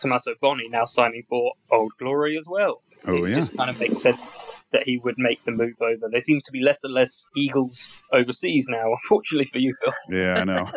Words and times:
Tommaso 0.00 0.34
Boni 0.40 0.68
now 0.68 0.84
signing 0.84 1.22
for 1.28 1.52
Old 1.70 1.92
Glory 1.98 2.36
as 2.36 2.46
well. 2.48 2.82
Oh, 3.06 3.14
yeah. 3.14 3.24
it 3.24 3.30
yeah. 3.30 3.36
just 3.40 3.56
kind 3.56 3.70
of 3.70 3.78
makes 3.78 4.00
sense 4.00 4.38
that 4.72 4.82
he 4.84 4.98
would 4.98 5.14
make 5.16 5.42
the 5.44 5.52
move 5.52 5.80
over. 5.80 6.08
There 6.10 6.20
seems 6.20 6.42
to 6.44 6.52
be 6.52 6.60
less 6.60 6.84
and 6.84 6.92
less 6.92 7.26
Eagles 7.36 7.88
overseas 8.12 8.66
now, 8.68 8.92
unfortunately 9.02 9.46
for 9.46 9.58
you, 9.58 9.74
Bill. 9.82 9.94
Yeah, 10.10 10.40
I 10.40 10.44
know. 10.44 10.64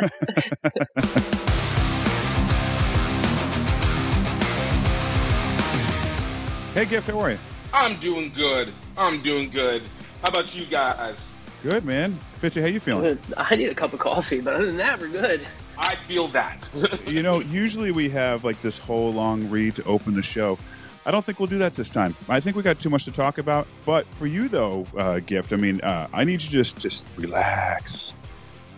hey, 6.74 6.86
Gift, 6.86 7.08
how 7.08 7.20
are 7.20 7.31
you? 7.31 7.40
I'm 7.74 7.99
doing 7.99 8.31
good. 8.33 8.72
I'm 8.97 9.22
doing 9.22 9.49
good. 9.49 9.81
How 10.22 10.29
about 10.29 10.56
you 10.56 10.65
guys? 10.65 11.33
Good, 11.62 11.83
man. 11.83 12.17
Fitzy, 12.42 12.62
how 12.62 12.67
you 12.67 12.79
feeling? 12.79 13.20
I 13.36 13.56
need 13.56 13.70
a 13.70 13.76
cup 13.76 13.92
of 13.92 13.99
coffee, 13.99 14.40
but 14.40 14.56
other 14.56 14.67
than 14.67 14.78
that, 14.78 15.01
we're 15.01 15.10
good. 15.10 15.46
I 15.80 15.96
feel 15.96 16.27
that. 16.30 16.70
you 17.08 17.23
know, 17.23 17.40
usually 17.40 17.91
we 17.91 18.09
have 18.09 18.44
like 18.44 18.62
this 18.62 18.78
whole 18.78 19.14
long 19.14 19.50
read 19.50 19.76
to 19.78 19.84
open 19.86 20.14
the 20.14 20.22
show. 20.22 20.59
I 21.05 21.12
don't 21.12 21.24
think 21.24 21.40
we'll 21.40 21.48
do 21.48 21.58
that 21.60 21.74
this 21.74 21.90
time. 21.90 22.16
I 22.28 22.42
think 22.42 22.58
we 22.58 22.64
got 22.64 22.80
too 22.80 22.90
much 22.90 23.06
to 23.06 23.12
talk 23.12 23.38
about. 23.38 23.66
But 23.86 24.06
for 24.08 24.28
you, 24.28 24.50
though, 24.50 24.86
uh, 24.98 25.20
Gift, 25.20 25.54
I 25.54 25.56
mean, 25.56 25.80
uh, 25.82 26.10
I 26.12 26.26
need 26.26 26.42
you 26.42 26.50
to 26.50 26.52
just 26.52 26.78
just 26.78 27.06
relax, 27.16 28.14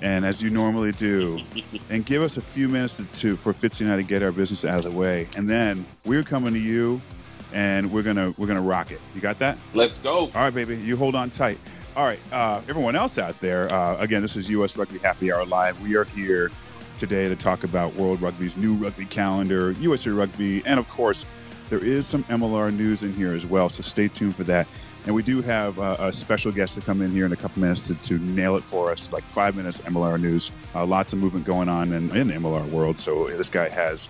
and 0.02 0.26
as 0.26 0.44
you 0.44 0.52
normally 0.52 0.92
do, 0.92 1.42
and 1.90 2.06
give 2.06 2.22
us 2.22 2.38
a 2.38 2.42
few 2.42 2.70
minutes 2.70 2.98
to, 2.98 3.06
to 3.06 3.36
for 3.36 3.52
Fitzy 3.52 3.82
and 3.82 3.92
I 3.92 3.96
to 3.96 4.04
get 4.04 4.22
our 4.22 4.32
business 4.32 4.64
out 4.64 4.78
of 4.78 4.84
the 4.84 4.98
way, 4.98 5.28
and 5.36 5.50
then 5.50 5.86
we're 6.06 6.24
coming 6.24 6.54
to 6.54 6.60
you, 6.60 7.02
and 7.52 7.92
we're 7.92 8.04
gonna 8.04 8.36
we're 8.38 8.48
gonna 8.48 8.62
rock 8.62 8.92
it. 8.92 9.02
You 9.16 9.22
got 9.22 9.40
that? 9.40 9.58
Let's 9.74 9.98
go. 9.98 10.18
All 10.18 10.30
right, 10.36 10.54
baby. 10.54 10.78
You 10.78 10.96
hold 10.96 11.16
on 11.16 11.32
tight. 11.32 11.58
All 11.96 12.06
right, 12.06 12.20
uh, 12.32 12.62
everyone 12.70 12.96
else 12.96 13.18
out 13.18 13.40
there. 13.40 13.70
Uh, 13.74 13.98
again, 13.98 14.22
this 14.22 14.38
is 14.38 14.48
U.S. 14.50 14.78
Rugby 14.78 15.00
Happy 15.00 15.34
Hour 15.34 15.46
Live. 15.46 15.82
We 15.82 15.96
are 15.98 16.06
here 16.06 16.52
today 16.98 17.28
to 17.28 17.36
talk 17.36 17.64
about 17.64 17.96
World 17.96 18.22
Rugby's 18.22 18.58
new 18.58 18.76
rugby 18.76 19.06
calendar, 19.06 19.72
USA 19.74 20.10
Rugby, 20.12 20.64
and 20.66 20.80
of 20.80 20.90
course, 20.90 21.26
there 21.70 21.84
is 21.84 22.06
some 22.06 22.24
MLR 22.26 22.76
news 22.76 23.04
in 23.04 23.14
here 23.14 23.34
as 23.34 23.46
well. 23.46 23.70
So 23.70 23.82
stay 23.82 24.08
tuned 24.08 24.36
for 24.36 24.44
that. 24.44 24.68
And 25.06 25.16
we 25.16 25.24
do 25.24 25.42
have 25.42 25.80
uh, 25.80 25.96
a 26.00 26.14
special 26.14 26.52
guest 26.52 26.76
to 26.76 26.82
come 26.82 27.02
in 27.02 27.12
here 27.12 27.26
in 27.26 27.32
a 27.32 27.36
couple 27.36 27.62
minutes 27.62 27.88
to, 27.88 27.96
to 27.96 28.20
nail 28.20 28.56
it 28.56 28.64
for 28.64 28.92
us, 28.92 29.12
like 29.12 29.24
five 29.24 29.56
minutes 29.56 29.80
MLR 29.80 30.22
news. 30.22 30.52
Uh, 30.76 30.86
lots 30.86 31.14
of 31.14 31.20
movement 31.20 31.46
going 31.46 31.70
on 31.70 31.92
in, 31.94 32.16
in 32.16 32.28
MLR 32.28 32.70
world. 32.70 33.00
So 33.00 33.28
this 33.30 33.50
guy 33.50 33.70
has 33.70 34.10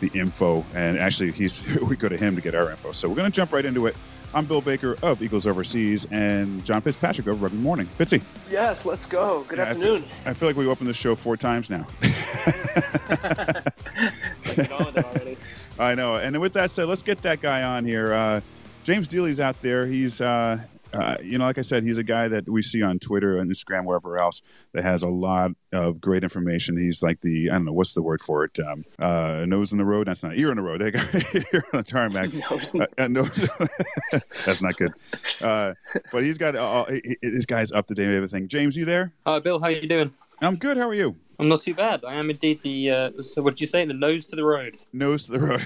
the 0.00 0.10
info, 0.14 0.64
and 0.74 0.98
actually, 0.98 1.32
he's 1.32 1.64
we 1.82 1.96
go 1.96 2.08
to 2.08 2.16
him 2.16 2.36
to 2.36 2.40
get 2.40 2.54
our 2.54 2.70
info. 2.70 2.92
So 2.92 3.08
we're 3.08 3.16
going 3.16 3.30
to 3.30 3.34
jump 3.34 3.52
right 3.52 3.64
into 3.64 3.86
it. 3.86 3.96
I'm 4.34 4.44
Bill 4.44 4.60
Baker 4.60 4.96
of 5.02 5.22
Eagles 5.22 5.46
Overseas 5.46 6.06
and 6.10 6.64
John 6.64 6.82
Fitzpatrick 6.82 7.26
of 7.28 7.40
Rugby 7.42 7.56
Morning. 7.56 7.88
Fitzy. 7.98 8.20
Yes, 8.50 8.84
let's 8.84 9.06
go. 9.06 9.44
Good 9.48 9.58
Yeah, 9.58 9.64
I 9.64 9.68
afternoon. 9.68 10.04
I 10.26 10.34
feel 10.34 10.48
like 10.48 10.56
we 10.56 10.66
opened 10.66 10.88
the 10.88 10.94
show 10.94 11.14
four 11.14 11.36
times 11.36 11.70
now. 11.70 11.86
I 15.78 15.94
know. 15.94 16.16
And 16.16 16.38
with 16.40 16.52
that 16.52 16.70
said, 16.70 16.88
let's 16.88 17.02
get 17.02 17.22
that 17.22 17.40
guy 17.40 17.62
on 17.62 17.84
here. 17.86 18.12
Uh, 18.12 18.40
James 18.84 19.08
Deeley's 19.08 19.40
out 19.40 19.60
there. 19.62 19.86
He's, 19.86 20.20
uh, 20.20 20.58
uh, 20.92 21.16
you 21.22 21.38
know, 21.38 21.44
like 21.44 21.58
I 21.58 21.62
said, 21.62 21.82
he's 21.84 21.98
a 21.98 22.02
guy 22.02 22.28
that 22.28 22.48
we 22.48 22.62
see 22.62 22.82
on 22.82 22.98
Twitter 22.98 23.38
and 23.38 23.50
Instagram, 23.50 23.84
wherever 23.84 24.18
else, 24.18 24.42
that 24.72 24.82
has 24.84 25.02
a 25.02 25.08
lot 25.08 25.50
of 25.72 26.00
great 26.00 26.22
information. 26.24 26.76
He's 26.76 27.02
like 27.02 27.20
the, 27.20 27.50
I 27.50 27.54
don't 27.54 27.64
know, 27.66 27.72
what's 27.72 27.94
the 27.94 28.02
word 28.02 28.20
for 28.20 28.44
it? 28.44 28.58
Um, 28.60 28.84
uh, 28.98 29.44
nose 29.46 29.72
in 29.72 29.78
the 29.78 29.84
road. 29.84 30.08
That's 30.08 30.22
not 30.22 30.36
ear 30.36 30.50
in 30.50 30.56
the 30.56 30.62
road. 30.62 30.80
ear 30.82 30.92
on 31.72 31.78
the 31.78 31.82
tarmac. 31.84 32.32
Nose 32.50 32.74
Uh, 32.74 32.86
uh, 32.98 33.08
nose. 33.08 33.48
That's 34.46 34.62
not 34.62 34.76
good. 34.76 34.92
Uh, 35.42 35.74
but 36.12 36.22
he's 36.24 36.38
got, 36.38 36.56
uh, 36.56 36.84
he- 36.86 37.16
he- 37.22 37.30
this 37.30 37.46
guy's 37.46 37.72
up 37.72 37.86
to 37.88 37.94
date 37.94 38.06
with 38.06 38.16
everything. 38.16 38.48
James, 38.48 38.76
you 38.76 38.84
there? 38.84 39.12
Hi, 39.26 39.38
Bill. 39.40 39.58
How 39.58 39.66
are 39.66 39.70
you 39.72 39.86
doing? 39.88 40.12
I'm 40.40 40.56
good. 40.56 40.76
How 40.76 40.88
are 40.88 40.94
you? 40.94 41.16
I'm 41.40 41.48
not 41.48 41.62
too 41.62 41.74
bad. 41.74 42.04
I 42.04 42.14
am 42.14 42.30
indeed 42.30 42.62
the. 42.62 42.90
Uh, 42.90 43.22
so 43.22 43.42
what 43.42 43.50
did 43.54 43.60
you 43.60 43.66
say? 43.68 43.84
The 43.84 43.94
nose 43.94 44.24
to 44.26 44.36
the 44.36 44.42
road. 44.44 44.76
Nose 44.92 45.26
to 45.26 45.32
the 45.32 45.38
road. 45.40 45.64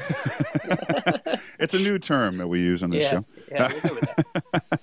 it's 1.59 1.73
a 1.75 1.79
new 1.79 1.99
term 1.99 2.37
that 2.39 2.49
we 2.49 2.61
use 2.61 2.83
on 2.83 2.91
this 2.91 3.05
yeah, 3.05 3.11
show. 3.11 3.25
yeah. 3.51 3.69
We'll 3.73 3.81
go 3.81 3.95
with 3.95 4.17
that. 4.71 4.81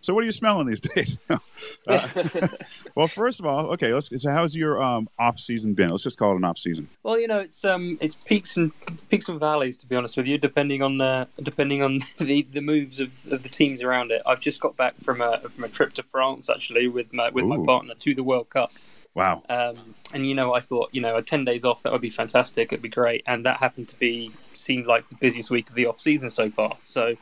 So, 0.00 0.14
what 0.14 0.22
are 0.22 0.26
you 0.26 0.32
smelling 0.32 0.66
these 0.66 0.80
days? 0.80 1.20
Uh, 1.86 2.08
well, 2.94 3.06
first 3.06 3.40
of 3.40 3.46
all, 3.46 3.66
okay. 3.66 3.92
Let's. 3.92 4.10
So, 4.20 4.30
how's 4.32 4.56
your 4.56 4.82
um, 4.82 5.08
off 5.18 5.38
season 5.38 5.74
been? 5.74 5.90
Let's 5.90 6.02
just 6.02 6.18
call 6.18 6.32
it 6.32 6.36
an 6.36 6.44
off 6.44 6.58
season. 6.58 6.88
Well, 7.02 7.18
you 7.18 7.28
know, 7.28 7.40
it's 7.40 7.64
um, 7.64 7.96
it's 8.00 8.14
peaks 8.14 8.56
and 8.56 8.72
peaks 9.08 9.28
and 9.28 9.38
valleys 9.38 9.76
to 9.78 9.86
be 9.86 9.94
honest 9.96 10.16
with 10.16 10.26
you, 10.26 10.36
depending 10.36 10.82
on 10.82 11.00
uh, 11.00 11.26
depending 11.42 11.82
on 11.82 12.00
the, 12.18 12.42
the 12.52 12.60
moves 12.60 13.00
of, 13.00 13.10
of 13.30 13.42
the 13.42 13.48
teams 13.48 13.82
around 13.82 14.10
it. 14.10 14.22
I've 14.26 14.40
just 14.40 14.60
got 14.60 14.76
back 14.76 14.98
from 14.98 15.20
a 15.20 15.40
from 15.48 15.64
a 15.64 15.68
trip 15.68 15.94
to 15.94 16.02
France 16.02 16.50
actually 16.50 16.88
with 16.88 17.12
my 17.12 17.30
with 17.30 17.44
my 17.44 17.56
partner 17.64 17.94
to 17.94 18.14
the 18.14 18.24
World 18.24 18.50
Cup. 18.50 18.72
Wow. 19.14 19.42
Um, 19.48 19.94
and 20.12 20.28
you 20.28 20.34
know, 20.34 20.54
I 20.54 20.60
thought 20.60 20.90
you 20.92 21.00
know 21.00 21.16
a 21.16 21.22
ten 21.22 21.44
days 21.44 21.64
off 21.64 21.82
that 21.84 21.92
would 21.92 22.00
be 22.00 22.10
fantastic. 22.10 22.72
It'd 22.72 22.82
be 22.82 22.88
great, 22.88 23.22
and 23.26 23.46
that 23.46 23.58
happened 23.58 23.88
to 23.88 23.98
be 23.98 24.32
seemed 24.54 24.86
like 24.86 25.08
the 25.08 25.16
busiest 25.16 25.50
week 25.50 25.68
of 25.68 25.76
the 25.76 25.86
off 25.86 26.00
season 26.00 26.30
so 26.30 26.50
far. 26.50 26.76
So, 26.80 27.14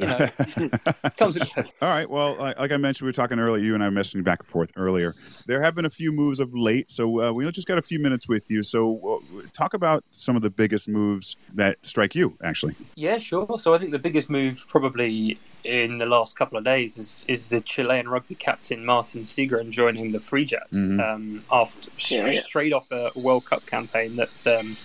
you 0.00 0.06
know, 0.06 0.70
comes 1.18 1.38
with 1.38 1.48
All 1.82 1.88
right. 1.88 2.08
Well, 2.08 2.36
like, 2.36 2.58
like 2.58 2.72
I 2.72 2.76
mentioned, 2.76 3.04
we 3.06 3.08
were 3.08 3.12
talking 3.12 3.38
earlier. 3.38 3.62
You 3.62 3.74
and 3.74 3.82
I 3.82 3.88
were 3.88 3.94
messaging 3.94 4.24
back 4.24 4.40
and 4.40 4.48
forth 4.48 4.70
earlier. 4.76 5.14
There 5.46 5.62
have 5.62 5.74
been 5.74 5.84
a 5.84 5.90
few 5.90 6.12
moves 6.12 6.40
of 6.40 6.54
late, 6.54 6.90
so 6.90 7.20
uh, 7.22 7.32
we 7.32 7.48
just 7.50 7.68
got 7.68 7.78
a 7.78 7.82
few 7.82 8.00
minutes 8.00 8.28
with 8.28 8.46
you. 8.50 8.62
So, 8.62 9.20
uh, 9.38 9.42
talk 9.52 9.74
about 9.74 10.04
some 10.12 10.36
of 10.36 10.42
the 10.42 10.50
biggest 10.50 10.88
moves 10.88 11.36
that 11.54 11.78
strike 11.82 12.14
you. 12.14 12.36
Actually, 12.42 12.74
Yeah, 12.94 13.18
sure. 13.18 13.58
So 13.58 13.74
I 13.74 13.78
think 13.78 13.92
the 13.92 13.98
biggest 13.98 14.30
move 14.30 14.64
probably 14.68 15.38
in 15.64 15.98
the 15.98 16.06
last 16.06 16.36
couple 16.36 16.56
of 16.56 16.64
days 16.64 16.96
is 16.96 17.24
is 17.28 17.46
the 17.46 17.60
Chilean 17.60 18.08
rugby 18.08 18.34
captain 18.34 18.84
Martin 18.84 19.20
Sigren 19.20 19.70
joining 19.70 20.12
the 20.12 20.20
Free 20.20 20.46
Jacks 20.46 20.76
Mhm. 20.76 21.00
um, 21.14 21.44
after 21.52 21.90
Yeah, 22.08 22.30
yeah. 22.30 22.42
straight 22.42 22.72
off 22.72 22.90
a 22.90 23.10
World 23.14 23.44
Cup 23.44 23.66
campaign 23.66 24.16
that 24.16 24.46
um, 24.46 24.76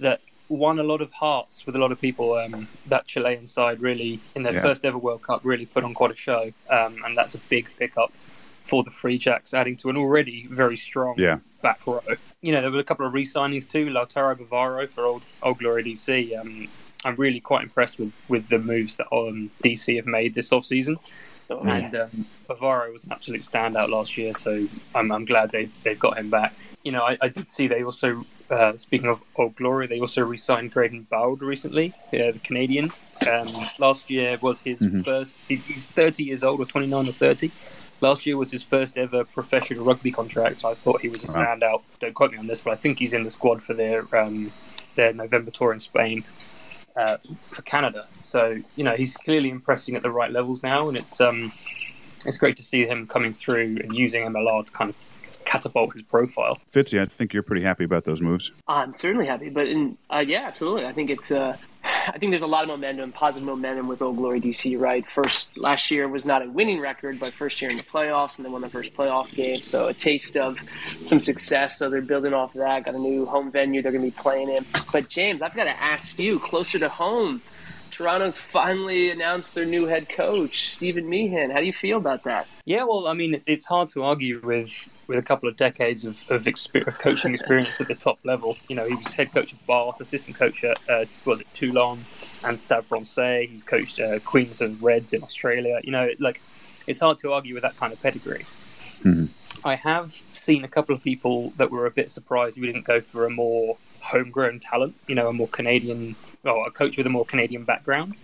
that 0.00 0.20
won 0.48 0.78
a 0.78 0.82
lot 0.82 1.00
of 1.00 1.10
hearts 1.12 1.64
with 1.66 1.74
a 1.74 1.78
lot 1.78 1.90
of 1.92 2.00
people. 2.00 2.34
Um, 2.34 2.68
that 2.86 3.06
Chilean 3.06 3.46
side 3.46 3.80
really 3.80 4.20
in 4.34 4.42
their 4.42 4.54
Yeah. 4.54 4.62
first 4.62 4.84
ever 4.84 4.98
World 4.98 5.22
Cup 5.22 5.40
really 5.44 5.66
put 5.66 5.84
on 5.84 5.94
quite 5.94 6.10
a 6.10 6.16
show, 6.16 6.52
um, 6.70 7.02
and 7.04 7.16
that's 7.16 7.34
a 7.34 7.38
big 7.38 7.70
pickup 7.78 8.12
for 8.62 8.82
the 8.82 8.90
Free 8.90 9.18
Jacks, 9.18 9.52
adding 9.52 9.76
to 9.76 9.90
an 9.90 9.96
already 9.96 10.46
very 10.50 10.76
strong 10.76 11.14
Yeah. 11.18 11.38
back 11.62 11.86
row. 11.86 12.00
You 12.40 12.52
know, 12.52 12.60
there 12.62 12.70
were 12.70 12.78
a 12.78 12.84
couple 12.84 13.06
of 13.06 13.12
re-signings 13.12 13.68
too. 13.68 13.86
Lautaro 13.86 14.34
Bavaro 14.38 14.88
for 14.88 15.04
Old 15.06 15.22
Old 15.42 15.58
Glory 15.58 15.82
DC. 15.84 16.34
Um, 16.38 16.68
I'm 17.06 17.16
really 17.16 17.40
quite 17.40 17.62
impressed 17.62 17.98
with, 17.98 18.12
with 18.30 18.48
the 18.48 18.58
moves 18.58 18.96
that 18.96 19.06
um, 19.12 19.50
DC 19.62 19.96
have 19.96 20.06
made 20.06 20.34
this 20.34 20.50
off 20.52 20.64
season. 20.64 20.96
Oh, 21.50 21.60
And 21.60 21.94
um, 21.94 22.26
Bavaro 22.48 22.90
was 22.90 23.04
an 23.04 23.12
absolute 23.12 23.42
standout 23.42 23.90
last 23.90 24.16
year, 24.16 24.32
so 24.32 24.66
I'm, 24.94 25.12
I'm 25.12 25.26
glad 25.26 25.50
they've 25.52 25.72
they've 25.82 25.98
got 25.98 26.16
him 26.18 26.30
back. 26.30 26.54
You 26.84 26.92
know, 26.92 27.02
I, 27.02 27.18
I 27.20 27.28
did 27.28 27.50
see 27.50 27.66
they 27.68 27.82
also, 27.84 28.24
uh, 28.50 28.76
speaking 28.76 29.08
of 29.08 29.22
Old 29.36 29.56
Glory, 29.56 29.86
they 29.86 30.00
also 30.00 30.22
re-signed 30.22 30.72
Gradyn 30.72 31.08
Bowd 31.08 31.42
recently, 31.42 31.94
uh, 32.12 32.32
the 32.32 32.40
Canadian. 32.44 32.90
Um, 33.26 33.66
last 33.78 34.10
year 34.10 34.38
was 34.42 34.60
his 34.62 34.80
Mhm. 34.80 35.04
first. 35.04 35.38
He's 35.48 35.86
30 35.86 36.24
years 36.24 36.44
old, 36.44 36.60
or 36.60 36.66
29 36.66 37.08
or 37.08 37.12
30. 37.12 37.52
Last 38.00 38.26
year 38.26 38.36
was 38.36 38.50
his 38.50 38.62
first 38.62 38.98
ever 38.98 39.24
professional 39.24 39.84
rugby 39.84 40.12
contract. 40.12 40.64
I 40.64 40.74
thought 40.74 41.00
he 41.02 41.08
was 41.08 41.24
a 41.24 41.38
Wow. 41.38 41.44
standout. 41.56 41.82
Don't 42.00 42.14
quote 42.14 42.32
me 42.32 42.38
on 42.38 42.46
this, 42.48 42.60
but 42.60 42.72
I 42.72 42.76
think 42.76 42.98
he's 42.98 43.14
in 43.14 43.24
the 43.24 43.30
squad 43.30 43.62
for 43.62 43.74
their 43.74 44.14
um, 44.16 44.52
their 44.96 45.12
November 45.12 45.50
tour 45.50 45.72
in 45.72 45.78
Spain 45.80 46.24
uh, 46.96 47.18
for 47.52 47.62
Canada. 47.62 48.08
So 48.20 48.56
you 48.76 48.84
know 48.84 48.94
he's 48.96 49.16
clearly 49.16 49.50
impressing 49.50 49.96
at 49.96 50.02
the 50.02 50.10
right 50.10 50.30
levels 50.30 50.62
now, 50.62 50.88
and 50.88 50.96
it's 50.96 51.20
um 51.20 51.52
it's 52.26 52.38
great 52.38 52.56
to 52.56 52.62
see 52.62 52.86
him 52.86 53.06
coming 53.06 53.34
through 53.34 53.78
and 53.82 53.94
using 53.94 54.24
MLR 54.24 54.64
to 54.64 54.72
kind 54.72 54.90
of 54.90 54.96
catapult 55.44 55.92
his 55.92 56.02
profile. 56.02 56.58
Fitzy, 56.72 57.00
I 57.00 57.04
think 57.04 57.32
you're 57.32 57.42
pretty 57.42 57.62
happy 57.62 57.84
about 57.84 58.04
those 58.04 58.20
moves. 58.20 58.50
I'm 58.68 58.94
certainly 58.94 59.26
happy, 59.26 59.48
but 59.48 59.66
in, 59.66 59.96
uh, 60.10 60.24
yeah, 60.26 60.46
absolutely. 60.46 60.86
I 60.86 60.92
think 60.92 61.10
it's. 61.10 61.30
Uh, 61.30 61.56
I 61.84 62.16
think 62.18 62.30
there's 62.30 62.42
a 62.42 62.46
lot 62.46 62.62
of 62.62 62.68
momentum, 62.68 63.12
positive 63.12 63.46
momentum 63.46 63.88
with 63.88 64.00
Old 64.00 64.16
Glory 64.16 64.40
DC. 64.40 64.78
Right, 64.78 65.08
first 65.10 65.56
last 65.58 65.90
year 65.90 66.08
was 66.08 66.24
not 66.24 66.44
a 66.44 66.50
winning 66.50 66.80
record, 66.80 67.20
but 67.20 67.32
first 67.34 67.60
year 67.60 67.70
in 67.70 67.76
the 67.76 67.82
playoffs, 67.82 68.36
and 68.36 68.44
then 68.44 68.52
won 68.52 68.62
the 68.62 68.68
first 68.68 68.94
playoff 68.94 69.32
game. 69.34 69.62
So 69.62 69.88
a 69.88 69.94
taste 69.94 70.36
of 70.36 70.60
some 71.02 71.20
success. 71.20 71.78
So 71.78 71.90
they're 71.90 72.00
building 72.00 72.32
off 72.32 72.54
of 72.54 72.60
that. 72.60 72.84
Got 72.84 72.94
a 72.94 72.98
new 72.98 73.26
home 73.26 73.50
venue 73.50 73.82
they're 73.82 73.92
going 73.92 74.04
to 74.04 74.10
be 74.10 74.22
playing 74.22 74.50
in. 74.50 74.66
But 74.92 75.08
James, 75.08 75.42
I've 75.42 75.54
got 75.54 75.64
to 75.64 75.82
ask 75.82 76.18
you, 76.18 76.38
closer 76.38 76.78
to 76.78 76.88
home. 76.88 77.42
Toronto's 77.94 78.36
finally 78.36 79.10
announced 79.10 79.54
their 79.54 79.64
new 79.64 79.86
head 79.86 80.08
coach, 80.08 80.68
Stephen 80.68 81.08
Meehan. 81.08 81.50
How 81.50 81.60
do 81.60 81.66
you 81.66 81.72
feel 81.72 81.98
about 81.98 82.24
that? 82.24 82.48
Yeah, 82.64 82.82
well, 82.82 83.06
I 83.06 83.12
mean, 83.12 83.32
it's 83.32 83.46
it's 83.48 83.64
hard 83.64 83.88
to 83.90 84.02
argue 84.02 84.40
with 84.42 84.90
with 85.06 85.16
a 85.16 85.22
couple 85.22 85.48
of 85.48 85.56
decades 85.56 86.04
of 86.04 86.24
of, 86.28 86.46
exper- 86.46 86.84
of 86.88 86.98
coaching 86.98 87.30
experience 87.34 87.80
at 87.80 87.86
the 87.86 87.94
top 87.94 88.18
level. 88.24 88.56
You 88.68 88.74
know, 88.74 88.88
he 88.88 88.96
was 88.96 89.06
head 89.12 89.32
coach 89.32 89.52
of 89.52 89.64
Bath, 89.68 90.00
assistant 90.00 90.36
coach 90.36 90.64
at 90.64 90.76
uh, 90.90 91.04
was 91.24 91.40
it 91.40 91.46
Toulon 91.54 92.04
and 92.42 92.58
Stade 92.58 92.84
Francais. 92.84 93.46
He's 93.46 93.62
coached 93.62 94.00
uh, 94.00 94.18
Queens 94.18 94.60
and 94.60 94.82
Reds 94.82 95.12
in 95.12 95.22
Australia. 95.22 95.78
You 95.84 95.92
know, 95.92 96.08
like 96.18 96.40
it's 96.88 96.98
hard 96.98 97.18
to 97.18 97.32
argue 97.32 97.54
with 97.54 97.62
that 97.62 97.76
kind 97.76 97.92
of 97.92 98.02
pedigree. 98.02 98.44
Mhm. 99.02 99.28
I 99.64 99.76
have 99.76 100.20
seen 100.32 100.64
a 100.64 100.68
couple 100.68 100.96
of 100.96 101.02
people 101.04 101.52
that 101.58 101.70
were 101.70 101.86
a 101.86 101.92
bit 101.92 102.10
surprised 102.10 102.58
we 102.58 102.66
didn't 102.66 102.84
go 102.84 103.00
for 103.00 103.24
a 103.24 103.30
more 103.30 103.76
homegrown 104.00 104.58
talent. 104.58 104.96
You 105.06 105.14
know, 105.14 105.28
a 105.28 105.32
more 105.32 105.48
Canadian, 105.48 106.16
or 106.50 106.66
a 106.66 106.70
coach 106.70 106.96
with 106.96 107.06
a 107.06 107.10
more 107.10 107.24
Canadian 107.24 107.64
background 107.64 108.14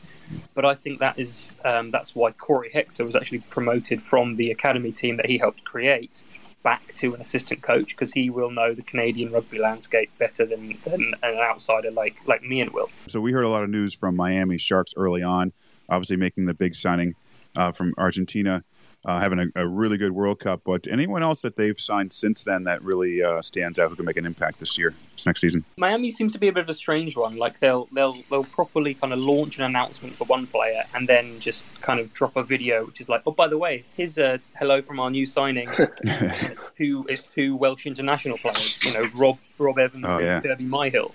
but 0.54 0.64
I 0.64 0.74
think 0.74 1.00
that 1.00 1.18
is 1.18 1.52
um, 1.64 1.90
that's 1.90 2.14
why 2.14 2.32
Corey 2.32 2.70
Hector 2.72 3.04
was 3.04 3.16
actually 3.16 3.40
promoted 3.40 4.02
from 4.02 4.36
the 4.36 4.50
academy 4.50 4.92
team 4.92 5.16
that 5.16 5.26
he 5.26 5.38
helped 5.38 5.64
create 5.64 6.22
back 6.62 6.92
to 6.94 7.14
an 7.14 7.20
assistant 7.20 7.62
coach 7.62 7.96
because 7.96 8.12
he 8.12 8.28
will 8.28 8.50
know 8.50 8.72
the 8.72 8.82
Canadian 8.82 9.32
rugby 9.32 9.58
landscape 9.58 10.10
better 10.18 10.44
than, 10.44 10.78
than 10.84 11.14
an 11.22 11.38
outsider 11.38 11.90
like 11.90 12.16
like 12.26 12.42
me 12.42 12.60
and 12.60 12.70
will. 12.72 12.90
So 13.08 13.20
we 13.20 13.32
heard 13.32 13.44
a 13.44 13.48
lot 13.48 13.62
of 13.62 13.70
news 13.70 13.94
from 13.94 14.16
Miami 14.16 14.58
Sharks 14.58 14.92
early 14.96 15.22
on, 15.22 15.52
obviously 15.88 16.16
making 16.16 16.46
the 16.46 16.54
big 16.54 16.74
signing 16.74 17.14
uh, 17.56 17.72
from 17.72 17.94
Argentina 17.98 18.62
uh, 19.04 19.18
having 19.18 19.38
a, 19.38 19.62
a, 19.62 19.66
really 19.66 19.96
good 19.96 20.12
World 20.12 20.40
Cup. 20.40 20.62
But 20.64 20.86
anyone 20.88 21.22
else 21.22 21.42
that 21.42 21.56
they've 21.56 21.80
signed 21.80 22.12
since 22.12 22.44
then 22.44 22.64
that 22.64 22.82
really 22.82 23.22
uh, 23.22 23.40
stands 23.40 23.78
out 23.78 23.88
who 23.90 23.96
can 23.96 24.04
make 24.04 24.16
an 24.16 24.26
impact 24.26 24.60
this 24.60 24.76
year, 24.76 24.94
this 25.14 25.26
next 25.26 25.40
season? 25.40 25.64
Miami 25.76 26.10
seems 26.10 26.32
to 26.34 26.38
be 26.38 26.48
a 26.48 26.52
bit 26.52 26.62
of 26.62 26.68
a 26.68 26.74
strange 26.74 27.16
one. 27.16 27.36
Like 27.36 27.60
they'll 27.60 27.88
they'll 27.92 28.22
they'll 28.30 28.44
properly 28.44 28.94
kind 28.94 29.12
of 29.12 29.18
launch 29.18 29.58
an 29.58 29.64
announcement 29.64 30.16
for 30.16 30.24
one 30.24 30.46
player 30.46 30.84
and 30.94 31.08
then 31.08 31.40
just 31.40 31.64
kind 31.80 31.98
of 31.98 32.12
drop 32.12 32.36
a 32.36 32.42
video, 32.42 32.84
which 32.84 33.00
is 33.00 33.08
like, 33.08 33.22
oh 33.26 33.32
by 33.32 33.48
the 33.48 33.58
way, 33.58 33.84
here's 33.96 34.18
a 34.18 34.40
hello 34.58 34.82
from 34.82 35.00
our 35.00 35.10
new 35.10 35.24
signing. 35.24 35.68
it's 35.78 36.76
two 36.76 37.06
it's 37.08 37.24
two 37.24 37.56
Welsh 37.56 37.86
international 37.86 38.38
players. 38.38 38.78
You 38.84 38.92
know, 38.92 39.10
Rob 39.16 39.38
Rob 39.58 39.78
Evans 39.78 40.04
oh, 40.06 40.18
yeah. 40.18 40.36
and 40.36 40.44
Kirby 40.44 40.64
Myhill 40.64 41.12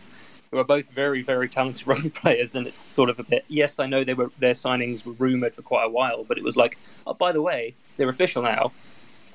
who 0.52 0.58
are 0.58 0.64
both 0.64 0.92
very, 0.92 1.22
very 1.22 1.50
talented 1.50 1.88
rugby 1.88 2.10
players, 2.10 2.56
and 2.56 2.68
it's 2.68 2.78
sort 2.78 3.10
of 3.10 3.20
a 3.20 3.24
bit. 3.24 3.46
Yes, 3.48 3.80
I 3.80 3.86
know 3.86 4.04
they 4.04 4.14
were 4.14 4.32
their 4.40 4.54
signings 4.54 5.06
were 5.06 5.14
rumored 5.14 5.56
for 5.56 5.62
quite 5.62 5.86
a 5.86 5.90
while, 5.90 6.24
but 6.24 6.38
it 6.38 6.44
was 6.44 6.56
like, 6.56 6.78
oh, 7.06 7.14
by 7.14 7.32
the 7.32 7.42
way, 7.42 7.76
they're 7.98 8.10
official 8.10 8.44
now. 8.44 8.72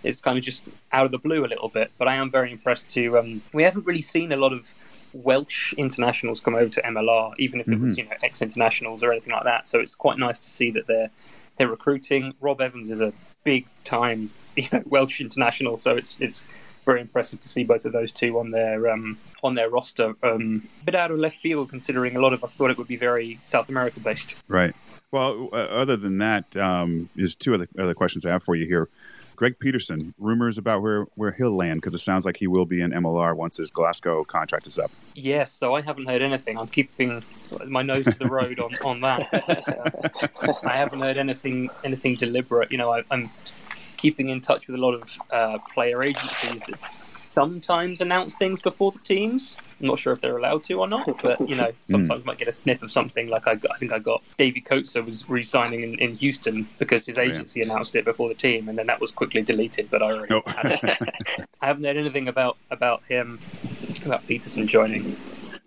It's 0.02 0.20
kind 0.20 0.38
of 0.38 0.44
just 0.44 0.62
out 0.92 1.04
of 1.04 1.10
the 1.10 1.18
blue 1.18 1.44
a 1.44 1.46
little 1.46 1.68
bit, 1.68 1.90
but 1.98 2.08
I 2.08 2.16
am 2.16 2.30
very 2.30 2.52
impressed 2.52 2.88
to. 2.90 3.18
Um, 3.18 3.42
we 3.52 3.62
haven't 3.62 3.84
really 3.84 4.00
seen 4.00 4.32
a 4.32 4.36
lot 4.36 4.52
of 4.52 4.74
Welsh 5.12 5.72
internationals 5.74 6.40
come 6.40 6.54
over 6.54 6.68
to 6.68 6.82
MLR, 6.82 7.34
even 7.38 7.60
if 7.60 7.68
it 7.68 7.72
mm-hmm. 7.72 7.84
was 7.86 7.98
you 7.98 8.04
know 8.04 8.12
ex 8.22 8.42
internationals 8.42 9.02
or 9.02 9.12
anything 9.12 9.32
like 9.32 9.44
that. 9.44 9.66
So 9.66 9.80
it's 9.80 9.94
quite 9.94 10.18
nice 10.18 10.38
to 10.38 10.48
see 10.48 10.70
that 10.72 10.86
they're 10.86 11.10
they're 11.58 11.68
recruiting. 11.68 12.34
Rob 12.40 12.60
Evans 12.60 12.90
is 12.90 13.00
a 13.00 13.12
big 13.44 13.66
time 13.84 14.30
you 14.56 14.68
know 14.72 14.82
Welsh 14.86 15.20
international, 15.20 15.76
so 15.76 15.96
it's 15.96 16.16
it's 16.20 16.44
very 16.84 17.00
impressive 17.00 17.40
to 17.40 17.48
see 17.48 17.64
both 17.64 17.84
of 17.84 17.92
those 17.92 18.12
two 18.12 18.38
on 18.38 18.50
their 18.50 18.88
um, 18.90 19.18
on 19.42 19.54
their 19.54 19.70
roster. 19.70 20.14
Um, 20.22 20.68
a 20.82 20.84
bit 20.84 20.94
out 20.94 21.10
of 21.10 21.18
left 21.18 21.38
field, 21.38 21.70
considering 21.70 22.16
a 22.16 22.20
lot 22.20 22.32
of 22.32 22.42
us 22.44 22.54
thought 22.54 22.70
it 22.70 22.78
would 22.78 22.88
be 22.88 22.96
very 22.96 23.38
South 23.42 23.68
America 23.68 24.00
based. 24.00 24.36
Right. 24.48 24.74
Well, 25.12 25.48
uh, 25.52 25.56
other 25.56 25.96
than 25.96 26.18
that, 26.18 26.56
um, 26.56 27.08
there's 27.16 27.34
two 27.34 27.54
other, 27.54 27.68
other 27.78 27.94
questions 27.94 28.24
I 28.24 28.30
have 28.30 28.42
for 28.42 28.54
you 28.54 28.66
here. 28.66 28.88
Greg 29.40 29.58
Peterson, 29.58 30.12
rumors 30.18 30.58
about 30.58 30.82
where, 30.82 31.06
where 31.14 31.32
he'll 31.32 31.56
land 31.56 31.80
because 31.80 31.94
it 31.94 32.00
sounds 32.00 32.26
like 32.26 32.36
he 32.36 32.46
will 32.46 32.66
be 32.66 32.82
in 32.82 32.90
MLR 32.90 33.34
once 33.34 33.56
his 33.56 33.70
Glasgow 33.70 34.22
contract 34.22 34.66
is 34.66 34.78
up. 34.78 34.90
Yes, 35.14 35.50
so 35.50 35.74
I 35.74 35.80
haven't 35.80 36.04
heard 36.04 36.20
anything. 36.20 36.58
I'm 36.58 36.66
keeping 36.66 37.24
my 37.66 37.80
nose 37.80 38.04
to 38.04 38.18
the 38.18 38.26
road 38.26 38.60
on, 38.60 38.76
on 38.84 39.00
that. 39.00 40.60
I 40.62 40.76
haven't 40.76 41.00
heard 41.00 41.16
anything 41.16 41.70
anything 41.82 42.16
deliberate. 42.16 42.70
You 42.70 42.76
know, 42.76 42.92
I, 42.92 43.02
am 43.10 43.30
keeping 44.00 44.30
in 44.30 44.40
touch 44.40 44.66
with 44.66 44.76
a 44.76 44.80
lot 44.80 44.94
of 44.94 45.18
uh, 45.30 45.58
player 45.74 46.02
agencies 46.02 46.62
that 46.62 46.94
sometimes 47.20 48.00
announce 48.00 48.34
things 48.36 48.60
before 48.60 48.92
the 48.92 48.98
teams. 49.00 49.58
I'm 49.78 49.88
not 49.88 49.98
sure 49.98 50.12
if 50.12 50.20
they're 50.22 50.38
allowed 50.38 50.64
to 50.64 50.74
or 50.74 50.88
not, 50.88 51.22
but 51.22 51.46
you 51.46 51.54
know, 51.54 51.70
sometimes 51.84 52.22
mm. 52.22 52.26
might 52.26 52.38
get 52.38 52.48
a 52.48 52.52
sniff 52.52 52.82
of 52.82 52.90
something. 52.90 53.28
Like 53.28 53.46
I, 53.46 53.52
I 53.52 53.78
think 53.78 53.92
I 53.92 53.98
got 53.98 54.22
Davy 54.38 54.62
Coates 54.62 54.94
was 54.94 55.28
re-signing 55.28 55.82
in, 55.82 55.98
in 55.98 56.16
Houston 56.16 56.66
because 56.78 57.04
his 57.04 57.18
agency 57.18 57.60
oh, 57.60 57.66
yeah. 57.66 57.72
announced 57.72 57.94
it 57.94 58.04
before 58.06 58.28
the 58.28 58.34
team, 58.34 58.68
and 58.68 58.78
then 58.78 58.86
that 58.86 59.00
was 59.00 59.12
quickly 59.12 59.42
deleted. 59.42 59.90
But 59.90 60.02
I 60.02 60.12
already, 60.12 60.34
oh. 60.34 60.42
I 61.60 61.66
haven't 61.66 61.84
heard 61.84 61.98
anything 61.98 62.28
about 62.28 62.56
about 62.70 63.04
him 63.04 63.38
about 64.04 64.26
Peterson 64.26 64.66
joining. 64.66 65.16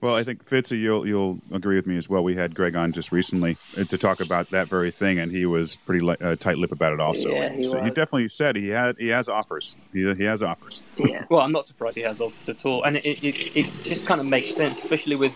Well, 0.04 0.18
I 0.18 0.26
think 0.26 0.46
Fitzy, 0.46 0.82
you'll 0.82 1.08
you'll 1.08 1.40
agree 1.54 1.78
with 1.78 1.88
me 1.88 1.96
as 1.96 2.10
well. 2.10 2.26
We 2.26 2.36
had 2.36 2.54
Greg 2.54 2.76
on 2.76 2.92
just 2.92 3.14
recently 3.14 3.56
uh, 3.78 3.86
to 3.86 3.98
talk 3.98 4.20
about 4.20 4.50
that 4.50 4.68
very 4.68 4.92
thing, 4.92 5.18
and 5.18 5.32
he 5.32 5.46
was 5.46 5.78
pretty 5.78 6.06
uh, 6.06 6.36
tight-lipped 6.36 6.74
about 6.74 6.92
it. 6.92 7.00
Also, 7.00 7.30
yeah, 7.30 7.54
he, 7.54 7.64
so 7.64 7.82
he 7.82 7.90
definitely 7.90 8.28
said 8.28 8.58
he 8.58 8.68
had 8.68 8.98
he 9.00 9.08
has 9.08 9.30
offers. 9.30 9.78
He, 9.94 10.14
he 10.16 10.26
has 10.26 10.44
offers. 10.44 10.84
Yeah. 10.98 11.24
Well, 11.30 11.40
I'm 11.40 11.54
not 11.54 11.66
surprised 11.66 11.96
he 11.96 12.02
has 12.02 12.20
offers 12.20 12.50
at 12.50 12.66
all, 12.66 12.84
and 12.84 12.98
it, 12.98 13.06
it, 13.24 13.58
it 13.58 13.84
just 13.84 14.06
kind 14.06 14.20
of 14.20 14.28
makes 14.28 14.54
sense, 14.54 14.78
especially 14.80 15.16
with 15.16 15.34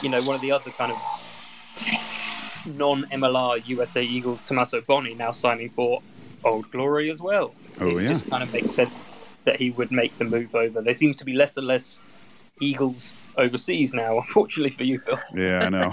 you 0.00 0.08
know 0.08 0.22
one 0.22 0.36
of 0.36 0.42
the 0.42 0.52
other 0.52 0.70
kind 0.70 0.92
of 0.92 0.98
non-MLR 2.66 3.66
USA 3.66 4.04
Eagles, 4.04 4.44
Tommaso 4.44 4.80
Boni, 4.80 5.14
now 5.14 5.32
signing 5.32 5.70
for 5.70 6.00
Old 6.44 6.70
Glory 6.70 7.10
as 7.10 7.20
well. 7.20 7.52
Oh 7.80 7.88
it 7.88 8.04
yeah. 8.04 8.12
just 8.12 8.30
kind 8.30 8.44
of 8.44 8.52
makes 8.52 8.70
sense 8.70 9.12
that 9.42 9.56
he 9.56 9.72
would 9.72 9.90
make 9.90 10.16
the 10.18 10.24
move 10.24 10.54
over. 10.54 10.80
There 10.80 10.94
seems 10.94 11.16
to 11.16 11.24
be 11.24 11.32
less 11.32 11.56
and 11.56 11.66
less 11.66 11.98
Eagles 12.60 13.14
overseas 13.36 13.92
now, 13.92 14.18
unfortunately 14.18 14.70
for 14.70 14.84
you, 14.84 15.00
Bill. 15.00 15.18
Yeah, 15.34 15.60
I 15.60 15.68
know. 15.68 15.92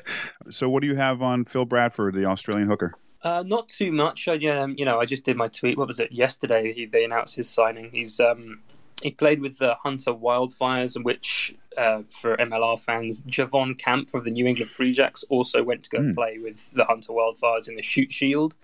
so, 0.50 0.68
what 0.68 0.80
do 0.80 0.88
you 0.88 0.96
have 0.96 1.22
on 1.22 1.44
Phil 1.44 1.64
Bradford, 1.64 2.14
the 2.14 2.24
Australian 2.24 2.68
hooker? 2.68 2.94
Uh, 3.22 3.42
not 3.46 3.68
too 3.68 3.90
much. 3.90 4.28
I, 4.28 4.34
um, 4.48 4.74
you 4.76 4.84
know, 4.84 5.00
I 5.00 5.06
just 5.06 5.24
did 5.24 5.36
my 5.36 5.48
tweet. 5.48 5.78
What 5.78 5.86
was 5.86 5.98
it 6.00 6.12
yesterday? 6.12 6.72
He, 6.74 6.86
they 6.86 7.04
announced 7.04 7.36
his 7.36 7.48
signing. 7.48 7.90
He's 7.90 8.20
um, 8.20 8.60
he 9.02 9.10
played 9.10 9.40
with 9.40 9.58
the 9.58 9.74
Hunter 9.74 10.12
Wildfires, 10.12 10.96
in 10.96 11.02
which 11.04 11.54
uh, 11.76 12.02
for 12.08 12.36
MLR 12.36 12.78
fans, 12.78 13.22
Javon 13.22 13.78
Camp 13.78 14.12
of 14.14 14.24
the 14.24 14.30
New 14.30 14.46
England 14.46 14.70
Free 14.70 14.92
Jacks 14.92 15.24
also 15.28 15.62
went 15.62 15.82
to 15.84 15.90
go 15.90 15.98
mm. 15.98 16.14
play 16.14 16.38
with 16.38 16.70
the 16.72 16.84
Hunter 16.84 17.12
Wildfires 17.12 17.68
in 17.68 17.76
the 17.76 17.82
Shute 17.82 18.12
Shield. 18.12 18.56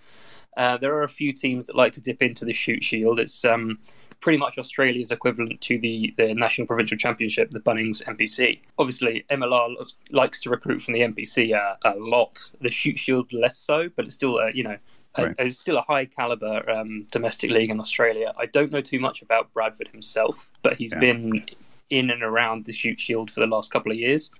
Uh, 0.56 0.76
there 0.76 0.94
are 0.94 1.04
a 1.04 1.08
few 1.08 1.32
teams 1.32 1.66
that 1.66 1.76
like 1.76 1.92
to 1.92 2.00
dip 2.00 2.22
into 2.22 2.44
the 2.44 2.52
Shute 2.52 2.82
Shield. 2.82 3.18
It's 3.20 3.44
um, 3.44 3.78
pretty 4.20 4.38
much 4.38 4.58
Australia's 4.58 5.10
equivalent 5.10 5.60
to 5.62 5.78
the, 5.78 6.14
the 6.16 6.34
National 6.34 6.66
Provincial 6.66 6.96
Championship, 6.96 7.50
the 7.50 7.60
Bunnings 7.60 8.04
NPC. 8.04 8.60
Obviously, 8.78 9.24
MLR 9.30 9.92
likes 10.10 10.40
to 10.42 10.50
recruit 10.50 10.80
from 10.82 10.94
the 10.94 11.00
NPC 11.00 11.54
uh, 11.54 11.76
a 11.84 11.96
lot. 11.96 12.50
The 12.60 12.70
Shute 12.70 12.98
Shield 12.98 13.32
less 13.32 13.56
so, 13.56 13.88
but 13.96 14.04
it's 14.04 14.14
still 14.14 14.38
a, 14.38 14.52
you 14.52 14.62
know 14.62 14.76
right. 15.18 15.34
a, 15.38 15.44
it's 15.46 15.58
still 15.58 15.78
a 15.78 15.82
high 15.82 16.04
caliber 16.04 16.68
um, 16.70 17.06
domestic 17.10 17.50
league 17.50 17.70
in 17.70 17.80
Australia. 17.80 18.32
I 18.38 18.46
don't 18.46 18.70
know 18.70 18.80
too 18.80 19.00
much 19.00 19.22
about 19.22 19.52
Bradford 19.54 19.88
himself, 19.88 20.50
but 20.62 20.76
he's 20.76 20.92
yeah. 20.92 21.00
been 21.00 21.46
in 21.88 22.10
and 22.10 22.22
around 22.22 22.66
the 22.66 22.72
Shute 22.72 23.00
Shield 23.00 23.30
for 23.30 23.40
the 23.40 23.46
last 23.46 23.72
couple 23.72 23.90
of 23.90 23.98
years. 23.98 24.30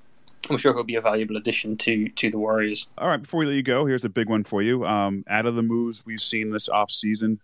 I'm 0.49 0.57
sure 0.57 0.73
he'll 0.73 0.85
be 0.85 0.95
a 0.95 1.01
valuable 1.01 1.37
addition 1.37 1.77
to 1.79 2.09
to 2.09 2.31
the 2.31 2.39
Warriors. 2.39 2.87
All 2.99 3.09
right, 3.09 3.21
before 3.21 3.41
we 3.41 3.47
let 3.47 3.55
you 3.55 3.63
go, 3.63 3.87
here's 3.87 4.05
a 4.05 4.11
big 4.11 4.29
one 4.29 4.45
for 4.45 4.63
you. 4.63 4.87
Um, 4.87 5.25
out 5.29 5.47
of 5.47 5.55
the 5.55 5.63
moves 5.63 6.05
we've 6.05 6.21
seen 6.21 6.51
this 6.51 6.69
off 6.69 6.91
season, 6.91 7.41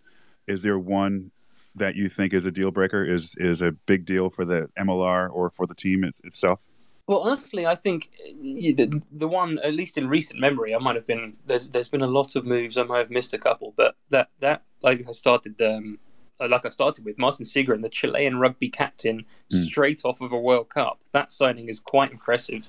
is 0.47 0.61
there 0.61 0.79
one 0.79 1.31
that 1.77 1.95
you 1.95 2.09
think 2.09 2.33
is 2.33 2.45
a 2.45 2.51
deal 2.51 2.71
breaker 2.71 3.03
is 3.03 3.35
is 3.37 3.61
a 3.61 3.71
big 3.71 4.05
deal 4.05 4.29
for 4.29 4.45
the 4.45 4.69
MLR 4.77 5.29
or 5.31 5.49
for 5.49 5.65
the 5.67 5.75
team 5.75 6.03
it's, 6.03 6.19
itself? 6.21 6.65
Well, 7.07 7.19
honestly, 7.19 7.65
I 7.65 7.75
think 7.75 8.09
the, 8.41 9.01
the 9.13 9.27
one, 9.29 9.59
at 9.59 9.73
least 9.73 9.97
in 9.97 10.09
recent 10.09 10.41
memory, 10.41 10.75
I 10.75 10.77
might 10.77 10.95
have 10.95 11.07
been 11.07 11.37
there's 11.45 11.69
there's 11.69 11.87
been 11.87 12.01
a 12.01 12.07
lot 12.07 12.35
of 12.35 12.45
moves. 12.45 12.77
I 12.77 12.83
might 12.83 12.99
have 12.99 13.09
missed 13.09 13.33
a 13.33 13.37
couple, 13.37 13.73
but 13.77 13.95
that 14.09 14.29
that 14.39 14.63
like 14.81 15.05
I 15.07 15.11
started 15.13 15.61
um 15.61 15.99
like 16.39 16.65
I 16.65 16.69
started 16.69 17.05
with 17.05 17.17
Martin 17.17 17.45
Sigren, 17.45 17.81
the 17.81 17.89
Chilean 17.89 18.39
rugby 18.39 18.69
captain, 18.69 19.25
mm. 19.51 19.65
straight 19.65 20.01
off 20.03 20.21
of 20.21 20.33
a 20.33 20.39
World 20.39 20.69
Cup. 20.69 20.99
That 21.13 21.31
signing 21.31 21.69
is 21.69 21.79
quite 21.79 22.11
impressive. 22.11 22.67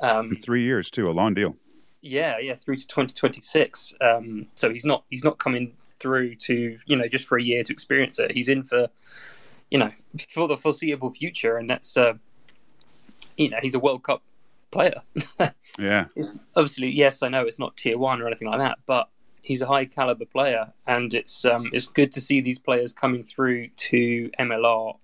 Um, 0.00 0.34
three 0.36 0.62
years 0.62 0.90
too, 0.90 1.08
a 1.08 1.12
long 1.12 1.34
deal. 1.34 1.56
Yeah, 2.00 2.38
yeah, 2.38 2.56
through 2.56 2.76
to 2.76 2.86
2026. 2.86 3.94
Um, 4.00 4.48
so 4.54 4.70
he's 4.70 4.84
not 4.84 5.04
he's 5.08 5.24
not 5.24 5.38
coming 5.38 5.72
through 6.02 6.34
to 6.34 6.76
you 6.86 6.96
know 6.96 7.06
just 7.08 7.26
for 7.26 7.38
a 7.38 7.42
year 7.42 7.62
to 7.62 7.72
experience 7.72 8.18
it. 8.18 8.32
He's 8.32 8.48
in 8.48 8.64
for 8.64 8.88
you 9.70 9.78
know 9.78 9.92
for 10.34 10.48
the 10.48 10.56
foreseeable 10.56 11.10
future, 11.10 11.56
and 11.56 11.70
that's 11.70 11.96
uh, 11.96 12.14
you 13.36 13.48
know 13.48 13.58
he's 13.62 13.74
a 13.74 13.78
World 13.78 14.02
Cup 14.02 14.22
player. 14.70 15.02
yeah, 15.78 16.06
it's 16.16 16.36
obviously 16.56 16.90
yes, 16.90 17.22
I 17.22 17.28
know 17.28 17.42
it's 17.42 17.58
not 17.58 17.76
tier 17.76 17.96
one 17.96 18.20
or 18.20 18.26
anything 18.26 18.48
like 18.48 18.58
that, 18.58 18.78
but 18.86 19.08
he's 19.40 19.62
a 19.62 19.66
high 19.66 19.84
caliber 19.84 20.26
player, 20.26 20.72
and 20.86 21.14
it's 21.14 21.44
um, 21.44 21.70
it's 21.72 21.86
good 21.86 22.10
to 22.12 22.20
see 22.20 22.40
these 22.40 22.58
players 22.58 22.92
coming 22.92 23.22
through 23.22 23.68
to 23.68 24.30
MLR 24.40 24.96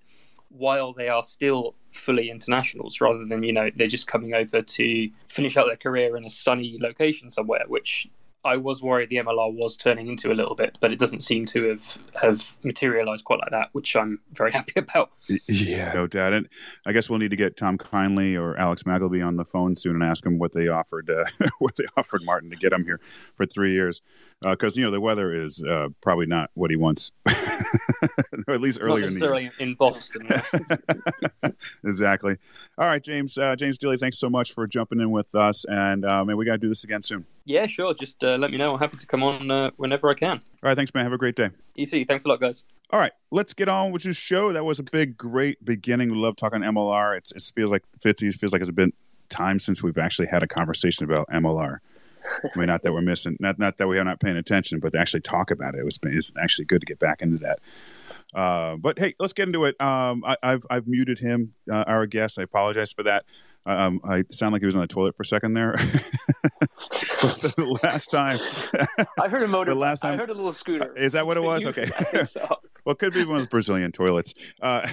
while 0.51 0.93
they 0.95 1.09
are 1.09 1.23
still 1.23 1.75
fully 1.91 2.31
internationals 2.31 3.01
rather 3.01 3.25
than 3.25 3.43
you 3.43 3.53
know 3.53 3.71
they're 3.77 3.87
just 3.87 4.07
coming 4.07 4.35
over 4.35 4.63
to 4.63 5.11
finish 5.29 5.57
out 5.57 5.67
their 5.67 5.77
career 5.77 6.17
in 6.17 6.25
a 6.25 6.31
sunny 6.31 6.79
location 6.81 7.29
somewhere 7.29 7.65
which 7.69 8.09
I 8.45 8.57
was 8.57 8.83
worried 8.83 9.11
the 9.11 9.17
MLR 9.17 9.53
was 9.53 9.77
turning 9.77 10.07
into 10.07 10.33
a 10.33 10.35
little 10.35 10.55
bit, 10.55 10.79
but 10.81 10.93
it 10.93 10.99
doesn't 10.99 11.21
seem 11.21 11.45
to 11.47 11.69
have 11.71 11.99
have 12.21 12.57
materialized 12.63 13.25
quite 13.25 13.41
like 13.41 13.51
that, 13.51 13.71
which 13.73 13.97
I'm 13.97 14.21
very 14.33 14.53
happy 14.59 14.75
about. 14.77 15.11
Yeah, 15.49 15.93
no 15.93 16.07
doubt. 16.07 16.33
And 16.33 16.49
I 16.87 16.93
guess 16.93 17.11
we'll 17.11 17.19
need 17.19 17.31
to 17.31 17.37
get 17.37 17.57
Tom 17.57 17.79
Kindly 17.79 18.37
or 18.37 18.57
Alex 18.57 18.85
Magleby 18.85 19.27
on 19.27 19.37
the 19.37 19.45
phone 19.45 19.75
soon 19.75 19.95
and 19.95 20.05
ask 20.05 20.25
them 20.25 20.39
what 20.39 20.53
they 20.53 20.69
offered 20.69 21.11
uh, 21.11 21.25
what 21.59 21.77
they 21.77 21.85
offered 21.97 22.25
Martin 22.25 22.51
to 22.51 22.57
get 22.57 22.73
him 22.73 22.85
here 22.85 23.01
for 23.35 23.45
three 23.45 23.73
years, 23.73 24.03
because 24.43 24.77
uh, 24.77 24.81
you 24.81 24.85
know 24.85 24.93
the 24.93 25.01
weather 25.01 25.35
is 25.35 25.63
uh, 25.65 25.89
probably 26.01 26.27
not 26.27 26.51
what 26.55 26.71
he 26.71 26.77
wants, 26.77 27.11
or 27.27 28.55
at 28.55 28.61
least 28.61 28.79
earlier 28.81 29.07
in 29.07 29.19
the 29.19 29.39
year. 29.41 29.53
in 29.59 29.75
Boston. 29.75 30.27
exactly. 31.85 32.37
All 32.79 32.87
right, 32.87 33.03
James. 33.03 33.37
Uh, 33.37 33.57
James 33.57 33.79
Deeley, 33.79 33.99
thanks 33.99 34.19
so 34.19 34.31
much 34.31 34.53
for 34.53 34.67
jumping 34.67 35.01
in 35.01 35.11
with 35.11 35.35
us, 35.35 35.65
and 35.65 36.05
uh, 36.05 36.25
man, 36.25 36.37
we 36.37 36.45
got 36.45 36.53
to 36.53 36.59
do 36.59 36.69
this 36.69 36.85
again 36.85 37.03
soon. 37.03 37.27
Yeah, 37.45 37.67
sure. 37.67 37.95
Just 37.95 38.23
uh, 38.29 38.37
let 38.39 38.51
me 38.51 38.59
know. 38.59 38.75
I'm 38.75 38.79
happy 38.79 38.97
to 38.97 39.07
come 39.07 39.23
on 39.23 39.51
uh, 39.51 39.71
whenever 39.77 40.09
I 40.09 40.15
can. 40.15 40.37
All 40.37 40.41
right, 40.63 40.77
thanks, 40.77 40.93
man. 40.95 41.05
Have 41.05 41.13
a 41.13 41.19
great 41.19 41.37
day. 41.37 41.51
You 41.75 41.87
too. 41.87 42.05
Thanks 42.05 42.25
a 42.25 42.29
lot, 42.29 42.41
guys. 42.41 42.65
All 42.91 43.01
right, 43.01 43.13
let's 43.31 43.55
get 43.55 43.69
on 43.69 43.93
with 43.93 44.05
your 44.05 44.15
show. 44.15 44.53
That 44.53 44.65
was 44.65 44.79
a 44.79 44.83
big, 44.83 45.17
great 45.17 45.65
beginning. 45.65 46.11
We 46.11 46.17
love 46.17 46.37
talking 46.37 46.61
MLR. 46.61 47.17
It's, 47.19 47.33
it 47.33 47.53
feels 47.55 47.71
like 47.71 47.83
Fitzy. 48.01 48.29
It 48.29 48.35
feels 48.35 48.53
like 48.53 48.63
it's 48.63 48.71
been 48.71 48.93
time 49.29 49.59
since 49.59 49.83
we've 49.83 49.99
actually 49.99 50.29
had 50.29 50.43
a 50.43 50.47
conversation 50.47 51.05
about 51.05 51.29
MLR. 51.29 51.79
I 52.45 52.59
mean, 52.59 52.67
not 52.67 52.83
that 52.83 52.93
we're 52.93 53.01
missing, 53.01 53.37
not 53.41 53.59
not 53.59 53.79
that 53.79 53.89
we 53.89 53.99
are 53.99 54.05
not 54.05 54.21
paying 54.21 54.37
attention, 54.37 54.81
but 54.81 54.93
to 54.93 54.99
actually 54.99 55.21
talk 55.21 55.51
about 55.51 55.75
it. 55.75 55.81
It 55.81 55.85
was 55.85 55.99
it's 56.03 56.33
actually 56.41 56.67
good 56.67 56.81
to 56.81 56.87
get 56.87 56.99
back 56.99 57.23
into 57.23 57.39
that. 57.39 57.61
Uh, 58.35 58.77
but 58.77 58.99
hey, 58.99 59.15
let's 59.19 59.33
get 59.33 59.47
into 59.47 59.65
it. 59.65 59.81
Um, 59.81 60.23
I, 60.27 60.37
have 60.43 60.63
I've 60.69 60.87
muted 60.87 61.19
him, 61.19 61.55
uh, 61.71 61.85
our 61.87 62.07
guest. 62.07 62.39
I 62.39 62.43
apologize 62.43 62.93
for 62.93 63.03
that. 63.05 63.25
Um, 63.69 64.01
I 64.03 64.25
sound 64.31 64.55
like 64.55 64.63
he 64.63 64.67
was 64.67 64.75
on 64.75 64.81
the 64.81 64.87
toilet 64.87 65.15
for 65.15 65.25
a 65.25 65.27
second 65.27 65.53
there. 65.53 65.73
the 65.73 67.79
last 67.83 68.11
time, 68.11 68.39
I 69.21 69.29
heard 69.29 69.43
a 69.43 69.49
motor. 69.49 69.75
The 69.75 69.79
last 69.79 70.01
time, 70.01 70.15
I 70.15 70.17
heard 70.17 70.31
a 70.31 70.35
little 70.35 70.53
scooter. 70.53 70.95
Is 70.97 71.13
that 71.13 71.27
what 71.27 71.37
it 71.37 71.41
was? 71.43 71.67
Okay. 71.67 71.85
so. 71.85 72.47
well, 72.87 72.95
it 72.95 72.99
could 72.99 73.13
be 73.13 73.27
one 73.27 73.37
of 73.37 73.43
those 73.43 73.47
Brazilian 73.47 73.93
toilets. 73.93 74.33
Uh, 74.63 74.89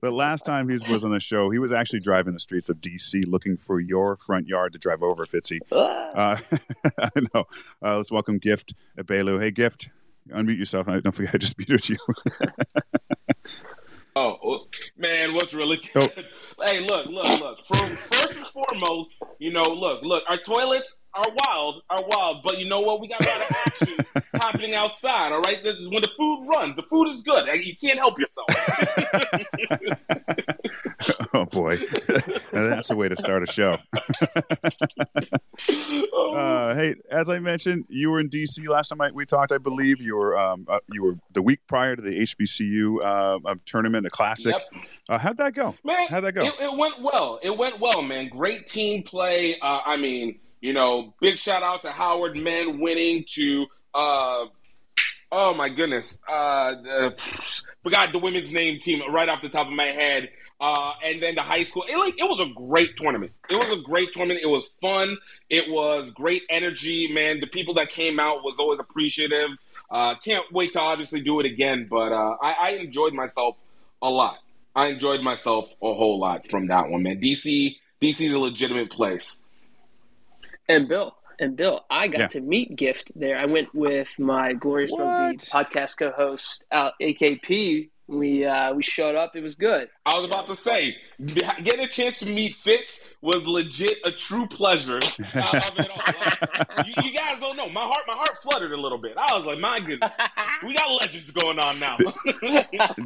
the 0.00 0.10
last 0.10 0.46
time 0.46 0.66
he 0.66 0.78
was 0.90 1.04
on 1.04 1.10
the 1.10 1.20
show, 1.20 1.50
he 1.50 1.58
was 1.58 1.72
actually 1.72 2.00
driving 2.00 2.32
the 2.32 2.40
streets 2.40 2.70
of 2.70 2.78
DC 2.78 3.24
looking 3.26 3.58
for 3.58 3.80
your 3.80 4.16
front 4.16 4.48
yard 4.48 4.72
to 4.72 4.78
drive 4.78 5.02
over, 5.02 5.26
Fitzy. 5.26 5.58
Uh, 5.70 6.38
I 6.98 7.10
know. 7.34 7.44
Uh, 7.84 7.98
let's 7.98 8.10
welcome 8.10 8.38
Gift 8.38 8.72
Egbelu. 8.98 9.38
Hey, 9.38 9.50
Gift, 9.50 9.90
unmute 10.30 10.58
yourself. 10.58 10.86
Don't 10.86 11.12
forget, 11.12 11.34
I 11.34 11.38
just 11.38 11.58
muted 11.58 11.90
you. 11.90 11.98
Oh, 14.16 14.38
oh 14.44 14.66
man, 14.96 15.34
what's 15.34 15.52
really 15.52 15.80
oh. 15.96 16.06
good? 16.06 16.26
Oh. 16.58 16.64
Hey, 16.66 16.86
look, 16.86 17.06
look, 17.06 17.40
look. 17.40 17.58
From 17.66 17.78
first 17.78 18.38
and 18.38 18.46
foremost, 18.46 19.20
you 19.40 19.52
know, 19.52 19.62
look, 19.62 20.02
look. 20.04 20.22
Our 20.28 20.36
toilets 20.36 21.00
are 21.14 21.24
wild, 21.46 21.82
are 21.90 22.04
wild, 22.06 22.42
but 22.42 22.58
you 22.58 22.68
know 22.68 22.80
what? 22.80 23.00
We 23.00 23.08
got 23.08 23.24
a 23.24 23.28
lot 23.28 23.36
of 23.36 23.56
action 23.66 24.22
happening 24.42 24.74
outside. 24.74 25.32
All 25.32 25.40
right, 25.40 25.62
when 25.62 26.02
the 26.02 26.10
food 26.16 26.46
runs, 26.48 26.76
the 26.76 26.82
food 26.82 27.08
is 27.08 27.22
good. 27.22 27.46
You 27.64 27.76
can't 27.76 27.98
help 27.98 28.18
yourself. 28.18 28.48
oh 31.34 31.44
boy, 31.46 31.76
that's 32.52 32.88
the 32.88 32.96
way 32.96 33.08
to 33.08 33.16
start 33.16 33.48
a 33.48 33.52
show. 33.52 33.78
uh, 36.36 36.74
hey, 36.74 36.94
as 37.10 37.28
I 37.28 37.38
mentioned, 37.38 37.84
you 37.88 38.10
were 38.10 38.18
in 38.18 38.28
DC 38.28 38.66
last 38.68 38.88
time 38.88 38.98
we 39.14 39.24
talked. 39.24 39.52
I 39.52 39.58
believe 39.58 40.00
you 40.00 40.16
were 40.16 40.36
um, 40.36 40.66
uh, 40.68 40.80
you 40.92 41.02
were 41.02 41.14
the 41.32 41.42
week 41.42 41.60
prior 41.68 41.94
to 41.94 42.02
the 42.02 42.20
HBCU 42.22 43.04
uh, 43.04 43.54
tournament, 43.66 44.06
a 44.06 44.10
classic. 44.10 44.54
Yep. 44.54 44.84
Uh, 45.08 45.18
how'd 45.18 45.36
that 45.36 45.54
go? 45.54 45.74
Man, 45.84 46.08
how'd 46.08 46.24
that 46.24 46.32
go? 46.32 46.46
It, 46.46 46.54
it, 46.60 46.76
went 46.76 47.00
well. 47.00 47.38
It 47.42 47.56
went 47.56 47.78
well, 47.78 48.02
man. 48.02 48.28
Great 48.28 48.66
team 48.66 49.02
play. 49.02 49.58
Uh, 49.60 49.80
I 49.84 49.96
mean, 49.96 50.38
you 50.64 50.72
know, 50.72 51.12
big 51.20 51.38
shout 51.38 51.62
out 51.62 51.82
to 51.82 51.90
Howard 51.90 52.38
men 52.38 52.80
winning 52.80 53.26
to. 53.34 53.66
Uh, 53.92 54.46
oh 55.30 55.52
my 55.52 55.68
goodness, 55.68 56.22
uh, 56.26 57.10
forgot 57.82 58.12
the 58.12 58.18
women's 58.18 58.50
name 58.50 58.80
team 58.80 59.02
right 59.12 59.28
off 59.28 59.42
the 59.42 59.50
top 59.50 59.66
of 59.66 59.74
my 59.74 59.84
head. 59.84 60.30
Uh, 60.58 60.94
and 61.04 61.22
then 61.22 61.34
the 61.34 61.42
high 61.42 61.64
school. 61.64 61.84
It 61.86 61.98
like 61.98 62.18
it 62.18 62.24
was 62.24 62.40
a 62.40 62.50
great 62.54 62.96
tournament. 62.96 63.32
It 63.50 63.56
was 63.56 63.76
a 63.76 63.82
great 63.82 64.14
tournament. 64.14 64.40
It 64.42 64.46
was 64.46 64.70
fun. 64.80 65.18
It 65.50 65.68
was 65.68 66.10
great 66.12 66.44
energy, 66.48 67.12
man. 67.12 67.40
The 67.40 67.46
people 67.46 67.74
that 67.74 67.90
came 67.90 68.18
out 68.18 68.42
was 68.42 68.58
always 68.58 68.80
appreciative. 68.80 69.50
Uh, 69.90 70.14
can't 70.14 70.50
wait 70.50 70.72
to 70.72 70.80
obviously 70.80 71.20
do 71.20 71.40
it 71.40 71.46
again, 71.46 71.88
but 71.90 72.10
uh, 72.10 72.36
I, 72.40 72.52
I 72.52 72.70
enjoyed 72.76 73.12
myself 73.12 73.58
a 74.00 74.08
lot. 74.08 74.38
I 74.74 74.86
enjoyed 74.86 75.20
myself 75.20 75.68
a 75.82 75.92
whole 75.92 76.18
lot 76.18 76.50
from 76.50 76.68
that 76.68 76.88
one, 76.88 77.02
man. 77.02 77.20
DC 77.20 77.76
DC 78.00 78.26
is 78.26 78.32
a 78.32 78.38
legitimate 78.38 78.90
place. 78.90 79.43
And 80.68 80.88
Bill, 80.88 81.14
and 81.38 81.56
Bill, 81.56 81.84
I 81.90 82.08
got 82.08 82.20
yeah. 82.20 82.26
to 82.28 82.40
meet 82.40 82.76
Gift 82.76 83.12
there. 83.14 83.38
I 83.38 83.46
went 83.46 83.74
with 83.74 84.18
my 84.18 84.52
Glorious 84.54 84.92
Rugby 84.96 85.36
podcast 85.36 85.96
co-host, 85.98 86.64
uh, 86.70 86.90
AKP, 87.00 87.90
we 88.06 88.44
uh, 88.44 88.74
we 88.74 88.82
showed 88.82 89.14
up. 89.14 89.34
It 89.34 89.42
was 89.42 89.54
good. 89.54 89.88
I 90.04 90.18
was 90.18 90.28
about 90.28 90.46
to 90.48 90.56
say, 90.56 90.96
getting 91.24 91.80
a 91.80 91.88
chance 91.88 92.18
to 92.18 92.26
meet 92.26 92.54
Fitz 92.54 93.06
was 93.22 93.46
legit 93.46 93.98
a 94.04 94.10
true 94.10 94.46
pleasure. 94.46 95.00
Like, 95.34 96.86
you, 96.86 96.94
you, 97.04 97.16
guys 97.16 97.40
don't 97.40 97.56
know. 97.56 97.68
My 97.68 97.80
heart, 97.80 98.02
my 98.06 98.14
heart 98.14 98.36
fluttered 98.42 98.72
a 98.72 98.76
little 98.76 98.98
bit. 98.98 99.14
I 99.16 99.36
was 99.36 99.46
like, 99.46 99.58
my 99.58 99.80
goodness, 99.80 100.14
we 100.64 100.74
got 100.74 100.90
legends 100.90 101.30
going 101.30 101.58
on 101.58 101.78
now. 101.78 101.96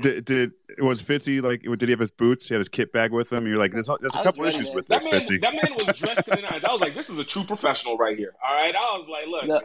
did, 0.00 0.24
did 0.24 0.52
was 0.78 1.02
Fitzy 1.02 1.42
like? 1.42 1.62
Did 1.62 1.82
he 1.82 1.90
have 1.90 2.00
his 2.00 2.10
boots? 2.10 2.48
He 2.48 2.54
had 2.54 2.60
his 2.60 2.68
kit 2.68 2.92
bag 2.92 3.12
with 3.12 3.32
him. 3.32 3.46
You're 3.46 3.58
like, 3.58 3.72
there's, 3.72 3.88
there's 4.00 4.16
a 4.16 4.22
couple 4.22 4.44
issues 4.44 4.70
with 4.72 4.86
that 4.88 5.00
this, 5.00 5.12
man, 5.12 5.20
Fitzy. 5.20 5.40
That 5.40 5.54
man 5.54 5.74
was 5.74 5.96
dressed 5.96 6.24
to 6.24 6.30
the 6.30 6.42
nines. 6.42 6.64
I 6.64 6.72
was 6.72 6.80
like, 6.80 6.94
this 6.94 7.08
is 7.08 7.18
a 7.18 7.24
true 7.24 7.44
professional 7.44 7.96
right 7.96 8.16
here. 8.16 8.34
All 8.44 8.54
right. 8.54 8.74
I 8.74 8.98
was 8.98 9.08
like, 9.08 9.26
look, 9.26 9.46
no, 9.46 9.60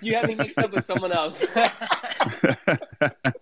you 0.02 0.14
have 0.14 0.28
me 0.28 0.36
mixed 0.36 0.58
up 0.58 0.72
with 0.72 0.86
someone 0.86 1.12
else 1.12 1.40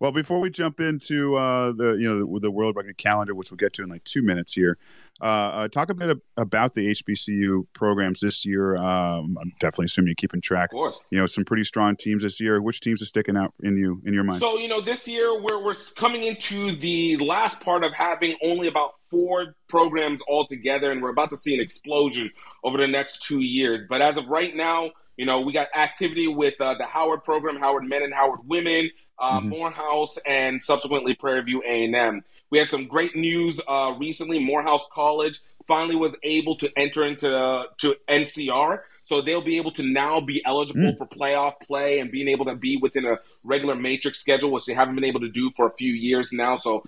well, 0.00 0.12
before 0.12 0.40
we 0.40 0.48
jump 0.48 0.80
into 0.80 1.36
uh, 1.36 1.72
the 1.72 1.98
you 2.00 2.04
know 2.04 2.18
the, 2.18 2.40
the, 2.40 2.50
World 2.50 2.74
Rugby 2.74 2.94
calendar, 2.94 3.34
which 3.34 3.50
we'll 3.50 3.58
get 3.58 3.74
to 3.74 3.82
in 3.82 3.90
like 3.90 4.02
two 4.04 4.22
minutes 4.22 4.54
here, 4.54 4.78
uh, 5.20 5.24
uh, 5.24 5.68
talk 5.68 5.90
a 5.90 5.94
bit 5.94 6.16
about 6.38 6.72
the 6.72 6.88
HBCU 6.88 7.66
programs 7.74 8.20
this 8.20 8.46
year. 8.46 8.76
Um, 8.76 9.36
I'm 9.38 9.52
definitely 9.60 9.84
assuming 9.84 10.08
you're 10.08 10.14
keeping 10.14 10.40
track. 10.40 10.70
Of 10.72 10.76
course, 10.76 11.04
you 11.10 11.18
know 11.18 11.26
some 11.26 11.44
pretty 11.44 11.64
strong 11.64 11.96
teams 11.96 12.22
this 12.22 12.40
year. 12.40 12.62
Which 12.62 12.80
teams 12.80 13.02
are 13.02 13.06
sticking 13.06 13.36
out 13.36 13.52
in 13.62 13.76
you 13.76 14.00
in 14.06 14.14
your 14.14 14.24
mind? 14.24 14.40
So 14.40 14.56
you 14.56 14.68
know 14.68 14.80
this 14.80 15.06
year 15.06 15.38
we're 15.38 15.62
we're 15.62 15.74
coming 15.96 16.24
into 16.24 16.74
the 16.76 17.18
last 17.18 17.60
part 17.60 17.84
of 17.84 17.92
having 17.92 18.36
only 18.42 18.68
about 18.68 18.94
four 19.10 19.54
programs 19.68 20.22
all 20.26 20.46
together, 20.46 20.90
and 20.90 21.02
we're 21.02 21.10
about 21.10 21.28
to 21.30 21.36
see 21.36 21.54
an 21.54 21.60
explosion 21.60 22.30
over 22.64 22.78
the 22.78 22.88
next 22.88 23.24
two 23.24 23.40
years. 23.40 23.84
But 23.86 24.00
as 24.00 24.16
of 24.16 24.28
right 24.28 24.56
now, 24.56 24.92
you 25.20 25.26
know, 25.26 25.42
we 25.42 25.52
got 25.52 25.68
activity 25.76 26.28
with 26.28 26.58
uh, 26.62 26.76
the 26.76 26.86
Howard 26.86 27.22
program, 27.22 27.56
Howard 27.56 27.84
Men 27.84 28.02
and 28.02 28.14
Howard 28.14 28.40
Women, 28.46 28.90
uh, 29.20 29.38
mm-hmm. 29.38 29.50
Morehouse, 29.50 30.18
and 30.26 30.62
subsequently 30.62 31.14
Prairie 31.14 31.42
View 31.42 31.62
A&M. 31.64 32.24
We 32.50 32.58
had 32.58 32.68
some 32.68 32.86
great 32.86 33.14
news 33.14 33.60
uh, 33.68 33.94
recently. 33.98 34.40
Morehouse 34.40 34.86
College 34.92 35.40
finally 35.68 35.94
was 35.94 36.16
able 36.24 36.56
to 36.56 36.70
enter 36.76 37.06
into 37.06 37.32
uh, 37.32 37.66
to 37.78 37.94
NCR, 38.08 38.80
so 39.04 39.20
they'll 39.20 39.44
be 39.44 39.56
able 39.56 39.70
to 39.72 39.84
now 39.84 40.20
be 40.20 40.42
eligible 40.44 40.92
mm. 40.92 40.98
for 40.98 41.06
playoff 41.06 41.60
play 41.60 42.00
and 42.00 42.10
being 42.10 42.26
able 42.26 42.46
to 42.46 42.56
be 42.56 42.76
within 42.76 43.04
a 43.04 43.18
regular 43.44 43.76
matrix 43.76 44.18
schedule, 44.18 44.50
which 44.50 44.66
they 44.66 44.74
haven't 44.74 44.96
been 44.96 45.04
able 45.04 45.20
to 45.20 45.28
do 45.28 45.50
for 45.50 45.66
a 45.66 45.72
few 45.72 45.92
years 45.92 46.32
now. 46.32 46.56
So, 46.56 46.84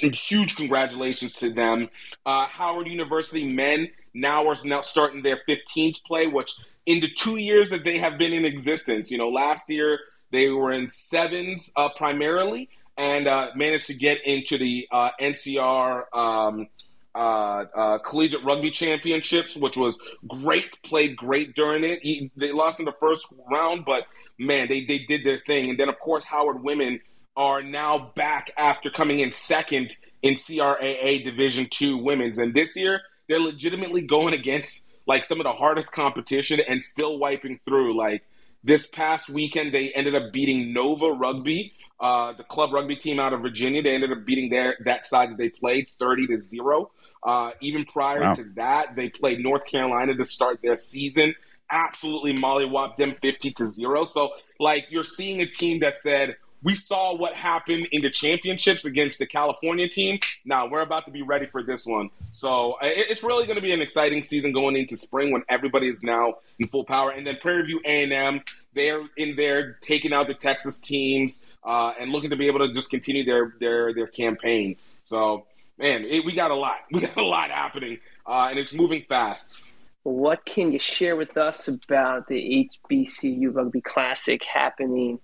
huge 0.00 0.56
congratulations 0.56 1.34
to 1.34 1.50
them. 1.50 1.88
Uh, 2.24 2.46
Howard 2.46 2.88
University 2.88 3.46
men 3.46 3.90
now 4.12 4.48
are 4.48 4.56
now 4.64 4.80
starting 4.80 5.22
their 5.22 5.40
15th 5.48 6.02
play, 6.04 6.26
which 6.26 6.52
in 6.86 7.00
the 7.00 7.10
two 7.10 7.36
years 7.36 7.70
that 7.70 7.84
they 7.84 7.98
have 7.98 8.18
been 8.18 8.32
in 8.32 8.44
existence, 8.44 9.10
you 9.10 9.18
know, 9.18 9.28
last 9.28 9.70
year 9.70 10.00
they 10.30 10.48
were 10.48 10.72
in 10.72 10.88
sevens 10.88 11.72
uh, 11.76 11.88
primarily 11.90 12.68
and 12.96 13.28
uh, 13.28 13.50
managed 13.54 13.86
to 13.86 13.94
get 13.94 14.24
into 14.26 14.58
the 14.58 14.88
uh, 14.90 15.10
NCR 15.20 16.04
um, 16.16 16.68
uh, 17.14 17.64
uh, 17.74 17.98
Collegiate 17.98 18.44
Rugby 18.44 18.70
Championships, 18.70 19.56
which 19.56 19.76
was 19.76 19.98
great. 20.26 20.82
Played 20.82 21.16
great 21.16 21.54
during 21.54 21.84
it. 21.84 22.00
He, 22.02 22.30
they 22.36 22.52
lost 22.52 22.78
in 22.78 22.84
the 22.84 22.94
first 23.00 23.26
round, 23.50 23.84
but 23.84 24.06
man, 24.38 24.68
they, 24.68 24.84
they 24.84 24.98
did 24.98 25.24
their 25.24 25.38
thing. 25.38 25.70
And 25.70 25.78
then, 25.78 25.88
of 25.88 25.98
course, 25.98 26.24
Howard 26.24 26.62
Women 26.62 27.00
are 27.36 27.62
now 27.62 28.12
back 28.14 28.50
after 28.56 28.90
coming 28.90 29.20
in 29.20 29.32
second 29.32 29.96
in 30.22 30.34
CRAA 30.34 31.24
Division 31.24 31.68
Two 31.70 31.98
Women's. 31.98 32.38
And 32.38 32.54
this 32.54 32.76
year, 32.76 33.00
they're 33.28 33.40
legitimately 33.40 34.02
going 34.02 34.34
against 34.34 34.88
like 35.06 35.24
some 35.24 35.40
of 35.40 35.44
the 35.44 35.52
hardest 35.52 35.92
competition 35.92 36.60
and 36.60 36.82
still 36.82 37.18
wiping 37.18 37.60
through. 37.64 37.96
Like 37.96 38.24
this 38.64 38.86
past 38.86 39.28
weekend, 39.28 39.72
they 39.72 39.92
ended 39.92 40.14
up 40.14 40.32
beating 40.32 40.72
Nova 40.72 41.06
Rugby, 41.06 41.72
uh, 42.00 42.32
the 42.32 42.44
club 42.44 42.72
rugby 42.72 42.96
team 42.96 43.18
out 43.20 43.32
of 43.32 43.40
Virginia. 43.40 43.82
They 43.82 43.94
ended 43.94 44.12
up 44.12 44.24
beating 44.24 44.50
their 44.50 44.76
that 44.84 45.06
side 45.06 45.30
that 45.30 45.38
they 45.38 45.50
played 45.50 45.90
thirty 45.98 46.26
to 46.26 46.40
zero. 46.40 46.90
Uh, 47.22 47.50
even 47.60 47.84
prior 47.84 48.20
wow. 48.20 48.32
to 48.32 48.44
that, 48.56 48.96
they 48.96 49.08
played 49.08 49.40
North 49.40 49.66
Carolina 49.66 50.14
to 50.14 50.24
start 50.24 50.60
their 50.62 50.76
season. 50.76 51.34
Absolutely 51.70 52.34
mollywopped 52.34 52.96
them 52.96 53.12
fifty 53.22 53.50
to 53.52 53.66
zero. 53.66 54.04
So, 54.04 54.30
like, 54.60 54.86
you're 54.90 55.04
seeing 55.04 55.40
a 55.40 55.46
team 55.46 55.80
that 55.80 55.98
said, 55.98 56.36
we 56.66 56.74
saw 56.74 57.14
what 57.14 57.32
happened 57.34 57.86
in 57.92 58.02
the 58.02 58.10
championships 58.10 58.84
against 58.84 59.20
the 59.20 59.26
California 59.26 59.88
team. 59.88 60.18
Now 60.44 60.66
we're 60.66 60.80
about 60.80 61.04
to 61.04 61.12
be 61.12 61.22
ready 61.22 61.46
for 61.46 61.62
this 61.62 61.86
one. 61.86 62.10
So 62.32 62.76
it's 62.82 63.22
really 63.22 63.46
going 63.46 63.54
to 63.54 63.62
be 63.62 63.72
an 63.72 63.80
exciting 63.80 64.24
season 64.24 64.50
going 64.50 64.74
into 64.74 64.96
spring 64.96 65.30
when 65.30 65.44
everybody 65.48 65.88
is 65.88 66.02
now 66.02 66.38
in 66.58 66.66
full 66.66 66.82
power. 66.82 67.10
And 67.10 67.24
then 67.24 67.36
Prairie 67.40 67.66
View 67.66 67.80
A&M, 67.84 68.40
they're 68.74 69.04
in 69.16 69.36
there 69.36 69.74
taking 69.74 70.12
out 70.12 70.26
the 70.26 70.34
Texas 70.34 70.80
teams 70.80 71.44
uh, 71.62 71.92
and 72.00 72.10
looking 72.10 72.30
to 72.30 72.36
be 72.36 72.48
able 72.48 72.66
to 72.66 72.74
just 72.74 72.90
continue 72.90 73.24
their 73.24 73.54
their 73.60 73.94
their 73.94 74.08
campaign. 74.08 74.74
So 75.00 75.46
man, 75.78 76.02
it, 76.02 76.24
we 76.24 76.34
got 76.34 76.50
a 76.50 76.56
lot. 76.56 76.78
We 76.90 76.98
got 76.98 77.16
a 77.16 77.22
lot 77.22 77.50
happening, 77.52 77.98
uh, 78.26 78.48
and 78.50 78.58
it's 78.58 78.72
moving 78.72 79.04
fast. 79.08 79.72
What 80.02 80.44
can 80.44 80.72
you 80.72 80.80
share 80.80 81.14
with 81.14 81.36
us 81.36 81.68
about 81.68 82.26
the 82.26 82.68
HBCU 82.90 83.54
Rugby 83.54 83.82
Classic 83.82 84.42
happening? 84.42 85.20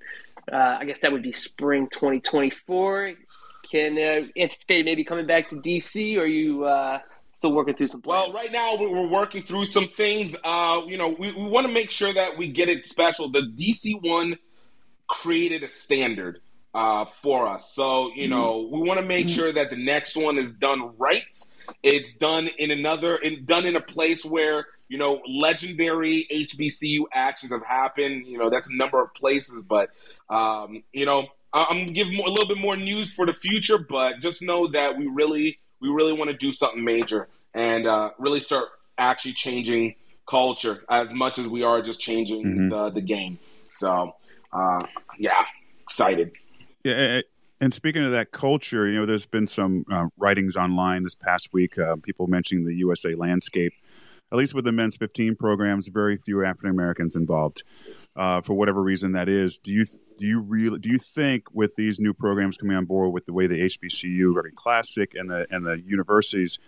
Uh, 0.50 0.78
I 0.80 0.84
guess 0.84 1.00
that 1.00 1.12
would 1.12 1.22
be 1.22 1.32
spring 1.32 1.88
2024. 1.88 3.12
Can 3.70 3.98
uh, 3.98 4.26
anticipate 4.36 4.84
maybe 4.84 5.04
coming 5.04 5.26
back 5.26 5.48
to 5.48 5.56
DC, 5.56 6.18
or 6.18 6.26
you 6.26 6.64
uh, 6.64 6.98
still 7.30 7.52
working 7.52 7.74
through 7.74 7.86
some 7.86 8.02
plans? 8.02 8.32
Well, 8.32 8.42
right 8.42 8.50
now 8.50 8.76
we're 8.76 9.08
working 9.08 9.42
through 9.42 9.66
some 9.66 9.88
things. 9.88 10.34
Uh, 10.42 10.82
you 10.86 10.98
know, 10.98 11.08
we, 11.08 11.32
we 11.32 11.44
want 11.44 11.66
to 11.66 11.72
make 11.72 11.90
sure 11.90 12.12
that 12.12 12.36
we 12.36 12.48
get 12.48 12.68
it 12.68 12.86
special. 12.86 13.30
The 13.30 13.42
DC 13.42 14.02
one 14.02 14.36
created 15.08 15.62
a 15.62 15.68
standard 15.68 16.40
uh, 16.74 17.04
for 17.22 17.46
us, 17.46 17.72
so 17.72 18.12
you 18.14 18.24
mm-hmm. 18.24 18.30
know 18.30 18.68
we 18.70 18.80
want 18.80 18.98
to 18.98 19.06
make 19.06 19.26
mm-hmm. 19.26 19.36
sure 19.36 19.52
that 19.52 19.70
the 19.70 19.76
next 19.76 20.16
one 20.16 20.38
is 20.38 20.52
done 20.52 20.92
right. 20.98 21.38
It's 21.82 22.16
done 22.16 22.48
in 22.58 22.70
another, 22.70 23.16
in, 23.16 23.44
done 23.44 23.66
in 23.66 23.76
a 23.76 23.80
place 23.80 24.24
where 24.24 24.66
you 24.92 24.98
know, 24.98 25.22
legendary 25.26 26.26
HBCU 26.30 27.04
actions 27.14 27.50
have 27.50 27.64
happened. 27.64 28.26
You 28.26 28.36
know, 28.36 28.50
that's 28.50 28.68
a 28.68 28.76
number 28.76 29.02
of 29.02 29.14
places, 29.14 29.62
but 29.62 29.88
um, 30.28 30.82
you 30.92 31.06
know, 31.06 31.28
I'm 31.54 31.78
gonna 31.78 31.92
give 31.92 32.12
more, 32.12 32.26
a 32.26 32.30
little 32.30 32.46
bit 32.46 32.58
more 32.58 32.76
news 32.76 33.10
for 33.10 33.24
the 33.24 33.32
future. 33.32 33.78
But 33.78 34.20
just 34.20 34.42
know 34.42 34.68
that 34.68 34.98
we 34.98 35.06
really, 35.06 35.58
we 35.80 35.88
really 35.88 36.12
want 36.12 36.30
to 36.30 36.36
do 36.36 36.52
something 36.52 36.84
major 36.84 37.28
and 37.54 37.86
uh, 37.86 38.10
really 38.18 38.40
start 38.40 38.66
actually 38.98 39.32
changing 39.32 39.94
culture 40.28 40.84
as 40.90 41.10
much 41.10 41.38
as 41.38 41.46
we 41.46 41.62
are 41.62 41.80
just 41.80 41.98
changing 41.98 42.44
mm-hmm. 42.44 42.68
the 42.68 42.90
the 42.90 43.00
game. 43.00 43.38
So, 43.70 44.14
uh, 44.52 44.84
yeah, 45.18 45.42
excited. 45.84 46.32
Yeah, 46.84 47.22
and 47.62 47.72
speaking 47.72 48.04
of 48.04 48.10
that 48.10 48.32
culture, 48.32 48.88
you 48.88 48.98
know, 48.98 49.06
there's 49.06 49.24
been 49.24 49.46
some 49.46 49.86
uh, 49.90 50.08
writings 50.18 50.56
online 50.56 51.04
this 51.04 51.14
past 51.14 51.50
week. 51.54 51.78
Uh, 51.78 51.94
people 52.02 52.26
mentioning 52.26 52.66
the 52.66 52.74
USA 52.74 53.14
landscape, 53.14 53.72
at 54.32 54.38
least 54.38 54.54
with 54.54 54.64
the 54.64 54.72
men's 54.72 54.96
15 54.96 55.36
programs, 55.36 55.88
very 55.88 56.16
few 56.16 56.44
African 56.44 56.70
Americans 56.70 57.16
involved. 57.16 57.62
Uh, 58.16 58.40
for 58.40 58.54
whatever 58.54 58.82
reason 58.82 59.12
that 59.12 59.28
is, 59.28 59.58
do 59.58 59.72
you 59.72 59.86
do 60.18 60.26
you 60.26 60.40
really 60.40 60.78
do 60.78 60.90
you 60.90 60.98
think 60.98 61.44
with 61.54 61.74
these 61.76 61.98
new 61.98 62.12
programs 62.12 62.58
coming 62.58 62.76
on 62.76 62.84
board 62.84 63.10
with 63.12 63.24
the 63.24 63.32
way 63.32 63.46
the 63.46 63.54
HBCU 63.54 64.34
Rugby 64.34 64.50
Classic 64.54 65.14
and 65.14 65.30
the 65.30 65.46
and 65.50 65.64
the 65.64 65.82
universities 65.86 66.58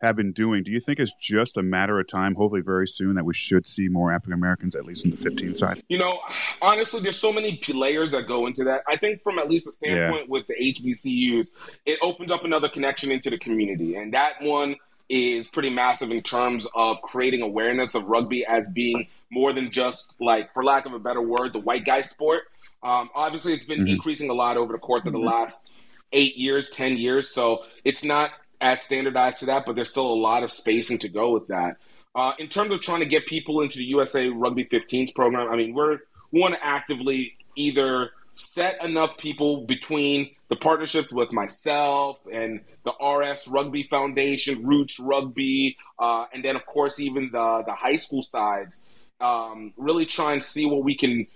have 0.00 0.16
been 0.16 0.32
doing. 0.32 0.62
Do 0.62 0.70
you 0.70 0.80
think 0.80 1.00
it's 1.00 1.12
just 1.20 1.56
a 1.56 1.62
matter 1.62 1.98
of 1.98 2.06
time, 2.06 2.34
hopefully 2.34 2.60
very 2.60 2.86
soon, 2.86 3.16
that 3.16 3.24
we 3.24 3.34
should 3.34 3.66
see 3.66 3.88
more 3.88 4.12
African 4.12 4.32
Americans, 4.32 4.76
at 4.76 4.84
least 4.84 5.04
in 5.04 5.10
the 5.10 5.16
15 5.16 5.54
side? 5.54 5.82
You 5.88 5.98
know, 5.98 6.20
honestly, 6.62 7.00
there's 7.00 7.18
so 7.18 7.32
many 7.32 7.60
layers 7.68 8.12
that 8.12 8.28
go 8.28 8.46
into 8.46 8.64
that. 8.64 8.82
I 8.88 8.96
think 8.96 9.20
from 9.20 9.38
at 9.38 9.48
least 9.48 9.66
a 9.66 9.72
standpoint 9.72 10.22
yeah. 10.22 10.30
with 10.30 10.46
the 10.46 10.54
HBCUs, 10.54 11.48
it 11.84 11.98
opens 12.00 12.30
up 12.30 12.44
another 12.44 12.68
connection 12.68 13.10
into 13.10 13.30
the 13.30 13.38
community. 13.38 13.96
And 13.96 14.14
that 14.14 14.40
one 14.40 14.76
is 15.08 15.48
pretty 15.48 15.70
massive 15.70 16.10
in 16.10 16.22
terms 16.22 16.66
of 16.74 17.00
creating 17.02 17.42
awareness 17.42 17.94
of 17.94 18.04
rugby 18.04 18.44
as 18.46 18.66
being 18.72 19.08
more 19.30 19.52
than 19.52 19.70
just 19.70 20.20
like, 20.20 20.52
for 20.52 20.62
lack 20.62 20.86
of 20.86 20.92
a 20.92 20.98
better 20.98 21.22
word, 21.22 21.52
the 21.52 21.60
white 21.60 21.84
guy 21.84 22.02
sport. 22.02 22.42
Um, 22.82 23.10
obviously, 23.14 23.54
it's 23.54 23.64
been 23.64 23.80
mm-hmm. 23.80 23.88
increasing 23.88 24.30
a 24.30 24.34
lot 24.34 24.56
over 24.56 24.72
the 24.72 24.78
course 24.78 25.06
of 25.06 25.12
the 25.12 25.18
mm-hmm. 25.18 25.28
last 25.28 25.68
eight 26.12 26.36
years, 26.36 26.70
10 26.70 26.96
years. 26.96 27.28
So 27.30 27.64
it's 27.84 28.04
not 28.04 28.30
as 28.60 28.82
standardized 28.82 29.38
to 29.38 29.46
that, 29.46 29.64
but 29.66 29.76
there's 29.76 29.90
still 29.90 30.06
a 30.06 30.14
lot 30.14 30.42
of 30.42 30.52
spacing 30.52 30.98
to 30.98 31.08
go 31.08 31.30
with 31.32 31.48
that. 31.48 31.76
Uh, 32.14 32.32
in 32.38 32.48
terms 32.48 32.72
of 32.72 32.80
trying 32.80 33.00
to 33.00 33.06
get 33.06 33.26
people 33.26 33.60
into 33.60 33.78
the 33.78 33.84
USA 33.84 34.28
Rugby 34.28 34.64
15s 34.64 35.14
program, 35.14 35.48
I 35.50 35.56
mean, 35.56 35.74
we're 35.74 35.98
we 36.32 36.40
want 36.40 36.54
to 36.54 36.64
actively 36.64 37.36
either 37.56 38.10
set 38.32 38.82
enough 38.84 39.16
people 39.16 39.64
between 39.66 40.30
the 40.48 40.56
partnerships 40.56 41.12
with 41.12 41.32
myself 41.32 42.18
and 42.32 42.60
the 42.84 42.92
RS 43.04 43.46
Rugby 43.48 43.84
Foundation, 43.84 44.66
Roots 44.66 44.98
Rugby, 44.98 45.76
uh, 45.98 46.26
and 46.32 46.44
then 46.44 46.56
of 46.56 46.64
course 46.66 46.98
even 46.98 47.30
the 47.32 47.62
the 47.66 47.74
high 47.74 47.96
school 47.96 48.22
sides. 48.22 48.82
Um, 49.20 49.72
really 49.76 50.06
try 50.06 50.32
and 50.32 50.42
see 50.42 50.64
what 50.64 50.84
we 50.84 50.94
can 50.94 51.26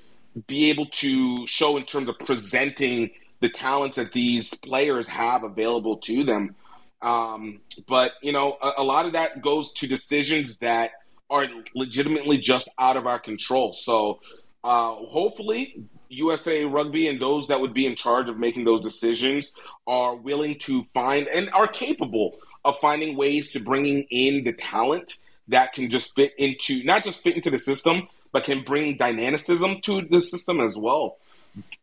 be 0.46 0.70
able 0.70 0.86
to 0.86 1.46
show 1.46 1.76
in 1.76 1.84
terms 1.84 2.08
of 2.08 2.18
presenting 2.20 3.10
the 3.40 3.48
talents 3.48 3.96
that 3.96 4.12
these 4.12 4.54
players 4.54 5.08
have 5.08 5.42
available 5.42 5.96
to 5.98 6.24
them. 6.24 6.54
Um, 7.02 7.60
but 7.88 8.12
you 8.22 8.32
know, 8.32 8.56
a, 8.62 8.74
a, 8.78 8.84
lot 8.84 9.06
of 9.06 9.12
that 9.12 9.42
goes 9.42 9.72
to 9.74 9.88
decisions 9.88 10.58
that 10.58 10.92
are 11.28 11.48
legitimately 11.74 12.38
just 12.38 12.68
out 12.78 12.96
of 12.96 13.08
our 13.08 13.18
control. 13.18 13.74
So 13.74 14.20
uh, 14.62 14.94
hopefully, 14.94 15.84
USA 16.12 16.64
Rugby 16.64 17.08
and 17.08 17.20
those 17.20 17.48
that 17.48 17.60
would 17.60 17.74
be 17.74 17.86
in 17.86 17.96
charge 17.96 18.28
of 18.28 18.38
making 18.38 18.64
those 18.64 18.80
decisions 18.80 19.52
are 19.86 20.14
willing 20.14 20.58
to 20.60 20.82
find 20.84 21.26
and 21.28 21.50
are 21.50 21.66
capable 21.66 22.38
of 22.64 22.78
finding 22.78 23.16
ways 23.16 23.50
to 23.52 23.60
bringing 23.60 24.02
in 24.10 24.44
the 24.44 24.52
talent 24.52 25.16
that 25.48 25.72
can 25.72 25.90
just 25.90 26.14
fit 26.14 26.32
into 26.38 26.82
not 26.84 27.04
just 27.04 27.22
fit 27.22 27.36
into 27.36 27.50
the 27.50 27.58
system, 27.58 28.08
but 28.32 28.44
can 28.44 28.62
bring 28.62 28.96
dynamicism 28.96 29.80
to 29.82 30.02
the 30.02 30.20
system 30.20 30.60
as 30.60 30.76
well. 30.76 31.18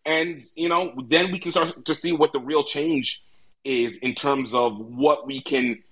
And 0.06 0.44
you 0.56 0.70
know, 0.70 0.94
then 1.08 1.32
we 1.32 1.40
can 1.40 1.52
start 1.52 1.86
to 1.86 1.96
see 1.96 2.12
what 2.12 2.32
the 2.32 2.40
real 2.40 2.64
change 2.64 3.24
is 3.64 3.98
in 3.98 4.16
terms 4.16 4.54
of 4.54 4.80
what 4.80 5.28
we 5.28 5.42
can 5.42 5.84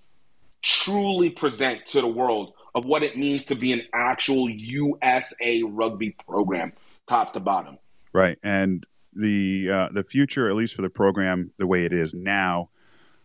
truly 0.61 1.29
present 1.29 1.85
to 1.87 2.01
the 2.01 2.07
world 2.07 2.53
of 2.73 2.85
what 2.85 3.03
it 3.03 3.17
means 3.17 3.45
to 3.45 3.55
be 3.55 3.73
an 3.73 3.81
actual 3.93 4.49
USA 4.49 5.63
rugby 5.63 6.15
program, 6.25 6.73
top 7.07 7.33
to 7.33 7.39
bottom. 7.39 7.77
Right, 8.17 8.39
and 8.41 8.83
the 9.13 9.69
uh, 9.69 9.89
the 9.91 10.03
future, 10.03 10.49
at 10.49 10.55
least 10.55 10.73
for 10.73 10.81
the 10.81 10.89
program, 10.89 11.51
the 11.59 11.67
way 11.67 11.85
it 11.85 11.93
is 11.93 12.15
now, 12.15 12.71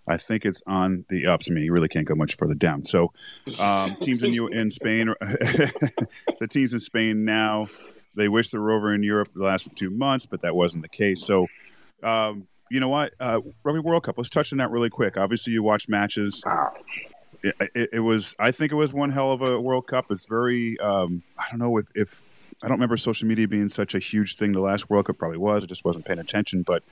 I 0.06 0.18
think 0.18 0.44
it's 0.44 0.60
on 0.66 1.06
the 1.08 1.28
ups. 1.28 1.50
I 1.50 1.54
mean, 1.54 1.64
you 1.64 1.72
really 1.72 1.88
can't 1.88 2.06
go 2.06 2.14
much 2.14 2.36
further 2.36 2.54
down. 2.54 2.84
So, 2.84 3.10
um, 3.58 3.96
teams 4.02 4.22
in 4.22 4.34
in 4.52 4.70
Spain, 4.70 5.14
the 5.20 6.46
teams 6.50 6.74
in 6.74 6.80
Spain 6.80 7.24
now, 7.24 7.68
they 8.16 8.28
wish 8.28 8.50
they 8.50 8.58
were 8.58 8.70
over 8.70 8.92
in 8.92 9.02
Europe 9.02 9.30
the 9.34 9.44
last 9.44 9.74
two 9.76 9.88
months, 9.88 10.26
but 10.26 10.42
that 10.42 10.54
wasn't 10.54 10.82
the 10.82 10.90
case. 10.90 11.24
So, 11.24 11.46
um, 12.02 12.46
you 12.70 12.78
know 12.78 12.90
what? 12.90 13.14
Uh, 13.18 13.40
Rugby 13.64 13.80
World 13.80 14.02
Cup. 14.02 14.18
Let's 14.18 14.28
touch 14.28 14.52
on 14.52 14.58
that 14.58 14.70
really 14.70 14.90
quick. 14.90 15.16
Obviously, 15.16 15.54
you 15.54 15.62
watch 15.62 15.88
matches. 15.88 16.44
It, 17.42 17.54
it, 17.74 17.90
it, 17.94 18.00
was. 18.00 18.36
I 18.38 18.50
think 18.50 18.72
it 18.72 18.76
was 18.76 18.92
one 18.92 19.10
hell 19.10 19.32
of 19.32 19.40
a 19.40 19.58
World 19.58 19.86
Cup. 19.86 20.10
It's 20.10 20.26
very. 20.26 20.78
Um, 20.80 21.22
I 21.38 21.44
don't 21.50 21.60
know 21.60 21.78
if, 21.78 21.86
if 21.94 22.22
I 22.62 22.68
don't 22.68 22.76
remember 22.76 22.96
social 22.96 23.26
media 23.26 23.48
being 23.48 23.68
such 23.68 23.94
a 23.94 23.98
huge 23.98 24.36
thing. 24.36 24.52
The 24.52 24.60
last 24.60 24.88
World 24.88 25.06
Cup 25.06 25.18
probably 25.18 25.38
was. 25.38 25.64
I 25.64 25.66
just 25.66 25.84
wasn't 25.84 26.04
paying 26.04 26.20
attention, 26.20 26.62
but 26.62 26.84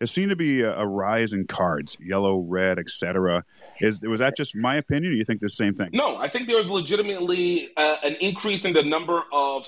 it 0.00 0.08
seemed 0.08 0.30
to 0.30 0.36
be 0.36 0.60
a, 0.60 0.78
a 0.78 0.86
rise 0.86 1.32
in 1.32 1.46
cards, 1.46 1.96
yellow, 2.00 2.38
red, 2.38 2.78
etc. 2.78 3.44
Is 3.80 4.00
was 4.06 4.20
that 4.20 4.36
just 4.36 4.54
my 4.54 4.76
opinion? 4.76 5.12
or 5.12 5.16
you 5.16 5.24
think 5.24 5.40
the 5.40 5.48
same 5.48 5.74
thing? 5.74 5.90
No, 5.92 6.16
I 6.16 6.28
think 6.28 6.46
there 6.46 6.56
was 6.56 6.70
legitimately 6.70 7.70
uh, 7.76 7.96
an 8.04 8.14
increase 8.20 8.64
in 8.64 8.74
the 8.74 8.82
number 8.82 9.22
of 9.32 9.66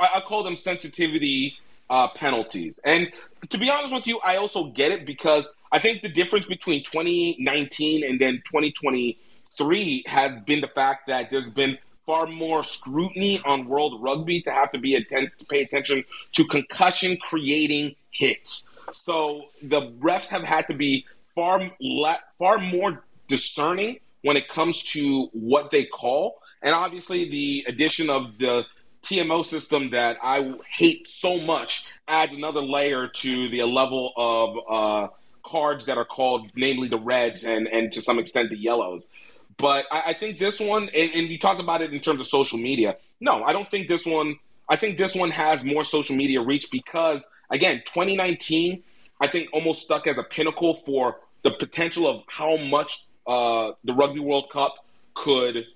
I, 0.00 0.10
I 0.16 0.20
call 0.20 0.42
them 0.42 0.56
sensitivity 0.56 1.56
uh, 1.88 2.08
penalties. 2.08 2.80
And 2.84 3.12
to 3.50 3.58
be 3.58 3.70
honest 3.70 3.92
with 3.92 4.06
you, 4.06 4.18
I 4.24 4.36
also 4.36 4.64
get 4.64 4.92
it 4.92 5.06
because 5.06 5.54
I 5.70 5.78
think 5.78 6.02
the 6.02 6.08
difference 6.08 6.46
between 6.46 6.82
2019 6.84 8.04
and 8.04 8.20
then 8.20 8.42
2023 8.46 10.04
has 10.06 10.40
been 10.40 10.60
the 10.60 10.68
fact 10.68 11.06
that 11.08 11.30
there's 11.30 11.50
been 11.50 11.78
far 12.06 12.26
more 12.26 12.64
scrutiny 12.64 13.40
on 13.44 13.66
World 13.66 14.02
Rugby 14.02 14.42
to 14.42 14.50
have 14.50 14.70
to 14.72 14.78
be 14.78 14.94
atten- 14.94 15.30
to 15.38 15.44
pay 15.44 15.62
attention 15.62 16.04
to 16.32 16.44
concussion 16.44 17.16
creating 17.18 17.94
hits. 18.10 18.68
So 18.92 19.46
the 19.62 19.92
refs 20.00 20.28
have 20.28 20.42
had 20.42 20.68
to 20.68 20.74
be 20.74 21.06
far 21.34 21.70
le- 21.80 22.20
far 22.38 22.58
more 22.58 23.04
discerning 23.28 24.00
when 24.22 24.36
it 24.36 24.48
comes 24.48 24.82
to 24.82 25.28
what 25.32 25.70
they 25.70 25.84
call. 25.84 26.40
And 26.60 26.74
obviously, 26.74 27.28
the 27.28 27.64
addition 27.66 28.10
of 28.10 28.38
the 28.38 28.64
TMO 29.02 29.44
system 29.44 29.90
that 29.90 30.18
I 30.22 30.54
hate 30.70 31.08
so 31.08 31.38
much 31.38 31.86
adds 32.06 32.34
another 32.34 32.62
layer 32.62 33.08
to 33.08 33.48
the 33.48 33.62
level 33.64 34.12
of 34.16 34.58
uh, 34.68 35.08
cards 35.42 35.86
that 35.86 35.98
are 35.98 36.04
called, 36.04 36.48
namely 36.54 36.88
the 36.88 36.98
reds 36.98 37.44
and, 37.44 37.66
and 37.66 37.90
to 37.92 38.02
some 38.02 38.18
extent 38.18 38.50
the 38.50 38.58
yellows. 38.58 39.10
But 39.56 39.86
I, 39.90 40.02
I 40.06 40.12
think 40.14 40.38
this 40.38 40.60
one, 40.60 40.84
and, 40.84 41.10
and 41.12 41.28
you 41.28 41.38
talk 41.38 41.58
about 41.58 41.82
it 41.82 41.92
in 41.92 42.00
terms 42.00 42.20
of 42.20 42.26
social 42.26 42.58
media. 42.58 42.96
No, 43.20 43.44
I 43.44 43.52
don't 43.52 43.68
think 43.68 43.88
this 43.88 44.04
one. 44.04 44.36
I 44.68 44.76
think 44.76 44.96
this 44.96 45.14
one 45.14 45.30
has 45.30 45.64
more 45.64 45.84
social 45.84 46.16
media 46.16 46.40
reach 46.40 46.70
because, 46.70 47.28
again, 47.50 47.82
2019, 47.86 48.82
I 49.20 49.26
think 49.26 49.50
almost 49.52 49.82
stuck 49.82 50.06
as 50.06 50.18
a 50.18 50.22
pinnacle 50.22 50.74
for 50.74 51.20
the 51.42 51.50
potential 51.50 52.08
of 52.08 52.22
how 52.28 52.56
much 52.56 53.06
uh, 53.26 53.72
the 53.84 53.92
Rugby 53.92 54.20
World 54.20 54.50
Cup 54.50 54.74
could 55.14 55.66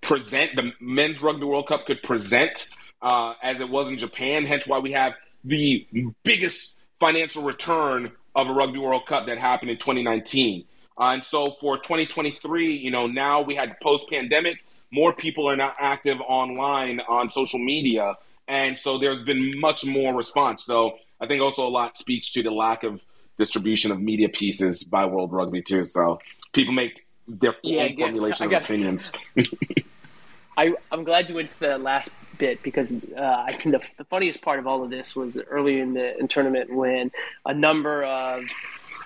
present 0.00 0.56
the 0.56 0.72
men's 0.80 1.22
rugby 1.22 1.44
World 1.44 1.68
Cup 1.68 1.86
could 1.86 2.02
present 2.02 2.68
uh, 3.00 3.34
as 3.42 3.60
it 3.60 3.70
was 3.70 3.90
in 3.90 3.98
Japan. 3.98 4.44
Hence 4.44 4.66
why 4.66 4.78
we 4.78 4.92
have 4.92 5.14
the 5.44 5.86
biggest 6.22 6.84
financial 7.00 7.42
return 7.42 8.12
of 8.34 8.48
a 8.48 8.52
Rugby 8.52 8.78
World 8.78 9.06
Cup 9.06 9.26
that 9.26 9.38
happened 9.38 9.70
in 9.70 9.78
2019. 9.78 10.64
Uh, 10.98 11.10
and 11.14 11.24
so 11.24 11.50
for 11.52 11.78
2023, 11.78 12.74
you 12.74 12.90
know, 12.90 13.06
now 13.06 13.40
we 13.40 13.54
had 13.54 13.78
post 13.80 14.08
pandemic, 14.10 14.58
more 14.90 15.12
people 15.12 15.48
are 15.48 15.56
now 15.56 15.72
active 15.78 16.20
online 16.20 17.00
on 17.08 17.30
social 17.30 17.58
media. 17.58 18.14
And 18.48 18.78
so 18.78 18.98
there's 18.98 19.22
been 19.22 19.58
much 19.58 19.84
more 19.84 20.14
response. 20.14 20.64
So 20.64 20.98
I 21.20 21.26
think 21.26 21.42
also 21.42 21.66
a 21.66 21.70
lot 21.70 21.96
speaks 21.96 22.30
to 22.32 22.42
the 22.42 22.50
lack 22.50 22.84
of 22.84 23.00
distribution 23.38 23.90
of 23.90 24.00
media 24.00 24.28
pieces 24.28 24.84
by 24.84 25.06
World 25.06 25.32
Rugby, 25.32 25.62
too. 25.62 25.86
So 25.86 26.20
people 26.52 26.74
make 26.74 27.06
their 27.26 27.54
yeah, 27.62 27.88
formulation 27.96 28.46
of 28.46 28.62
opinions. 28.62 29.12
I, 30.56 30.74
I'm 30.90 31.04
glad 31.04 31.28
you 31.28 31.36
went 31.36 31.50
to 31.52 31.60
the 31.60 31.78
last 31.78 32.10
bit 32.38 32.62
because 32.62 32.92
uh, 33.16 33.44
I 33.46 33.56
think 33.56 33.74
the, 33.74 33.88
the, 33.98 34.04
funniest 34.04 34.42
part 34.42 34.58
of 34.58 34.66
all 34.66 34.82
of 34.82 34.90
this 34.90 35.16
was 35.16 35.38
early 35.38 35.80
in 35.80 35.94
the 35.94 36.18
in 36.18 36.28
tournament 36.28 36.74
when 36.74 37.10
a 37.46 37.54
number 37.54 38.04
of 38.04 38.44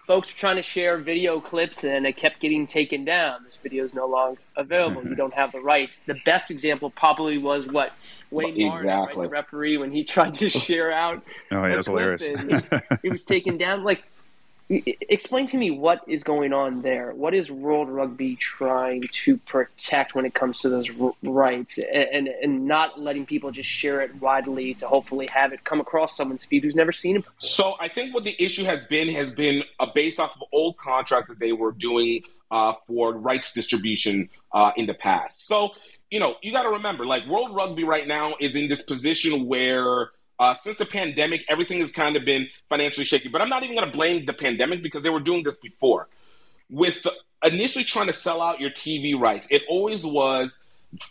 folks 0.06 0.32
were 0.32 0.38
trying 0.38 0.56
to 0.56 0.62
share 0.62 0.98
video 0.98 1.40
clips 1.40 1.84
and 1.84 2.06
it 2.06 2.16
kept 2.16 2.40
getting 2.40 2.66
taken 2.66 3.04
down. 3.04 3.42
This 3.44 3.56
video 3.56 3.84
is 3.84 3.92
no 3.92 4.06
longer 4.06 4.40
available. 4.56 5.04
you 5.04 5.16
don't 5.16 5.34
have 5.34 5.52
the 5.52 5.60
rights. 5.60 5.98
The 6.06 6.16
best 6.24 6.50
example 6.50 6.90
probably 6.90 7.38
was 7.38 7.66
what 7.66 7.92
Wayne 8.30 8.60
exactly. 8.60 8.68
Barnes, 8.68 8.84
right, 8.86 9.16
the 9.16 9.28
referee, 9.28 9.76
when 9.78 9.90
he 9.90 10.04
tried 10.14 10.34
to 10.34 10.48
share 10.48 10.92
out. 10.92 11.22
oh, 11.50 11.66
yeah, 11.66 11.74
that's 11.74 11.86
hilarious. 11.86 12.26
he, 12.26 12.56
he 13.02 13.08
was 13.08 13.24
taken 13.24 13.58
down. 13.58 13.84
Like 13.84 14.04
explain 14.68 15.46
to 15.48 15.56
me 15.56 15.70
what 15.70 16.02
is 16.08 16.24
going 16.24 16.52
on 16.52 16.82
there. 16.82 17.12
What 17.14 17.34
is 17.34 17.50
World 17.50 17.88
Rugby 17.88 18.34
trying 18.36 19.08
to 19.10 19.36
protect 19.38 20.14
when 20.14 20.26
it 20.26 20.34
comes 20.34 20.60
to 20.60 20.68
those 20.68 20.88
rights, 21.22 21.78
and, 21.78 22.08
and, 22.12 22.28
and 22.28 22.66
not 22.66 23.00
letting 23.00 23.26
people 23.26 23.52
just 23.52 23.68
share 23.68 24.00
it 24.00 24.20
widely 24.20 24.74
to 24.74 24.88
hopefully 24.88 25.28
have 25.32 25.52
it 25.52 25.62
come 25.64 25.80
across 25.80 26.16
someone's 26.16 26.44
feed 26.44 26.64
who's 26.64 26.74
never 26.74 26.92
seen 26.92 27.16
it. 27.16 27.18
Before? 27.20 27.34
So 27.38 27.74
I 27.78 27.88
think 27.88 28.12
what 28.12 28.24
the 28.24 28.34
issue 28.42 28.64
has 28.64 28.84
been 28.86 29.08
has 29.10 29.30
been 29.30 29.62
uh, 29.78 29.86
based 29.94 30.18
off 30.18 30.32
of 30.34 30.42
old 30.52 30.76
contracts 30.78 31.28
that 31.28 31.38
they 31.38 31.52
were 31.52 31.72
doing 31.72 32.22
uh, 32.50 32.74
for 32.86 33.12
rights 33.12 33.52
distribution 33.52 34.28
uh, 34.52 34.72
in 34.76 34.86
the 34.86 34.94
past. 34.94 35.46
So 35.46 35.74
you 36.10 36.18
know 36.18 36.36
you 36.42 36.50
got 36.50 36.64
to 36.64 36.70
remember, 36.70 37.06
like 37.06 37.26
World 37.26 37.54
Rugby 37.54 37.84
right 37.84 38.06
now 38.06 38.34
is 38.40 38.56
in 38.56 38.68
this 38.68 38.82
position 38.82 39.46
where 39.46 40.10
uh, 40.38 40.54
since 40.54 40.78
the 40.78 40.86
pandemic, 40.86 41.42
everything 41.48 41.80
has 41.80 41.90
kind 41.90 42.16
of 42.16 42.24
been 42.24 42.48
financially 42.68 43.04
shaky. 43.04 43.28
But 43.28 43.40
I'm 43.40 43.48
not 43.48 43.62
even 43.62 43.76
going 43.76 43.90
to 43.90 43.96
blame 43.96 44.24
the 44.24 44.32
pandemic 44.32 44.82
because 44.82 45.02
they 45.02 45.10
were 45.10 45.20
doing 45.20 45.42
this 45.42 45.58
before. 45.58 46.08
With 46.68 47.06
initially 47.44 47.84
trying 47.84 48.08
to 48.08 48.12
sell 48.12 48.42
out 48.42 48.60
your 48.60 48.70
TV 48.70 49.18
rights, 49.18 49.46
it 49.50 49.62
always 49.68 50.04
was 50.04 50.62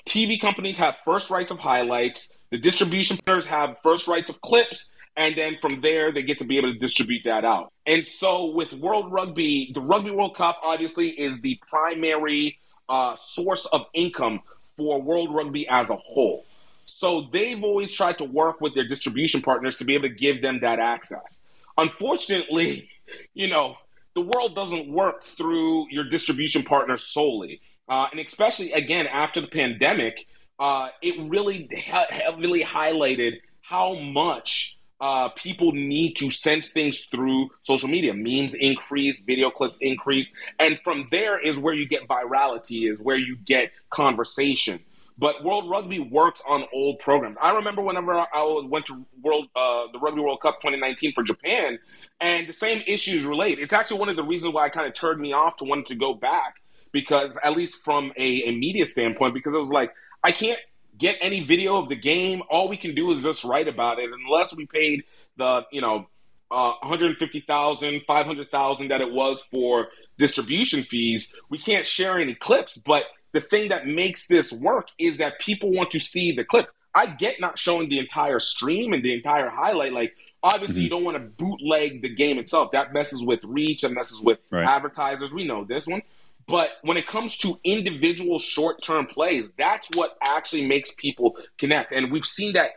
TV 0.05 0.39
companies 0.39 0.77
have 0.77 0.97
first 1.03 1.29
rights 1.29 1.51
of 1.51 1.59
highlights, 1.59 2.37
the 2.49 2.57
distribution 2.57 3.17
partners 3.17 3.45
have 3.45 3.77
first 3.81 4.07
rights 4.07 4.29
of 4.29 4.41
clips, 4.41 4.93
and 5.17 5.35
then 5.35 5.57
from 5.61 5.81
there 5.81 6.11
they 6.11 6.23
get 6.23 6.39
to 6.39 6.45
be 6.45 6.57
able 6.57 6.73
to 6.73 6.79
distribute 6.79 7.23
that 7.23 7.45
out. 7.45 7.71
And 7.85 8.05
so 8.05 8.51
with 8.51 8.73
World 8.73 9.11
Rugby, 9.11 9.71
the 9.73 9.81
Rugby 9.81 10.11
World 10.11 10.35
Cup 10.35 10.59
obviously 10.63 11.09
is 11.09 11.41
the 11.41 11.59
primary 11.69 12.59
uh, 12.89 13.15
source 13.15 13.65
of 13.67 13.85
income 13.93 14.41
for 14.75 15.01
World 15.01 15.33
Rugby 15.33 15.67
as 15.67 15.89
a 15.89 15.95
whole. 15.95 16.45
So 16.85 17.21
they've 17.31 17.63
always 17.63 17.91
tried 17.91 18.19
to 18.19 18.23
work 18.23 18.61
with 18.61 18.75
their 18.75 18.87
distribution 18.87 19.41
partners 19.41 19.77
to 19.77 19.85
be 19.85 19.95
able 19.95 20.07
to 20.07 20.13
give 20.13 20.41
them 20.41 20.59
that 20.61 20.79
access. 20.79 21.43
Unfortunately, 21.77 22.89
you 23.33 23.47
know, 23.47 23.77
the 24.13 24.21
world 24.21 24.55
doesn't 24.55 24.87
work 24.89 25.23
through 25.23 25.87
your 25.89 26.05
distribution 26.05 26.63
partners 26.63 27.03
solely. 27.03 27.61
Uh, 27.89 28.07
and 28.11 28.19
especially, 28.19 28.71
again, 28.71 29.07
after 29.07 29.41
the 29.41 29.47
pandemic, 29.47 30.25
uh, 30.57 30.87
it 31.01 31.29
really 31.29 31.69
heavily 31.75 32.63
highlighted 32.63 33.39
how 33.61 33.95
much 33.95 34.77
uh, 35.01 35.29
people 35.29 35.73
need 35.73 36.13
to 36.13 36.31
sense 36.31 36.69
things 36.69 37.03
through 37.05 37.49
social 37.63 37.89
media. 37.89 38.13
Memes 38.13 38.53
increase, 38.53 39.19
video 39.21 39.49
clips 39.49 39.79
increase. 39.81 40.31
And 40.59 40.79
from 40.83 41.09
there 41.11 41.37
is 41.39 41.57
where 41.57 41.73
you 41.73 41.87
get 41.87 42.07
virality, 42.07 42.89
is 42.89 43.01
where 43.01 43.17
you 43.17 43.35
get 43.35 43.71
conversation. 43.89 44.79
But 45.17 45.43
World 45.43 45.69
Rugby 45.69 45.99
works 45.99 46.41
on 46.45 46.65
old 46.73 46.99
programs. 46.99 47.37
I 47.41 47.51
remember 47.51 47.81
whenever 47.81 48.13
I 48.13 48.61
went 48.65 48.87
to 48.87 49.05
World 49.21 49.47
uh, 49.55 49.85
the 49.93 49.99
Rugby 49.99 50.21
World 50.21 50.41
Cup 50.41 50.61
2019 50.61 51.13
for 51.13 51.23
Japan, 51.23 51.79
and 52.19 52.47
the 52.47 52.53
same 52.53 52.83
issues 52.85 53.23
relate. 53.23 53.59
It's 53.59 53.73
actually 53.73 53.99
one 53.99 54.09
of 54.09 54.17
the 54.17 54.23
reasons 54.23 54.53
why 54.53 54.65
I 54.65 54.69
kind 54.69 54.87
of 54.87 54.93
turned 54.93 55.21
me 55.21 55.31
off 55.31 55.57
to 55.57 55.63
wanting 55.63 55.85
to 55.85 55.95
go 55.95 56.13
back 56.13 56.55
because, 56.91 57.37
at 57.43 57.55
least 57.55 57.77
from 57.77 58.11
a, 58.17 58.43
a 58.43 58.51
media 58.51 58.85
standpoint, 58.85 59.33
because 59.33 59.53
it 59.53 59.59
was 59.59 59.69
like 59.69 59.93
I 60.21 60.31
can't 60.31 60.59
get 60.97 61.17
any 61.21 61.43
video 61.43 61.77
of 61.77 61.87
the 61.87 61.95
game. 61.95 62.41
All 62.49 62.67
we 62.67 62.77
can 62.77 62.93
do 62.93 63.11
is 63.11 63.23
just 63.23 63.45
write 63.45 63.69
about 63.69 63.99
it, 63.99 64.09
unless 64.11 64.53
we 64.53 64.65
paid 64.65 65.05
the 65.37 65.65
you 65.71 65.79
know 65.79 66.07
uh, 66.51 66.73
150,000, 66.81 68.01
500,000 68.05 68.87
that 68.89 69.01
it 69.01 69.11
was 69.11 69.41
for 69.41 69.87
distribution 70.17 70.83
fees. 70.83 71.33
We 71.49 71.57
can't 71.57 71.85
share 71.85 72.17
any 72.19 72.35
clips, 72.35 72.77
but 72.77 73.05
the 73.35 73.41
thing 73.41 73.67
that 73.67 73.85
makes 73.85 74.27
this 74.27 74.53
work 74.53 74.87
is 74.97 75.17
that 75.17 75.39
people 75.39 75.73
want 75.73 75.91
to 75.91 75.99
see 75.99 76.31
the 76.31 76.45
clip. 76.45 76.69
I 76.95 77.07
get 77.07 77.41
not 77.41 77.59
showing 77.59 77.89
the 77.89 77.99
entire 77.99 78.39
stream 78.39 78.93
and 78.93 79.03
the 79.03 79.13
entire 79.13 79.49
highlight. 79.49 79.91
Like, 79.91 80.15
obviously, 80.41 80.77
mm-hmm. 80.77 80.83
you 80.83 80.89
don't 80.89 81.03
want 81.03 81.17
to 81.17 81.43
bootleg 81.43 82.01
the 82.01 82.07
game 82.07 82.39
itself. 82.39 82.71
That 82.71 82.93
messes 82.93 83.21
with 83.21 83.43
reach 83.43 83.83
and 83.83 83.93
messes 83.93 84.21
with 84.21 84.39
right. 84.51 84.65
advertisers. 84.65 85.33
We 85.33 85.45
know 85.45 85.65
this 85.65 85.85
one. 85.85 86.01
But 86.47 86.69
when 86.83 86.95
it 86.95 87.07
comes 87.07 87.37
to 87.39 87.59
individual 87.65 88.39
short 88.39 88.81
term 88.81 89.05
plays, 89.05 89.51
that's 89.57 89.89
what 89.95 90.17
actually 90.23 90.65
makes 90.65 90.93
people 90.93 91.35
connect. 91.57 91.91
And 91.91 92.13
we've 92.13 92.25
seen 92.25 92.53
that 92.53 92.69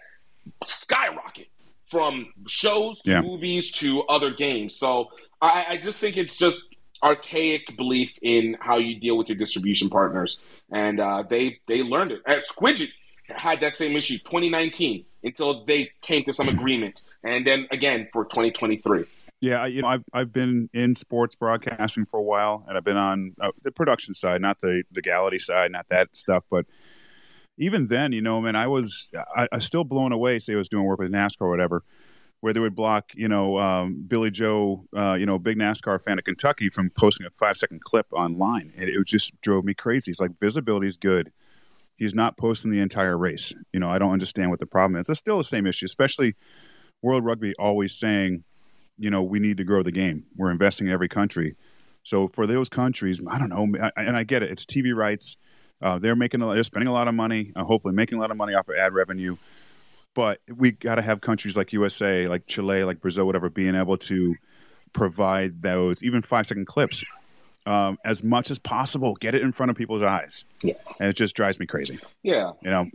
skyrocket 0.65 1.47
from 1.85 2.33
shows 2.49 3.01
to 3.03 3.13
yeah. 3.13 3.21
movies 3.21 3.71
to 3.73 4.03
other 4.09 4.33
games. 4.33 4.75
So 4.75 5.11
I, 5.41 5.67
I 5.69 5.77
just 5.77 5.99
think 5.99 6.17
it's 6.17 6.37
just 6.37 6.75
archaic 7.03 7.77
belief 7.77 8.11
in 8.23 8.57
how 8.61 8.79
you 8.79 8.99
deal 8.99 9.17
with 9.17 9.29
your 9.29 9.39
distribution 9.39 9.91
partners, 9.91 10.39
and 10.71 11.01
uh, 11.01 11.23
they 11.29 11.61
they 11.67 11.83
learned 11.83 12.13
it. 12.13 12.23
Uh, 12.27 12.37
Squidget 12.41 12.91
had 13.29 13.61
that 13.61 13.75
same 13.75 13.97
issue 13.97 14.19
2019 14.19 15.05
until 15.23 15.65
they 15.65 15.91
came 16.01 16.25
to 16.25 16.33
some 16.33 16.49
agreement, 16.57 17.03
and 17.23 17.47
then 17.47 17.67
again 17.71 18.09
for 18.13 18.25
2023. 18.25 19.05
Yeah, 19.41 19.67
you 19.67 19.83
know, 19.83 19.89
I've 19.89 20.05
I've 20.13 20.33
been 20.33 20.69
in 20.73 20.95
sports 20.95 21.37
broadcasting 21.37 22.07
for 22.07 22.19
a 22.19 22.23
while, 22.23 22.65
and 22.67 22.77
I've 22.77 22.85
been 22.85 22.97
on 22.97 23.35
uh, 23.41 23.53
the 23.63 23.71
production 23.71 24.15
side, 24.15 24.41
not 24.41 24.61
the 24.61 24.83
legality 24.95 25.39
side, 25.39 25.71
not 25.71 25.87
that 25.91 26.17
stuff, 26.17 26.45
but 26.51 26.67
even 27.57 27.87
then, 27.87 28.13
you 28.13 28.23
know, 28.23 28.41
man, 28.41 28.57
I 28.57 28.67
was 28.67 29.13
I, 29.37 29.49
I 29.53 29.57
was 29.57 29.65
still 29.65 29.85
blown 29.85 30.13
away. 30.13 30.39
Say 30.39 30.55
I 30.55 30.57
was 30.57 30.69
doing 30.69 30.85
work 30.85 30.99
with 30.99 31.13
NASCAR 31.13 31.43
or 31.43 31.51
whatever, 31.51 31.85
where 32.41 32.53
they 32.53 32.61
would 32.61 32.75
block, 32.75 33.11
you 33.15 33.29
know, 33.29 33.59
um, 33.59 34.05
Billy 34.07 34.31
Joe, 34.31 34.85
uh, 34.97 35.15
you 35.15 35.27
know, 35.27 35.39
big 35.39 35.59
NASCAR 35.59 36.03
fan 36.03 36.19
of 36.19 36.25
Kentucky 36.25 36.71
from 36.71 36.91
posting 36.91 37.27
a 37.27 37.31
five 37.31 37.57
second 37.57 37.83
clip 37.83 38.07
online. 38.13 38.73
And 38.79 38.89
it 38.89 39.07
just 39.07 39.39
drove 39.41 39.65
me 39.65 39.75
crazy. 39.75 40.11
It's 40.11 40.21
like 40.21 40.39
visibility 40.41 40.87
is 40.87 40.97
good. 40.97 41.33
He's 41.97 42.15
not 42.15 42.37
posting 42.37 42.71
the 42.71 42.81
entire 42.81 43.19
race. 43.19 43.53
You 43.73 43.81
know, 43.81 43.89
I 43.89 43.99
don't 43.99 44.13
understand 44.13 44.51
what 44.51 44.61
the 44.61 44.67
problem 44.67 45.01
is. 45.01 45.09
It's 45.09 45.19
still 45.19 45.39
the 45.39 45.45
same 45.45 45.67
issue, 45.67 45.87
especially 45.87 46.37
World 47.03 47.25
Rugby 47.25 47.55
always 47.59 47.93
saying, 47.99 48.45
you 48.99 49.11
know, 49.11 49.23
we 49.25 49.41
need 49.41 49.57
to 49.57 49.65
grow 49.65 49.83
the 49.83 49.93
game. 49.93 50.25
We're 50.37 50.53
investing 50.53 50.87
in 50.87 50.93
every 50.93 51.09
country. 51.09 51.57
So 52.05 52.29
for 52.29 52.47
those 52.47 52.69
countries, 52.69 53.21
I 53.29 53.39
don't 53.39 53.49
know, 53.49 53.67
and 53.97 54.17
I 54.17 54.23
get 54.23 54.45
it. 54.45 54.51
It's 54.51 54.65
TV 54.65 54.95
rights. 54.95 55.37
Uh, 55.83 55.99
they're 55.99 56.17
making, 56.17 56.41
a, 56.43 56.55
they're 56.55 56.63
spending 56.63 56.89
a 56.89 56.93
lot 56.93 57.09
of 57.09 57.15
money, 57.15 57.53
uh, 57.55 57.65
hopefully 57.65 57.95
making 57.95 58.19
a 58.19 58.21
lot 58.21 58.31
of 58.31 58.37
money 58.37 58.55
off 58.55 58.69
of 58.69 58.77
ad 58.77 58.93
revenue 58.93 59.37
but 60.19 60.41
we 60.53 60.73
got 60.73 60.97
to 60.97 61.03
have 61.03 61.21
countries 61.21 61.57
like 61.57 61.73
USA, 61.73 62.27
like 62.27 62.49
Chile, 62.49 62.83
like 62.83 63.01
Brazil, 63.01 63.25
whatever, 63.25 63.49
being 63.49 63.77
able 63.77 63.97
to 63.99 64.35
provide 64.93 65.61
those 65.61 66.03
even 66.03 66.23
five 66.23 66.45
second 66.45 66.67
clips 66.67 67.05
um, 67.67 68.01
as 68.05 68.25
much 68.25 68.51
as 68.51 68.59
possible. 68.59 69.15
Get 69.15 69.37
it 69.37 69.43
in 69.43 69.53
front 69.53 69.71
of 69.71 69.77
people's 69.77 70.03
eyes. 70.03 70.45
Yeah, 70.61 70.75
and 70.99 71.09
it 71.09 71.13
just 71.13 71.37
drives 71.37 71.61
me 71.61 71.67
crazy. 71.67 72.01
Yeah, 72.25 72.51
you 72.63 72.69
know. 72.69 72.91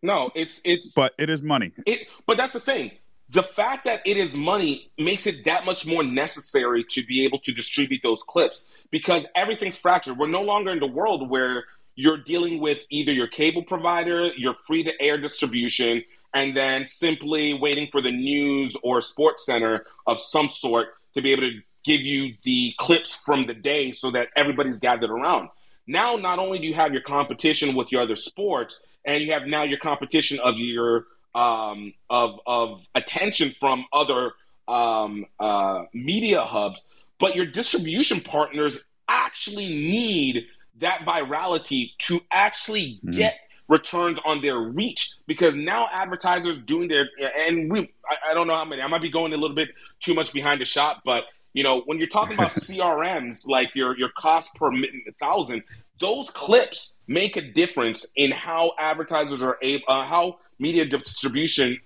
No, 0.00 0.30
it's 0.34 0.62
it's. 0.64 0.92
But 0.92 1.12
it 1.18 1.28
is 1.28 1.42
money. 1.42 1.72
It, 1.84 2.08
but 2.26 2.38
that's 2.38 2.54
the 2.54 2.60
thing. 2.60 2.92
The 3.28 3.42
fact 3.42 3.84
that 3.84 4.00
it 4.06 4.16
is 4.16 4.34
money 4.34 4.90
makes 4.96 5.26
it 5.26 5.44
that 5.44 5.66
much 5.66 5.84
more 5.84 6.02
necessary 6.02 6.86
to 6.92 7.04
be 7.04 7.26
able 7.26 7.40
to 7.40 7.52
distribute 7.52 8.00
those 8.02 8.22
clips 8.22 8.66
because 8.90 9.26
everything's 9.34 9.76
fractured. 9.76 10.16
We're 10.16 10.28
no 10.28 10.40
longer 10.40 10.70
in 10.70 10.80
the 10.80 10.86
world 10.86 11.28
where 11.28 11.64
you're 11.96 12.16
dealing 12.16 12.60
with 12.60 12.78
either 12.88 13.12
your 13.12 13.26
cable 13.26 13.62
provider, 13.62 14.28
your 14.38 14.54
free 14.54 14.84
to 14.84 15.02
air 15.02 15.18
distribution, 15.20 16.02
and 16.34 16.56
then 16.56 16.86
simply 16.86 17.54
waiting 17.54 17.88
for 17.90 18.00
the 18.00 18.12
news 18.12 18.76
or 18.82 19.00
sports 19.00 19.44
center 19.44 19.86
of 20.06 20.20
some 20.20 20.48
sort 20.48 20.88
to 21.14 21.22
be 21.22 21.32
able 21.32 21.42
to 21.42 21.60
give 21.84 22.00
you 22.00 22.34
the 22.44 22.74
clips 22.78 23.14
from 23.14 23.46
the 23.46 23.54
day 23.54 23.92
so 23.92 24.10
that 24.10 24.28
everybody's 24.36 24.78
gathered 24.78 25.10
around. 25.10 25.48
Now, 25.86 26.16
not 26.16 26.38
only 26.38 26.58
do 26.58 26.66
you 26.66 26.74
have 26.74 26.92
your 26.92 27.02
competition 27.02 27.74
with 27.74 27.90
your 27.90 28.02
other 28.02 28.16
sports, 28.16 28.80
and 29.04 29.22
you 29.22 29.32
have 29.32 29.46
now 29.46 29.64
your 29.64 29.78
competition 29.78 30.38
of 30.38 30.58
your 30.58 31.06
um, 31.34 31.92
of 32.08 32.38
of 32.46 32.80
attention 32.94 33.50
from 33.50 33.84
other 33.92 34.32
um, 34.68 35.26
uh, 35.40 35.84
media 35.92 36.42
hubs, 36.42 36.86
but 37.18 37.34
your 37.34 37.46
distribution 37.46 38.20
partners 38.20 38.84
actually 39.08 39.68
need 39.68 40.46
that 40.78 41.00
virality 41.00 41.90
to 41.98 42.20
actually 42.30 43.00
mm-hmm. 43.04 43.10
get 43.10 43.38
returns 43.72 44.18
on 44.26 44.42
their 44.42 44.58
reach 44.58 45.14
because 45.26 45.54
now 45.54 45.88
advertisers 45.90 46.58
doing 46.58 46.88
their 46.88 47.08
and 47.38 47.72
we 47.72 47.90
I, 48.08 48.30
I, 48.30 48.34
don't 48.34 48.46
know 48.46 48.54
how 48.54 48.66
many 48.66 48.82
I 48.82 48.86
might 48.86 49.00
be 49.00 49.08
going 49.08 49.32
a 49.32 49.36
little 49.38 49.56
bit 49.56 49.70
too 49.98 50.12
much 50.12 50.30
behind 50.32 50.60
the 50.60 50.66
shot, 50.66 51.00
but 51.06 51.24
you 51.54 51.62
know 51.62 51.80
when 51.86 51.96
you're 51.98 52.06
talking 52.06 52.34
about 52.34 52.50
CPMs 52.64 53.48
like 53.48 53.74
your 53.74 53.98
your 53.98 54.10
cost 54.10 54.54
per 54.56 54.70
thousand, 55.18 55.62
those 56.00 56.28
clips 56.28 56.98
make 57.06 57.38
a 57.38 57.40
difference 57.40 58.06
in 58.14 58.30
how 58.30 58.72
advertisers 58.78 59.42
are 59.42 59.56
able 59.62 59.84
uh, 59.88 60.04
how 60.04 60.38
media 60.58 60.84
distribution 60.84 61.78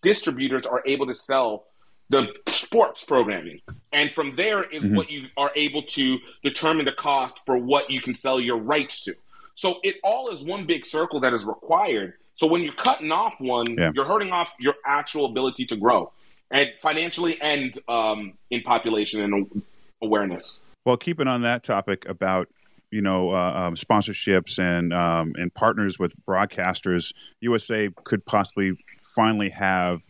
distributors 0.00 0.66
are 0.66 0.82
able 0.86 1.06
to 1.06 1.14
sell 1.14 1.64
the 2.10 2.32
sports 2.46 3.04
programming. 3.04 3.60
And 3.92 4.10
from 4.10 4.36
there 4.36 4.62
is 4.62 4.82
mm-hmm. 4.82 4.96
what 4.96 5.10
you 5.10 5.26
are 5.36 5.50
able 5.56 5.82
to 5.82 6.18
determine 6.42 6.86
the 6.86 6.92
cost 6.92 7.44
for 7.44 7.58
what 7.58 7.90
you 7.90 8.00
can 8.00 8.14
sell 8.14 8.40
your 8.40 8.56
rights 8.56 9.04
to. 9.04 9.14
So 9.58 9.80
it 9.82 9.96
all 10.04 10.28
is 10.28 10.40
one 10.40 10.66
big 10.66 10.86
circle 10.86 11.18
that 11.18 11.34
is 11.34 11.44
required. 11.44 12.14
So 12.36 12.46
when 12.46 12.62
you're 12.62 12.74
cutting 12.74 13.10
off 13.10 13.40
one, 13.40 13.66
yeah. 13.76 13.90
you're 13.92 14.04
hurting 14.04 14.30
off 14.30 14.54
your 14.60 14.76
actual 14.86 15.24
ability 15.24 15.66
to 15.66 15.76
grow, 15.76 16.12
and 16.48 16.72
financially 16.80 17.40
and 17.40 17.76
um, 17.88 18.34
in 18.50 18.62
population 18.62 19.20
and 19.20 19.62
awareness. 20.00 20.60
Well, 20.86 20.96
keeping 20.96 21.26
on 21.26 21.42
that 21.42 21.64
topic 21.64 22.08
about 22.08 22.48
you 22.92 23.02
know 23.02 23.30
uh, 23.30 23.64
um, 23.66 23.74
sponsorships 23.74 24.60
and 24.60 24.94
um, 24.94 25.32
and 25.34 25.52
partners 25.52 25.98
with 25.98 26.14
broadcasters, 26.24 27.12
USA 27.40 27.90
could 28.04 28.24
possibly 28.24 28.78
finally 29.02 29.50
have 29.50 30.02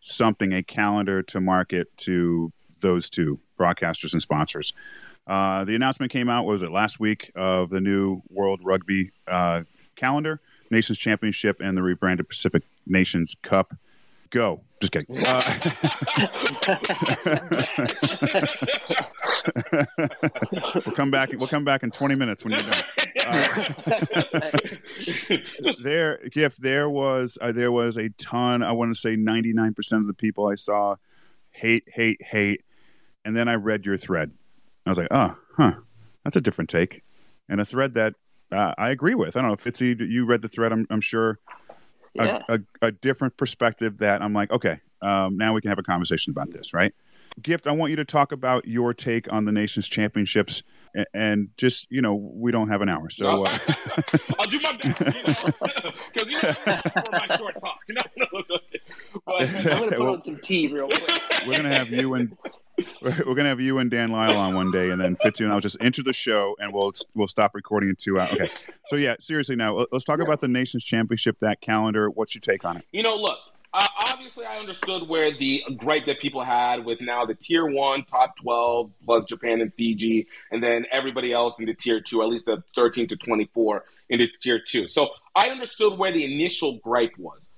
something 0.00 0.54
a 0.54 0.62
calendar 0.62 1.22
to 1.24 1.42
market 1.42 1.94
to 1.98 2.54
those 2.80 3.10
two 3.10 3.38
broadcasters 3.60 4.14
and 4.14 4.22
sponsors. 4.22 4.72
Uh, 5.28 5.64
the 5.64 5.74
announcement 5.74 6.10
came 6.10 6.30
out, 6.30 6.46
was 6.46 6.62
it 6.62 6.72
last 6.72 6.98
week, 6.98 7.30
of 7.36 7.68
the 7.68 7.80
new 7.80 8.22
World 8.30 8.60
Rugby 8.64 9.10
uh, 9.26 9.62
calendar, 9.94 10.40
Nations 10.70 10.98
Championship, 10.98 11.60
and 11.60 11.76
the 11.76 11.82
rebranded 11.82 12.28
Pacific 12.28 12.62
Nations 12.86 13.36
Cup. 13.42 13.74
Go. 14.30 14.62
Just 14.80 14.92
kidding. 14.92 15.16
Uh, 15.26 15.42
we'll 20.86 20.94
come 20.94 21.10
back. 21.10 21.30
We'll 21.32 21.48
come 21.48 21.64
back 21.64 21.82
in 21.82 21.90
20 21.90 22.14
minutes 22.14 22.44
when 22.44 22.52
you're 22.52 22.62
done. 22.62 22.82
Uh, 23.26 23.64
there, 25.82 26.20
if 26.22 26.56
there 26.58 26.88
was 26.88 27.38
uh, 27.40 27.50
there 27.52 27.72
was 27.72 27.96
a 27.96 28.10
ton. 28.10 28.62
I 28.62 28.72
want 28.72 28.94
to 28.94 29.00
say 29.00 29.16
99 29.16 29.74
percent 29.74 30.02
of 30.02 30.06
the 30.06 30.14
people 30.14 30.46
I 30.46 30.54
saw 30.54 30.96
hate, 31.50 31.88
hate, 31.88 32.22
hate, 32.22 32.62
and 33.24 33.36
then 33.36 33.48
I 33.48 33.54
read 33.54 33.84
your 33.84 33.96
thread. 33.96 34.30
I 34.88 34.90
was 34.90 34.98
like, 34.98 35.08
oh, 35.10 35.36
huh, 35.56 35.72
that's 36.24 36.36
a 36.36 36.40
different 36.40 36.70
take, 36.70 37.02
and 37.48 37.60
a 37.60 37.64
thread 37.64 37.94
that 37.94 38.14
uh, 38.52 38.74
I 38.78 38.90
agree 38.90 39.14
with. 39.14 39.36
I 39.36 39.40
don't 39.40 39.48
know 39.48 39.54
if 39.54 39.66
it's 39.66 39.80
you 39.80 40.24
read 40.24 40.42
the 40.42 40.48
thread. 40.48 40.72
I'm, 40.72 40.86
I'm 40.90 41.00
sure 41.02 41.38
Yeah. 42.14 42.42
a, 42.48 42.54
a, 42.54 42.60
a 42.88 42.92
different 42.92 43.36
perspective 43.36 43.98
that 43.98 44.22
I'm 44.22 44.32
like, 44.32 44.50
okay, 44.50 44.80
um, 45.02 45.36
now 45.36 45.52
we 45.52 45.60
can 45.60 45.68
have 45.68 45.78
a 45.78 45.82
conversation 45.82 46.30
about 46.30 46.50
this, 46.52 46.72
right? 46.72 46.94
Gift, 47.42 47.66
I 47.66 47.72
want 47.72 47.90
you 47.90 47.96
to 47.96 48.04
talk 48.04 48.32
about 48.32 48.66
your 48.66 48.92
take 48.94 49.30
on 49.32 49.44
the 49.44 49.52
nation's 49.52 49.88
championships, 49.88 50.62
and, 50.94 51.06
and 51.14 51.48
just 51.58 51.86
you 51.90 52.00
know, 52.02 52.14
we 52.14 52.50
don't 52.50 52.68
have 52.68 52.80
an 52.80 52.88
hour, 52.88 53.10
so 53.10 53.44
uh, 53.44 53.58
I'll 54.40 54.46
do 54.46 54.58
my 54.60 54.76
best, 54.82 54.98
because 54.98 55.92
you 56.26 56.32
know, 56.32 56.52
for 56.52 57.04
my 57.12 57.36
short 57.36 57.60
talk. 57.60 57.78
No, 57.90 58.00
no, 58.16 58.26
no. 58.50 58.58
But, 59.26 59.42
I'm 59.42 59.64
gonna 59.64 59.88
put 59.90 59.98
Well- 59.98 60.12
on 60.14 60.22
some 60.22 60.38
tea 60.42 60.66
real 60.68 60.88
quick. 60.88 61.10
we're 61.46 61.56
gonna 61.56 61.74
have 61.74 61.90
you 61.90 62.14
and 62.14 62.36
we're 63.02 63.34
gonna 63.34 63.48
have 63.48 63.60
you 63.60 63.78
and 63.78 63.90
Dan 63.90 64.10
Lyle 64.10 64.36
on 64.36 64.54
one 64.54 64.70
day, 64.70 64.90
and 64.90 65.00
then 65.00 65.16
Fitzy 65.16 65.40
and 65.44 65.52
I'll 65.52 65.60
just 65.60 65.76
enter 65.80 66.02
the 66.02 66.12
show, 66.12 66.56
and 66.60 66.72
we'll 66.72 66.92
we'll 67.14 67.28
stop 67.28 67.54
recording 67.54 67.88
in 67.88 67.96
two 67.96 68.18
hours. 68.18 68.32
Okay, 68.34 68.50
so 68.86 68.96
yeah, 68.96 69.16
seriously, 69.20 69.56
now 69.56 69.74
let- 69.74 69.92
let's 69.92 70.04
talk 70.04 70.20
about 70.20 70.40
the 70.40 70.48
nation's 70.48 70.84
championship, 70.84 71.36
that 71.40 71.60
calendar. 71.60 72.10
What's 72.10 72.34
your 72.34 72.40
take 72.40 72.64
on 72.64 72.76
it? 72.76 72.84
You 72.92 73.02
know, 73.02 73.16
look, 73.16 73.38
uh, 73.74 73.86
obviously 74.06 74.44
I 74.46 74.58
understood 74.58 75.08
where 75.08 75.30
the 75.32 75.64
gripe 75.76 76.06
that 76.06 76.20
people 76.20 76.42
had 76.42 76.84
with 76.84 77.00
now 77.00 77.24
the 77.26 77.34
tier 77.34 77.66
one, 77.66 78.04
top 78.04 78.36
12, 78.42 78.90
plus 79.04 79.24
Japan 79.24 79.60
and 79.60 79.72
Fiji, 79.74 80.26
and 80.50 80.62
then 80.62 80.86
everybody 80.92 81.32
else 81.32 81.58
in 81.60 81.66
the 81.66 81.74
tier 81.74 82.00
two, 82.00 82.22
at 82.22 82.28
least 82.28 82.46
the 82.46 82.62
13 82.74 83.08
to 83.08 83.16
24 83.16 83.84
in 84.10 84.20
the 84.20 84.28
tier 84.42 84.60
two. 84.64 84.88
So 84.88 85.10
I 85.34 85.48
understood 85.48 85.98
where 85.98 86.12
the 86.12 86.24
initial 86.24 86.78
gripe 86.78 87.12
was. 87.18 87.48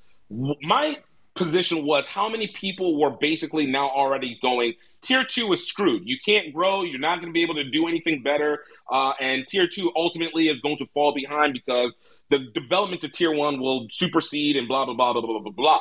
My 0.62 0.98
position 1.34 1.84
was 1.84 2.06
how 2.06 2.28
many 2.28 2.48
people 2.48 2.98
were 2.98 3.10
basically 3.10 3.66
now 3.66 3.88
already 3.88 4.38
going, 4.42 4.74
tier 5.02 5.24
two 5.24 5.52
is 5.52 5.66
screwed. 5.66 6.02
You 6.04 6.18
can't 6.24 6.52
grow. 6.52 6.82
You're 6.82 7.00
not 7.00 7.16
going 7.16 7.28
to 7.28 7.32
be 7.32 7.42
able 7.42 7.54
to 7.54 7.70
do 7.70 7.88
anything 7.88 8.22
better. 8.22 8.64
Uh, 8.90 9.12
and 9.20 9.46
tier 9.48 9.68
two 9.68 9.92
ultimately 9.96 10.48
is 10.48 10.60
going 10.60 10.78
to 10.78 10.86
fall 10.92 11.14
behind 11.14 11.52
because 11.52 11.96
the 12.28 12.38
development 12.38 13.02
to 13.02 13.08
tier 13.08 13.32
one 13.32 13.60
will 13.60 13.86
supersede 13.90 14.56
and 14.56 14.68
blah, 14.68 14.84
blah, 14.84 14.94
blah, 14.94 15.12
blah, 15.12 15.22
blah, 15.22 15.40
blah, 15.40 15.52
blah. 15.52 15.80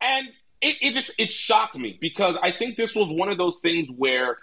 And 0.00 0.28
it, 0.60 0.76
it 0.80 0.94
just, 0.94 1.10
it 1.18 1.30
shocked 1.30 1.76
me 1.76 1.98
because 2.00 2.36
I 2.42 2.50
think 2.50 2.76
this 2.76 2.94
was 2.94 3.08
one 3.08 3.28
of 3.28 3.38
those 3.38 3.58
things 3.60 3.90
where 3.90 4.38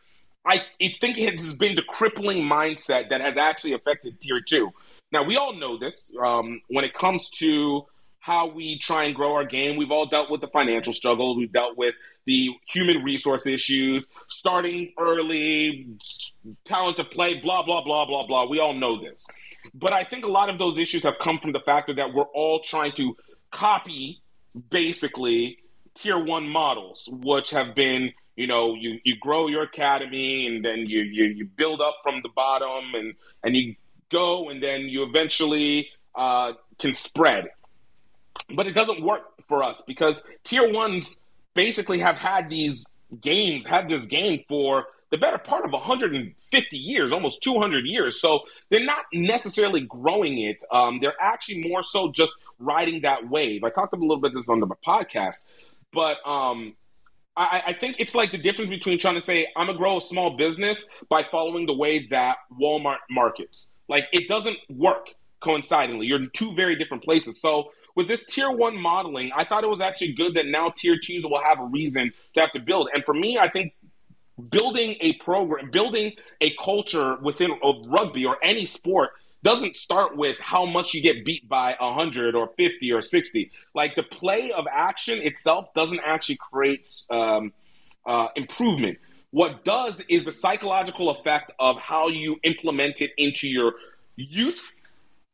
I, 0.45 0.63
I 0.81 0.95
think 1.01 1.17
it 1.17 1.39
has 1.39 1.53
been 1.53 1.75
the 1.75 1.81
crippling 1.81 2.43
mindset 2.43 3.09
that 3.09 3.21
has 3.21 3.37
actually 3.37 3.73
affected 3.73 4.19
tier 4.21 4.41
two. 4.41 4.71
Now, 5.11 5.23
we 5.23 5.37
all 5.37 5.53
know 5.53 5.77
this 5.77 6.11
um, 6.21 6.61
when 6.67 6.85
it 6.85 6.93
comes 6.93 7.29
to 7.37 7.85
how 8.25 8.47
we 8.47 8.79
try 8.79 9.03
and 9.03 9.13
grow 9.13 9.35
our 9.35 9.45
game. 9.45 9.77
We've 9.77 9.91
all 9.91 10.07
dealt 10.07 10.31
with 10.31 10.41
the 10.41 10.47
financial 10.47 10.93
struggles. 10.93 11.37
We've 11.37 11.51
dealt 11.51 11.77
with 11.77 11.93
the 12.25 12.49
human 12.67 13.03
resource 13.03 13.45
issues, 13.45 14.07
starting 14.27 14.93
early, 14.97 15.89
talent 16.63 16.97
to 16.97 17.03
play, 17.03 17.39
blah, 17.39 17.63
blah, 17.63 17.83
blah, 17.83 18.07
blah, 18.07 18.25
blah. 18.25 18.47
We 18.47 18.59
all 18.59 18.73
know 18.73 18.99
this. 18.99 19.27
But 19.75 19.93
I 19.93 20.05
think 20.05 20.25
a 20.25 20.27
lot 20.27 20.49
of 20.49 20.57
those 20.57 20.79
issues 20.79 21.03
have 21.03 21.19
come 21.21 21.37
from 21.37 21.51
the 21.51 21.59
factor 21.59 21.93
that 21.93 22.15
we're 22.15 22.23
all 22.23 22.61
trying 22.63 22.93
to 22.93 23.15
copy 23.51 24.23
basically 24.71 25.59
tier 25.93 26.17
one 26.17 26.49
models, 26.49 27.07
which 27.11 27.51
have 27.51 27.75
been, 27.75 28.11
you 28.35 28.47
know, 28.47 28.73
you, 28.73 28.99
you 29.03 29.17
grow 29.21 29.45
your 29.45 29.61
academy 29.61 30.47
and 30.47 30.65
then 30.65 30.87
you, 30.87 31.01
you, 31.01 31.25
you 31.25 31.45
build 31.45 31.79
up 31.79 31.97
from 32.01 32.21
the 32.23 32.29
bottom 32.29 32.95
and, 32.95 33.13
and 33.43 33.55
you 33.55 33.75
go 34.09 34.49
and 34.49 34.63
then 34.63 34.81
you 34.81 35.03
eventually 35.03 35.89
uh, 36.15 36.53
can 36.79 36.95
spread. 36.95 37.49
But 38.53 38.67
it 38.67 38.73
doesn't 38.73 39.01
work 39.01 39.21
for 39.47 39.63
us 39.63 39.81
because 39.85 40.23
tier 40.43 40.71
ones 40.71 41.19
basically 41.55 41.99
have 41.99 42.15
had 42.15 42.49
these 42.49 42.85
games, 43.21 43.65
had 43.65 43.89
this 43.89 44.05
game 44.05 44.43
for 44.47 44.85
the 45.11 45.17
better 45.17 45.37
part 45.37 45.65
of 45.65 45.71
150 45.71 46.77
years, 46.77 47.11
almost 47.11 47.41
200 47.41 47.85
years. 47.85 48.19
So 48.19 48.41
they're 48.69 48.83
not 48.83 49.05
necessarily 49.13 49.81
growing 49.81 50.39
it. 50.39 50.63
Um, 50.71 50.99
they're 50.99 51.19
actually 51.19 51.67
more 51.67 51.83
so 51.83 52.11
just 52.11 52.35
riding 52.59 53.01
that 53.01 53.29
wave. 53.29 53.63
I 53.63 53.69
talked 53.69 53.93
a 53.93 53.97
little 53.97 54.17
bit 54.17 54.33
this 54.33 54.49
on 54.49 54.59
the 54.59 54.67
podcast, 54.85 55.43
but 55.93 56.17
um, 56.27 56.75
I, 57.37 57.63
I 57.67 57.73
think 57.73 57.97
it's 57.99 58.15
like 58.15 58.31
the 58.31 58.37
difference 58.37 58.69
between 58.69 58.99
trying 58.99 59.15
to 59.15 59.21
say 59.21 59.47
I'm 59.55 59.67
gonna 59.67 59.77
grow 59.77 59.97
a 59.97 60.01
small 60.01 60.31
business 60.31 60.87
by 61.09 61.23
following 61.23 61.65
the 61.65 61.75
way 61.75 62.07
that 62.07 62.37
Walmart 62.59 62.99
markets. 63.09 63.69
Like 63.87 64.07
it 64.11 64.27
doesn't 64.27 64.57
work 64.69 65.09
coincidentally. 65.41 66.07
You're 66.07 66.19
in 66.19 66.29
two 66.33 66.53
very 66.55 66.75
different 66.75 67.03
places. 67.03 67.39
So 67.41 67.71
with 67.95 68.07
this 68.07 68.25
tier 68.25 68.51
one 68.51 68.77
modeling, 68.77 69.31
I 69.35 69.43
thought 69.43 69.63
it 69.63 69.69
was 69.69 69.81
actually 69.81 70.13
good 70.13 70.35
that 70.35 70.47
now 70.47 70.69
tier 70.69 70.97
twos 71.01 71.23
will 71.23 71.41
have 71.41 71.59
a 71.59 71.65
reason 71.65 72.11
to 72.33 72.41
have 72.41 72.51
to 72.51 72.59
build. 72.59 72.89
And 72.93 73.03
for 73.03 73.13
me, 73.13 73.37
I 73.39 73.47
think 73.47 73.73
building 74.49 74.97
a 74.99 75.13
program, 75.13 75.71
building 75.71 76.13
a 76.41 76.53
culture 76.63 77.15
within 77.21 77.51
of 77.63 77.85
rugby 77.87 78.25
or 78.25 78.37
any 78.43 78.65
sport 78.65 79.11
doesn't 79.43 79.75
start 79.75 80.17
with 80.17 80.39
how 80.39 80.65
much 80.65 80.93
you 80.93 81.01
get 81.01 81.23
beat 81.23 81.47
by 81.47 81.75
100 81.79 82.35
or 82.35 82.49
50 82.57 82.91
or 82.91 83.01
60. 83.01 83.51
Like 83.73 83.95
the 83.95 84.03
play 84.03 84.51
of 84.51 84.65
action 84.69 85.19
itself 85.21 85.73
doesn't 85.75 86.01
actually 86.03 86.37
create 86.37 86.89
um, 87.11 87.53
uh, 88.05 88.29
improvement. 88.35 88.97
What 89.29 89.63
does 89.63 90.01
is 90.09 90.23
the 90.23 90.31
psychological 90.31 91.11
effect 91.11 91.51
of 91.59 91.77
how 91.77 92.07
you 92.07 92.39
implement 92.43 93.01
it 93.01 93.11
into 93.17 93.47
your 93.47 93.73
youth 94.15 94.71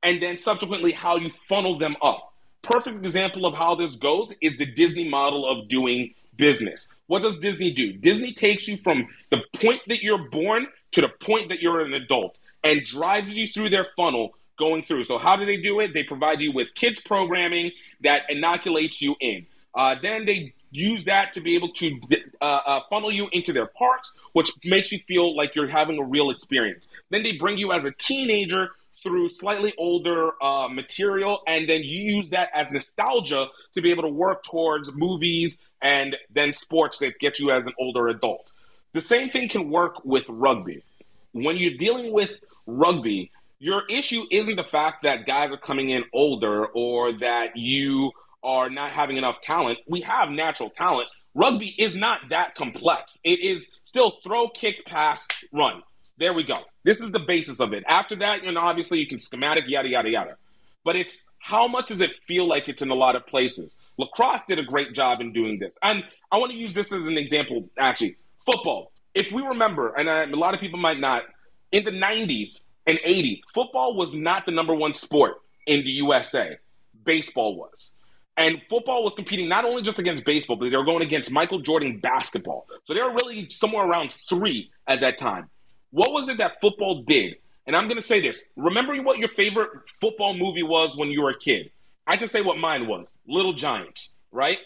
and 0.04 0.22
then 0.22 0.38
subsequently 0.38 0.92
how 0.92 1.18
you 1.18 1.30
funnel 1.48 1.78
them 1.78 1.96
up. 2.02 2.31
Perfect 2.62 3.04
example 3.04 3.46
of 3.46 3.54
how 3.54 3.76
this 3.76 3.96
goes 3.96 4.34
is 4.42 4.58
the 4.58 4.66
Disney 4.66 5.08
model 5.08 5.48
of 5.48 5.68
doing 5.68 6.14
business. 6.38 6.88
What 7.08 7.24
does 7.24 7.40
Disney 7.40 7.72
do? 7.72 7.94
Disney 7.94 8.34
takes 8.34 8.68
you 8.68 8.78
from 8.78 9.08
the 9.30 9.42
point 9.56 9.82
that 9.88 10.04
you're 10.04 10.30
born 10.30 10.68
to 10.94 11.02
the 11.02 11.10
point 11.10 11.50
that 11.50 11.62
you're 11.62 11.82
an 11.82 11.94
adult 11.94 12.38
and 12.64 12.84
drives 12.84 13.34
you 13.34 13.48
through 13.54 13.70
their 13.70 13.88
funnel 13.96 14.36
going 14.60 14.84
through. 14.84 15.04
So, 15.06 15.18
how 15.18 15.36
do 15.36 15.46
they 15.46 15.58
do 15.58 15.80
it? 15.80 15.94
They 15.94 16.04
provide 16.04 16.42
you 16.42 16.52
with 16.52 16.76
kids 16.76 17.02
programming 17.02 17.72
that 18.02 18.30
inoculates 18.30 19.02
you 19.02 19.16
in. 19.20 19.48
Uh, 19.74 19.96
then 20.02 20.26
they 20.26 20.54
use 20.72 21.06
that 21.06 21.34
to 21.34 21.42
be 21.42 21.56
able 21.56 21.70
to 21.74 22.00
uh, 22.42 22.60
uh, 22.66 22.80
funnel 22.90 23.12
you 23.12 23.28
into 23.32 23.54
their 23.54 23.66
parks, 23.66 24.14
which 24.34 24.52
makes 24.64 24.92
you 24.92 25.00
feel 25.00 25.36
like 25.36 25.56
you're 25.56 25.68
having 25.68 25.98
a 25.98 26.04
real 26.04 26.30
experience. 26.30 26.88
Then 27.10 27.24
they 27.24 27.34
bring 27.34 27.58
you 27.58 27.72
as 27.72 27.86
a 27.86 27.92
teenager 27.92 28.70
through 29.02 29.30
slightly 29.30 29.74
older 29.78 30.32
uh, 30.42 30.68
material, 30.72 31.42
and 31.48 31.70
then 31.70 31.82
you 31.84 32.18
use 32.18 32.30
that 32.32 32.50
as 32.54 32.72
nostalgia 32.72 33.48
to 33.76 33.82
be 33.82 33.92
able 33.92 34.04
to 34.04 34.10
work 34.10 34.44
towards 34.44 34.92
movies 34.94 35.58
and 35.82 36.18
then 36.30 36.54
sports 36.54 37.00
that 37.00 37.20
get 37.20 37.40
you 37.40 37.52
as 37.52 37.68
an 37.68 37.74
older 37.80 38.08
adult. 38.08 38.50
The 38.94 39.02
same 39.02 39.30
thing 39.30 39.48
can 39.50 39.70
work 39.70 40.04
with 40.04 40.26
rugby. 40.28 40.84
When 41.32 41.58
you're 41.58 41.78
dealing 41.78 42.12
with 42.12 42.32
rugby, 42.68 43.32
your 43.60 43.84
issue 43.90 44.24
isn't 44.32 44.56
the 44.56 44.64
fact 44.64 45.04
that 45.04 45.26
guys 45.26 45.52
are 45.52 45.58
coming 45.58 45.90
in 45.90 46.04
older 46.14 46.66
or 46.66 47.14
that 47.20 47.56
you 47.56 48.12
are 48.44 48.70
not 48.70 48.92
having 48.92 49.18
enough 49.18 49.42
talent. 49.44 49.80
We 49.88 50.02
have 50.02 50.30
natural 50.30 50.72
talent. 50.72 51.10
Rugby 51.34 51.74
is 51.78 51.96
not 51.96 52.30
that 52.30 52.56
complex. 52.56 53.20
It 53.24 53.40
is 53.40 53.70
still 53.84 54.12
throw, 54.24 54.50
kick, 54.50 54.86
pass, 54.86 55.28
run. 55.54 55.84
There 56.22 56.34
we 56.34 56.44
go. 56.44 56.60
This 56.84 57.02
is 57.02 57.12
the 57.12 57.20
basis 57.20 57.60
of 57.60 57.74
it. 57.74 57.84
After 57.88 58.16
that, 58.18 58.44
you 58.44 58.52
know, 58.52 58.60
obviously 58.60 59.00
you 59.00 59.08
can 59.08 59.18
schematic, 59.18 59.64
yada, 59.68 59.90
yada, 59.90 60.08
yada. 60.08 60.38
But 60.86 60.96
it's 60.96 61.26
how 61.40 61.68
much 61.68 61.88
does 61.88 62.00
it 62.00 62.12
feel 62.28 62.46
like 62.46 62.70
it's 62.70 62.84
in 62.84 62.92
a 62.92 62.96
lot 62.96 63.16
of 63.16 63.26
places? 63.26 63.76
Lacrosse 63.98 64.44
did 64.48 64.60
a 64.60 64.64
great 64.64 64.94
job 64.94 65.20
in 65.20 65.34
doing 65.34 65.58
this. 65.58 65.76
And 65.82 66.04
I 66.32 66.38
want 66.38 66.52
to 66.52 66.58
use 66.60 66.76
this 66.76 66.92
as 66.92 67.08
an 67.08 67.18
example, 67.18 67.68
actually. 67.76 68.18
Football. 68.46 68.92
If 69.16 69.32
we 69.32 69.42
remember, 69.42 69.96
and 69.96 70.08
I, 70.08 70.26
a 70.26 70.28
lot 70.28 70.54
of 70.54 70.60
people 70.60 70.78
might 70.78 71.00
not, 71.00 71.24
in 71.72 71.86
the 71.86 71.92
90s 71.92 72.62
and 72.86 73.00
80s, 73.00 73.42
football 73.52 73.96
was 73.96 74.14
not 74.14 74.46
the 74.46 74.52
number 74.52 74.76
one 74.76 74.94
sport 74.94 75.42
in 75.66 75.84
the 75.84 75.90
USA. 75.90 76.60
Baseball 77.04 77.56
was. 77.56 77.94
And 78.38 78.62
football 78.70 79.04
was 79.04 79.16
competing 79.16 79.50
not 79.50 79.66
only 79.66 79.82
just 79.82 79.98
against 79.98 80.24
baseball, 80.24 80.58
but 80.58 80.70
they 80.70 80.78
were 80.78 80.86
going 80.86 81.02
against 81.02 81.32
Michael 81.32 81.62
Jordan 81.62 81.98
basketball. 81.98 82.68
So 82.84 82.94
they 82.94 83.02
were 83.02 83.12
really 83.12 83.50
somewhere 83.50 83.88
around 83.88 84.16
three 84.30 84.70
at 84.86 85.02
that 85.02 85.18
time. 85.18 85.50
What 85.92 86.14
was 86.14 86.28
it 86.30 86.38
that 86.38 86.60
football 86.62 87.04
did? 87.04 87.36
And 87.68 87.76
I'm 87.76 87.86
going 87.86 88.00
to 88.00 88.06
say 88.06 88.22
this. 88.22 88.44
Remember 88.56 88.96
what 89.04 89.20
your 89.20 89.30
favorite 89.30 89.70
football 90.00 90.34
movie 90.34 90.64
was 90.64 90.98
when 90.98 91.10
you 91.10 91.22
were 91.22 91.30
a 91.30 91.38
kid? 91.38 91.72
I 92.08 92.18
can 92.18 92.28
say 92.28 92.42
what 92.42 92.58
mine 92.58 92.88
was 92.88 93.14
Little 93.28 93.54
Giants, 93.54 94.16
right? 94.32 94.58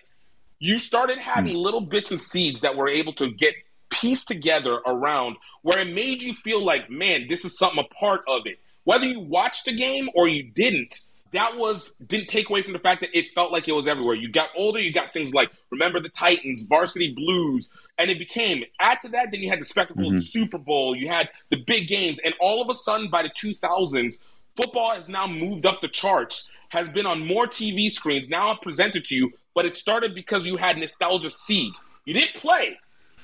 You 0.59 0.79
started 0.79 1.19
having 1.19 1.53
hmm. 1.53 1.59
little 1.59 1.81
bits 1.81 2.11
and 2.11 2.19
seeds 2.19 2.61
that 2.61 2.75
were 2.75 2.87
able 2.87 3.13
to 3.13 3.29
get 3.29 3.55
pieced 3.89 4.27
together 4.27 4.79
around 4.85 5.35
where 5.61 5.79
it 5.79 5.93
made 5.93 6.21
you 6.21 6.33
feel 6.33 6.63
like, 6.63 6.89
man, 6.89 7.27
this 7.29 7.45
is 7.45 7.57
something 7.57 7.83
a 7.83 7.93
part 7.95 8.21
of 8.27 8.43
it. 8.45 8.59
Whether 8.83 9.05
you 9.05 9.19
watched 9.19 9.65
the 9.65 9.75
game 9.75 10.09
or 10.13 10.27
you 10.27 10.43
didn't, 10.43 11.01
that 11.35 11.57
was 11.57 11.93
didn't 12.05 12.27
take 12.27 12.49
away 12.49 12.63
from 12.63 12.73
the 12.73 12.79
fact 12.79 13.01
that 13.01 13.17
it 13.17 13.33
felt 13.35 13.51
like 13.51 13.67
it 13.67 13.73
was 13.73 13.87
everywhere. 13.87 14.15
You 14.15 14.29
got 14.29 14.49
older, 14.55 14.79
you 14.79 14.93
got 14.93 15.11
things 15.13 15.33
like 15.33 15.51
Remember 15.69 15.99
the 15.99 16.09
Titans, 16.09 16.61
Varsity 16.63 17.13
Blues, 17.13 17.69
and 17.97 18.09
it 18.09 18.17
became 18.17 18.63
add 18.79 19.01
to 19.01 19.09
that. 19.09 19.31
Then 19.31 19.41
you 19.41 19.49
had 19.49 19.59
the 19.59 19.65
spectacle 19.65 20.03
mm-hmm. 20.03 20.15
of 20.15 20.21
the 20.21 20.27
Super 20.27 20.57
Bowl, 20.57 20.95
you 20.95 21.09
had 21.09 21.29
the 21.49 21.57
big 21.57 21.87
games, 21.87 22.19
and 22.23 22.33
all 22.39 22.61
of 22.61 22.69
a 22.69 22.73
sudden 22.73 23.09
by 23.09 23.23
the 23.23 23.29
2000s, 23.29 24.19
football 24.55 24.91
has 24.91 25.09
now 25.09 25.27
moved 25.27 25.65
up 25.65 25.81
the 25.81 25.87
charts, 25.87 26.49
has 26.69 26.89
been 26.89 27.05
on 27.05 27.25
more 27.25 27.47
TV 27.47 27.91
screens. 27.91 28.29
Now 28.29 28.55
presented 28.55 29.05
to 29.05 29.15
you, 29.15 29.33
but 29.53 29.65
it 29.65 29.75
started 29.75 30.15
because 30.15 30.45
you 30.45 30.57
had 30.57 30.77
nostalgia 30.77 31.31
seeds. 31.31 31.81
You 32.05 32.13
didn't 32.13 32.35
play. 32.35 32.77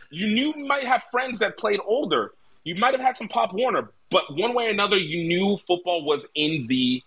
You 0.10 0.28
knew 0.28 0.54
you 0.56 0.68
might 0.68 0.84
have 0.84 1.04
friends 1.12 1.40
that 1.40 1.58
played 1.58 1.80
older. 1.86 2.34
You 2.64 2.76
might 2.76 2.94
have 2.94 3.02
had 3.02 3.16
some 3.16 3.30
Pop 3.30 3.54
Warner, 3.54 3.92
but 4.10 4.36
one 4.36 4.54
way 4.54 4.68
or 4.68 4.70
another, 4.70 4.98
you 4.98 5.24
knew 5.28 5.58
football 5.66 6.04
was 6.04 6.26
in 6.36 6.68
the 6.68 7.02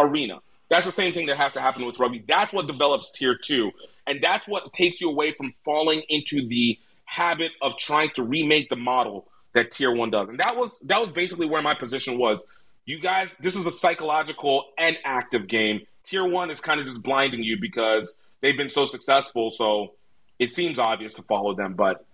arena. 0.00 0.40
That's 0.68 0.86
the 0.86 0.92
same 0.92 1.12
thing 1.12 1.26
that 1.26 1.36
has 1.36 1.52
to 1.54 1.60
happen 1.60 1.84
with 1.84 1.98
rugby. 1.98 2.24
That's 2.26 2.52
what 2.52 2.66
develops 2.66 3.10
tier 3.10 3.36
two. 3.36 3.72
And 4.06 4.22
that's 4.22 4.46
what 4.48 4.72
takes 4.72 5.00
you 5.00 5.08
away 5.08 5.32
from 5.32 5.52
falling 5.64 6.02
into 6.08 6.46
the 6.46 6.78
habit 7.04 7.52
of 7.60 7.76
trying 7.76 8.10
to 8.14 8.22
remake 8.22 8.68
the 8.68 8.76
model 8.76 9.26
that 9.52 9.72
tier 9.72 9.92
one 9.92 10.10
does. 10.10 10.28
And 10.28 10.38
that 10.38 10.56
was 10.56 10.78
that 10.84 11.00
was 11.00 11.10
basically 11.10 11.46
where 11.46 11.62
my 11.62 11.74
position 11.74 12.18
was. 12.18 12.44
You 12.86 13.00
guys, 13.00 13.36
this 13.40 13.56
is 13.56 13.66
a 13.66 13.72
psychological 13.72 14.66
and 14.78 14.96
active 15.04 15.48
game. 15.48 15.80
Tier 16.06 16.24
one 16.24 16.50
is 16.50 16.60
kind 16.60 16.80
of 16.80 16.86
just 16.86 17.02
blinding 17.02 17.42
you 17.42 17.58
because 17.60 18.16
they've 18.40 18.56
been 18.56 18.70
so 18.70 18.86
successful. 18.86 19.50
So 19.50 19.94
it 20.38 20.50
seems 20.50 20.78
obvious 20.78 21.14
to 21.14 21.22
follow 21.22 21.54
them, 21.54 21.74
but 21.74 22.04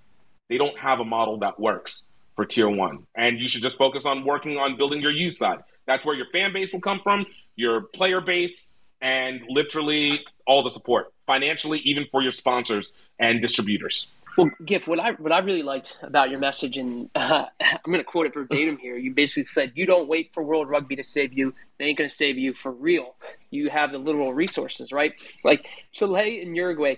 they 0.49 0.59
don't 0.59 0.79
have 0.79 1.01
a 1.01 1.05
model 1.05 1.39
that 1.39 1.61
works 1.61 2.03
for 2.35 2.45
tier 2.45 2.69
one. 2.69 3.07
And 3.15 3.39
you 3.39 3.49
should 3.49 3.63
just 3.63 3.79
focus 3.79 4.07
on 4.07 4.25
working 4.25 4.57
on 4.59 4.77
building 4.77 5.01
your 5.01 5.13
U 5.13 5.31
side. 5.31 5.59
That's 5.87 6.05
where 6.05 6.15
your 6.15 6.27
fan 6.33 6.53
base 6.53 6.73
will 6.73 6.81
come 6.81 7.01
from 7.03 7.27
your 7.57 7.81
player 7.81 8.21
base, 8.21 8.69
and 9.01 9.43
literally 9.49 10.25
all 10.47 10.63
the 10.63 10.71
support 10.71 11.13
financially, 11.27 11.81
even 11.81 12.07
for 12.11 12.23
your 12.23 12.33
sponsors 12.33 12.93
and 13.19 13.43
distributors. 13.43 14.07
Well, 14.37 14.51
Gift, 14.65 14.87
what 14.87 15.01
I 15.01 15.13
what 15.13 15.33
I 15.33 15.39
really 15.39 15.63
liked 15.63 15.97
about 16.03 16.29
your 16.31 16.39
message, 16.39 16.77
and 16.77 17.09
uh, 17.15 17.47
I'm 17.61 17.79
going 17.87 17.99
to 17.99 18.05
quote 18.05 18.27
it 18.27 18.35
verbatim 18.35 18.77
here. 18.77 18.97
You 18.97 19.15
basically 19.15 19.47
said, 19.47 19.73
"You 19.75 19.87
don't 19.87 20.09
wait 20.09 20.31
for 20.35 20.43
World 20.43 20.69
Rugby 20.69 20.97
to 20.97 21.05
save 21.05 21.33
you; 21.33 21.55
they 21.79 21.87
ain't 21.87 21.99
going 21.99 22.09
to 22.09 22.15
save 22.15 22.37
you 22.37 22.53
for 22.53 22.71
real. 22.71 23.15
You 23.51 23.71
have 23.71 23.93
the 23.93 23.99
literal 23.99 24.35
resources, 24.35 24.93
right? 24.93 25.15
Like 25.43 25.67
Chile 25.93 26.43
and 26.43 26.55
Uruguay 26.55 26.97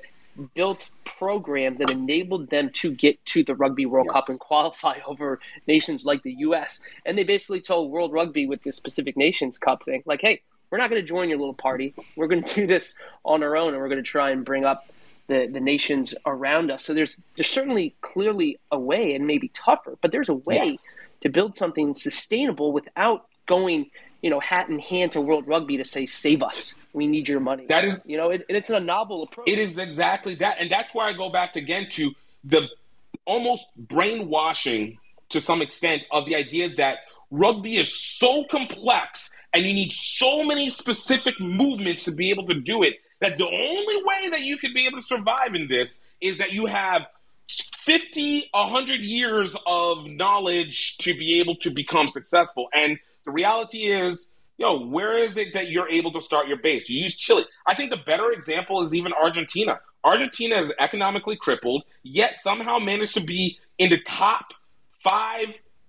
built 0.55 0.91
programs 1.05 1.79
that 1.79 1.91
enabled 1.91 2.51
them 2.51 2.71
to 2.71 2.91
get 2.91 3.25
to 3.27 3.43
the 3.43 3.55
Rugby 3.55 3.87
World 3.87 4.07
yes. 4.07 4.15
Cup 4.15 4.29
and 4.29 4.39
qualify 4.39 4.99
over 5.07 5.41
nations 5.67 6.05
like 6.05 6.23
the 6.23 6.35
U.S. 6.39 6.81
And 7.05 7.19
they 7.19 7.25
basically 7.25 7.61
told 7.61 7.91
World 7.91 8.13
Rugby 8.13 8.47
with 8.47 8.63
this 8.63 8.81
Pacific 8.81 9.17
Nations 9.17 9.59
Cup 9.59 9.85
thing, 9.85 10.03
like, 10.07 10.21
hey, 10.21 10.43
we're 10.71 10.79
not 10.79 10.91
going 10.91 11.01
to 11.01 11.07
join 11.07 11.29
your 11.29 11.39
little 11.39 11.55
party. 11.55 11.95
We're 12.17 12.27
going 12.27 12.43
to 12.43 12.55
do 12.55 12.67
this 12.67 12.95
on 13.25 13.43
our 13.43 13.57
own, 13.57 13.73
and 13.73 13.79
we're 13.79 13.89
going 13.89 14.03
to 14.03 14.11
try 14.11 14.31
and 14.31 14.45
bring 14.45 14.65
up 14.65 14.91
the, 15.29 15.47
the 15.47 15.61
nations 15.61 16.15
around 16.27 16.71
us. 16.71 16.85
So 16.85 16.95
there's 16.95 17.21
there's 17.37 17.49
certainly 17.49 17.95
clearly 18.01 18.59
a 18.71 18.79
way, 18.79 19.15
and 19.15 19.27
maybe 19.27 19.49
tougher, 19.49 19.97
but 20.01 20.13
there's 20.13 20.29
a 20.29 20.35
way 20.35 20.67
yes. 20.67 20.93
to 21.23 21.29
build 21.29 21.57
something 21.57 21.95
sustainable 21.95 22.73
without 22.73 23.27
going, 23.47 23.91
you 24.23 24.31
know, 24.31 24.41
hat 24.41 24.69
in 24.69 24.79
hand 24.79 25.13
to 25.13 25.21
World 25.21 25.47
Rugby 25.47 25.77
to 25.79 25.85
say, 25.85 26.07
"Save 26.07 26.43
us, 26.43 26.75
we 26.99 27.07
need 27.07 27.29
your 27.29 27.41
money." 27.41 27.65
That 27.67 27.85
is, 27.87 28.05
you 28.07 28.19
know, 28.19 28.31
it, 28.31 28.45
it's 28.49 28.69
a 28.69 28.81
novel 28.81 29.23
approach. 29.23 29.49
It 29.49 29.59
is 29.59 29.79
exactly 29.79 30.35
that, 30.37 30.57
and 30.61 30.71
that's 30.71 30.95
where 30.95 31.07
I 31.07 31.15
go 31.15 31.31
back 31.31 31.57
again 31.57 31.89
to 31.93 32.13
the 32.45 32.69
almost 33.25 33.67
brainwashing 33.77 34.99
to 35.31 35.41
some 35.41 35.63
extent 35.63 36.03
of 36.11 36.27
the 36.27 36.35
idea 36.37 36.75
that 36.77 36.99
rugby 37.31 37.77
is 37.77 37.99
so 38.19 38.45
complex 38.51 39.31
and 39.53 39.67
you 39.67 39.75
need 39.75 39.93
so 39.93 40.43
many 40.45 40.71
specific 40.71 41.39
movements 41.41 42.05
to 42.05 42.13
be 42.13 42.31
able 42.31 42.47
to 42.47 42.55
do 42.55 42.83
it 42.83 42.95
that 43.21 43.37
the 43.37 43.47
only 43.47 44.03
way 44.05 44.31
that 44.31 44.43
you 44.43 44.57
can 44.57 44.73
be 44.73 44.87
able 44.87 44.99
to 44.99 45.05
survive 45.05 45.55
in 45.55 45.69
this 45.69 46.01
is 46.21 46.39
that 46.39 46.53
you 46.53 46.67
have 46.67 47.07
50 47.77 48.51
100 48.53 49.05
years 49.05 49.57
of 49.67 50.07
knowledge 50.07 50.97
to 50.99 51.15
be 51.15 51.41
able 51.41 51.57
to 51.57 51.71
become 51.71 52.09
successful 52.09 52.69
and 52.75 52.99
the 53.25 53.31
reality 53.31 53.91
is 53.91 54.33
yo 54.59 54.87
where 54.87 55.17
is 55.17 55.37
it 55.37 55.55
that 55.55 55.71
you're 55.71 55.89
able 55.89 56.13
to 56.13 56.21
start 56.21 56.47
your 56.49 56.59
base 56.59 56.89
you 56.89 57.01
use 57.01 57.17
chile 57.17 57.45
i 57.67 57.75
think 57.75 57.91
the 57.91 57.97
better 57.97 58.31
example 58.33 58.83
is 58.83 58.95
even 58.95 59.13
argentina 59.15 59.81
argentina 60.05 60.61
is 60.61 60.73
economically 60.79 61.37
crippled 61.37 61.83
yet 62.03 62.35
somehow 62.35 62.79
managed 62.79 63.15
to 63.15 63.21
be 63.21 63.59
in 63.79 63.91
the 63.91 64.01
top 64.07 64.53
five 65.03 65.49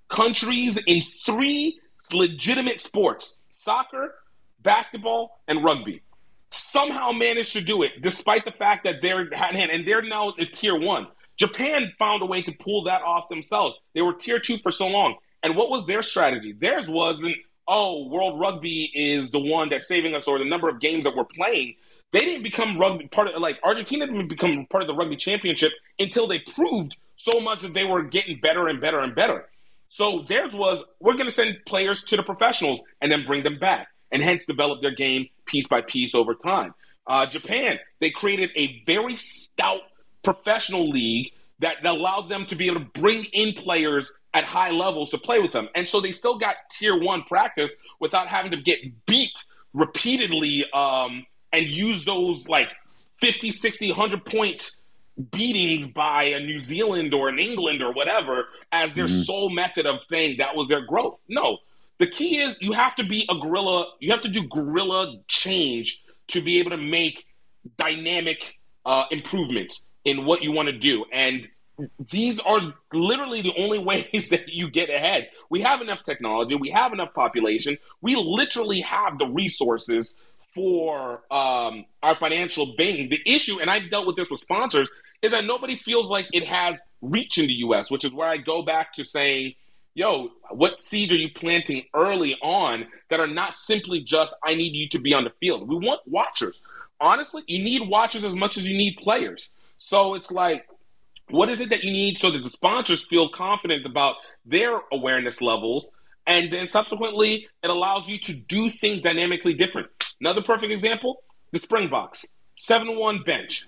countries 0.09 0.77
in 0.87 1.03
three 1.25 1.79
legitimate 2.13 2.81
sports 2.81 3.37
soccer, 3.53 4.15
basketball, 4.61 5.41
and 5.47 5.63
rugby. 5.63 6.01
Somehow 6.49 7.11
managed 7.11 7.53
to 7.53 7.61
do 7.61 7.83
it, 7.83 8.01
despite 8.01 8.45
the 8.45 8.51
fact 8.51 8.85
that 8.85 9.01
they're 9.01 9.29
hand 9.35 9.55
in 9.55 9.59
hand, 9.59 9.71
and 9.71 9.87
they're 9.87 10.01
now 10.01 10.33
at 10.39 10.53
tier 10.53 10.79
one. 10.79 11.07
Japan 11.37 11.93
found 11.99 12.21
a 12.21 12.25
way 12.25 12.41
to 12.41 12.51
pull 12.53 12.83
that 12.85 13.01
off 13.01 13.29
themselves. 13.29 13.75
They 13.93 14.01
were 14.01 14.13
tier 14.13 14.39
two 14.39 14.57
for 14.57 14.71
so 14.71 14.87
long. 14.87 15.15
And 15.43 15.55
what 15.55 15.69
was 15.69 15.85
their 15.85 16.01
strategy? 16.01 16.53
Theirs 16.53 16.89
wasn't, 16.89 17.35
oh, 17.69 18.07
World 18.07 18.39
Rugby 18.39 18.91
is 18.93 19.31
the 19.31 19.39
one 19.39 19.69
that's 19.69 19.87
saving 19.87 20.15
us, 20.15 20.27
or 20.27 20.39
the 20.39 20.45
number 20.45 20.67
of 20.67 20.81
games 20.81 21.05
that 21.05 21.15
we're 21.15 21.23
playing. 21.23 21.75
They 22.11 22.21
didn't 22.21 22.43
become 22.43 22.79
rugby 22.79 23.07
part 23.07 23.27
of 23.27 23.39
like 23.39 23.59
Argentina 23.63 24.07
didn't 24.07 24.29
become 24.29 24.65
part 24.69 24.81
of 24.81 24.87
the 24.87 24.95
rugby 24.95 25.15
championship 25.15 25.71
until 25.99 26.27
they 26.27 26.39
proved 26.39 26.95
so 27.15 27.39
much 27.39 27.61
that 27.61 27.75
they 27.75 27.85
were 27.85 28.01
getting 28.01 28.39
better 28.39 28.67
and 28.67 28.81
better 28.81 28.99
and 28.99 29.13
better. 29.13 29.47
So 29.89 30.23
theirs 30.27 30.53
was 30.53 30.83
we're 30.99 31.13
going 31.13 31.25
to 31.25 31.31
send 31.31 31.57
players 31.67 32.03
to 32.05 32.17
the 32.17 32.23
professionals 32.23 32.81
and 32.99 33.11
then 33.11 33.25
bring 33.25 33.43
them 33.43 33.59
back, 33.59 33.87
and 34.11 34.23
hence 34.23 34.45
develop 34.45 34.81
their 34.81 34.95
game 34.95 35.27
piece 35.45 35.67
by 35.67 35.81
piece 35.81 36.15
over 36.15 36.33
time. 36.33 36.73
Uh, 37.05 37.27
Japan, 37.27 37.79
they 37.99 38.09
created 38.09 38.49
a 38.55 38.83
very 38.85 39.15
stout 39.15 39.81
professional 40.23 40.89
league 40.89 41.31
that 41.59 41.85
allowed 41.85 42.29
them 42.29 42.45
to 42.47 42.55
be 42.55 42.67
able 42.67 42.79
to 42.79 42.99
bring 42.99 43.25
in 43.33 43.53
players 43.53 44.11
at 44.33 44.43
high 44.43 44.71
levels 44.71 45.09
to 45.09 45.17
play 45.17 45.39
with 45.39 45.51
them. 45.51 45.67
And 45.75 45.87
so 45.87 45.99
they 45.99 46.11
still 46.11 46.37
got 46.37 46.55
tier 46.71 46.97
one 46.97 47.23
practice 47.23 47.75
without 47.99 48.27
having 48.27 48.51
to 48.51 48.57
get 48.57 48.79
beat 49.05 49.33
repeatedly 49.73 50.65
um, 50.73 51.25
and 51.51 51.65
use 51.65 52.05
those 52.05 52.47
like 52.47 52.69
50, 53.21 53.51
60, 53.51 53.89
100 53.89 54.25
point 54.25 54.71
beatings 55.31 55.85
by 55.85 56.23
a 56.23 56.39
New 56.39 56.61
Zealand 56.61 57.13
or 57.13 57.27
an 57.27 57.39
England 57.39 57.81
or 57.81 57.91
whatever 57.91 58.45
as 58.71 58.93
their 58.93 59.07
mm-hmm. 59.07 59.21
sole 59.21 59.49
method 59.49 59.85
of 59.85 60.03
thing 60.05 60.37
that 60.37 60.55
was 60.55 60.67
their 60.67 60.85
growth. 60.85 61.19
No. 61.27 61.57
The 61.97 62.07
key 62.07 62.37
is 62.37 62.55
you 62.61 62.71
have 62.71 62.95
to 62.95 63.03
be 63.03 63.27
a 63.29 63.35
guerrilla, 63.35 63.87
you 63.99 64.11
have 64.11 64.21
to 64.21 64.29
do 64.29 64.47
guerrilla 64.47 65.17
change 65.27 66.01
to 66.29 66.41
be 66.41 66.59
able 66.59 66.71
to 66.71 66.77
make 66.77 67.25
dynamic 67.77 68.57
uh, 68.85 69.05
improvements 69.11 69.83
in 70.05 70.25
what 70.25 70.43
you 70.43 70.51
want 70.51 70.67
to 70.67 70.77
do. 70.77 71.05
And 71.11 71.47
these 72.11 72.39
are 72.39 72.73
literally 72.93 73.41
the 73.41 73.53
only 73.57 73.79
ways 73.79 74.29
that 74.29 74.47
you 74.47 74.69
get 74.69 74.89
ahead. 74.89 75.29
We 75.49 75.61
have 75.61 75.81
enough 75.81 76.03
technology, 76.03 76.55
we 76.55 76.69
have 76.69 76.93
enough 76.93 77.13
population, 77.13 77.77
we 78.01 78.15
literally 78.15 78.81
have 78.81 79.17
the 79.17 79.27
resources 79.27 80.15
for 80.53 81.21
um, 81.31 81.85
our 82.01 82.15
financial 82.15 82.73
being. 82.75 83.09
The 83.09 83.21
issue, 83.25 83.59
and 83.59 83.69
I've 83.69 83.89
dealt 83.89 84.07
with 84.07 84.15
this 84.15 84.29
with 84.29 84.39
sponsors, 84.39 84.89
is 85.21 85.31
that 85.31 85.45
nobody 85.45 85.77
feels 85.77 86.09
like 86.09 86.27
it 86.31 86.45
has 86.47 86.81
reach 87.01 87.37
in 87.37 87.47
the 87.47 87.53
U.S., 87.53 87.91
which 87.91 88.03
is 88.03 88.13
where 88.13 88.27
I 88.27 88.37
go 88.37 88.61
back 88.63 88.93
to 88.95 89.05
saying, 89.05 89.53
yo, 89.93 90.29
what 90.49 90.81
seeds 90.81 91.11
are 91.13 91.17
you 91.17 91.29
planting 91.29 91.83
early 91.93 92.35
on 92.41 92.85
that 93.09 93.19
are 93.19 93.27
not 93.27 93.53
simply 93.53 94.01
just, 94.01 94.33
I 94.43 94.55
need 94.55 94.75
you 94.75 94.89
to 94.89 94.99
be 94.99 95.13
on 95.13 95.23
the 95.23 95.31
field? 95.39 95.67
We 95.67 95.75
want 95.75 96.01
watchers. 96.05 96.61
Honestly, 97.01 97.43
you 97.47 97.63
need 97.63 97.87
watchers 97.87 98.25
as 98.25 98.35
much 98.35 98.57
as 98.57 98.67
you 98.67 98.77
need 98.77 98.97
players. 98.97 99.49
So 99.79 100.13
it's 100.13 100.29
like, 100.29 100.67
what 101.29 101.49
is 101.49 101.61
it 101.61 101.69
that 101.69 101.83
you 101.83 101.91
need 101.91 102.19
so 102.19 102.31
that 102.31 102.43
the 102.43 102.49
sponsors 102.49 103.03
feel 103.03 103.29
confident 103.29 103.85
about 103.85 104.15
their 104.45 104.79
awareness 104.91 105.41
levels? 105.41 105.89
And 106.27 106.51
then 106.53 106.67
subsequently, 106.67 107.47
it 107.63 107.69
allows 107.69 108.07
you 108.07 108.19
to 108.19 108.33
do 108.33 108.69
things 108.69 109.01
dynamically 109.01 109.55
different. 109.55 109.87
Another 110.21 110.41
perfect 110.41 110.71
example 110.71 111.23
the 111.51 111.57
Springboks, 111.57 112.25
7 112.57 112.95
1 112.95 113.23
bench. 113.23 113.65